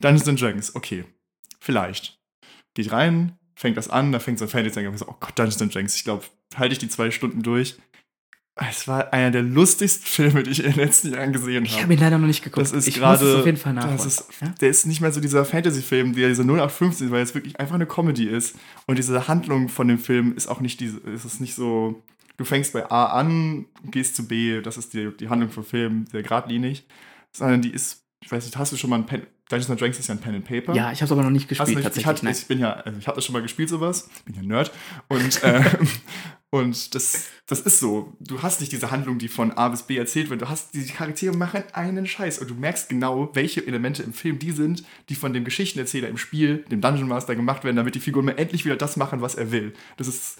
[0.00, 1.04] Dungeons and Dragons, okay.
[1.58, 2.18] Vielleicht.
[2.74, 4.92] Geht rein, fängt das an, da fängt so ein Fantasy an.
[4.94, 5.96] Ich so, oh Gott, Dungeons and Dragons.
[5.96, 6.24] Ich glaube,
[6.56, 7.76] halte ich die zwei Stunden durch.
[8.56, 11.84] Es war einer der lustigsten Filme, die ich in den letzten Jahren gesehen ich habe.
[11.84, 12.60] habe ihn leider noch nicht geguckt.
[12.62, 13.96] Das ist ich gerade- muss es auf jeden Fall nachholen.
[13.96, 14.48] Ist, ja?
[14.60, 17.86] Der ist nicht mehr so dieser Fantasy-Film, der dieser 0815 weil es wirklich einfach eine
[17.86, 18.56] Comedy ist.
[18.86, 22.02] Und diese Handlung von dem Film ist auch nicht diese, ist es nicht so,
[22.36, 26.06] du fängst bei A an, gehst zu B, das ist die, die Handlung vom Film,
[26.10, 26.86] sehr geradlinig.
[27.32, 29.98] Sondern die ist, ich weiß nicht, hast du schon mal ein Pen, Dungeons and Dragons
[29.98, 30.74] ist ja ein Pen and Paper.
[30.74, 32.06] ja, ich habe es aber noch nicht gespielt, nicht, ich, tatsächlich.
[32.06, 32.34] hatte, nein.
[32.38, 34.08] ich bin ja, also ich habe das schon mal gespielt, sowas.
[34.24, 34.70] Bin ja Nerd.
[35.08, 35.64] Und, äh,
[36.50, 38.16] und das, das ist so.
[38.20, 40.42] Du hast nicht diese Handlung, die von A bis B erzählt wird.
[40.42, 42.38] Du hast, die Charaktere machen einen Scheiß.
[42.38, 46.16] Und du merkst genau, welche Elemente im Film die sind, die von dem Geschichtenerzähler im
[46.16, 49.34] Spiel, dem Dungeon Master, gemacht werden, damit die Figuren mal endlich wieder das machen, was
[49.34, 49.72] er will.
[49.96, 50.38] Das ist,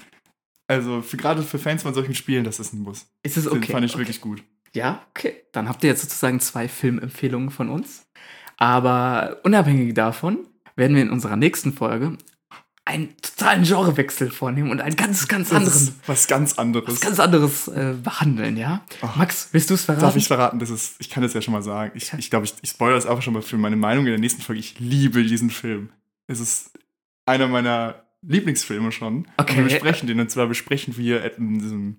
[0.68, 3.08] also für, gerade für Fans von solchen Spielen, das ist ein Muss.
[3.24, 3.72] ist es Den okay?
[3.72, 4.02] fand ich okay.
[4.02, 4.44] wirklich gut.
[4.72, 5.34] Ja, okay.
[5.50, 8.06] Dann habt ihr jetzt sozusagen zwei Filmempfehlungen von uns.
[8.60, 10.38] Aber unabhängig davon
[10.76, 12.16] werden wir in unserer nächsten Folge
[12.84, 16.88] einen totalen Genrewechsel vornehmen und einen ganz, ganz ist was ganz anderes.
[16.88, 18.84] was ganz anderes äh, behandeln, ja?
[19.02, 19.16] Ach.
[19.16, 20.02] Max, willst du es verraten?
[20.02, 21.92] Darf ich verraten, das ist, ich kann das ja schon mal sagen.
[21.94, 24.20] Ich ich, glaube, ich, ich spoilere das einfach schon mal für meine Meinung in der
[24.20, 24.60] nächsten Folge.
[24.60, 25.90] Ich liebe diesen Film.
[26.26, 26.72] Es ist
[27.26, 29.26] einer meiner Lieblingsfilme schon.
[29.36, 29.52] Okay.
[29.52, 30.20] Und wir besprechen den.
[30.20, 31.96] Und zwar besprechen wir in diesem,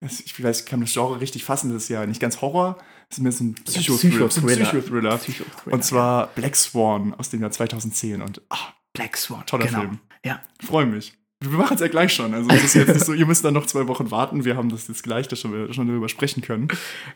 [0.00, 1.72] ich weiß, ich kann das Genre richtig fassen.
[1.72, 2.82] Das ist ja nicht ganz Horror, es
[3.12, 4.24] ist mehr so ein Psychothriller.
[4.24, 5.18] ein Psychothriller.
[5.18, 5.74] Psychothriller.
[5.74, 8.22] Und zwar Black Swan aus dem Jahr 2010.
[8.22, 8.58] Und ja.
[8.92, 9.44] Black Swan.
[9.46, 9.80] toller genau.
[9.80, 9.98] Film.
[10.24, 10.40] Ja.
[10.64, 11.14] freue mich.
[11.40, 12.32] Wir machen es ja gleich schon.
[12.34, 14.44] Also es ist jetzt nicht so, ihr müsst dann noch zwei Wochen warten.
[14.44, 16.68] Wir haben das jetzt gleich, dass wir schon darüber sprechen können.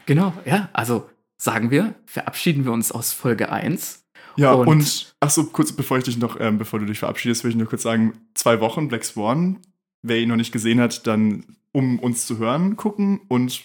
[0.07, 0.68] Genau, ja.
[0.72, 4.05] Also sagen wir, verabschieden wir uns aus Folge 1.
[4.36, 7.44] Ja, Und- und, ach so, kurz bevor ich dich noch, ähm, bevor du dich verabschiedest,
[7.44, 9.59] will ich nur kurz sagen, zwei Wochen Black Swan.
[10.03, 13.64] Wer ihn noch nicht gesehen hat, dann um uns zu hören, gucken und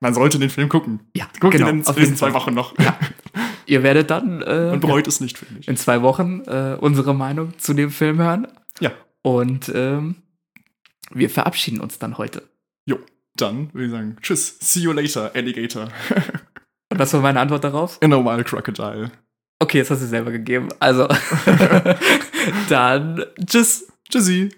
[0.00, 1.00] man sollte den Film gucken.
[1.16, 1.68] Ja, Guckt genau.
[1.68, 2.32] ihn in jeden zwei.
[2.32, 2.78] Wochen noch.
[2.78, 2.98] Ja.
[3.66, 5.68] Ihr werdet dann äh, Und bereut es nicht, finde ich.
[5.68, 8.46] in zwei Wochen äh, unsere Meinung zu dem Film hören.
[8.80, 8.92] Ja.
[9.22, 10.16] Und ähm,
[11.10, 12.42] wir verabschieden uns dann heute.
[12.88, 12.98] Jo.
[13.36, 15.88] dann würde ich sagen, tschüss, see you later, Alligator.
[16.92, 17.98] Und was war meine Antwort darauf?
[18.02, 19.10] A normal Crocodile.
[19.58, 20.68] Okay, jetzt hast du selber gegeben.
[20.78, 21.08] Also,
[22.68, 23.88] dann tschüss.
[24.08, 24.50] Tschüssi.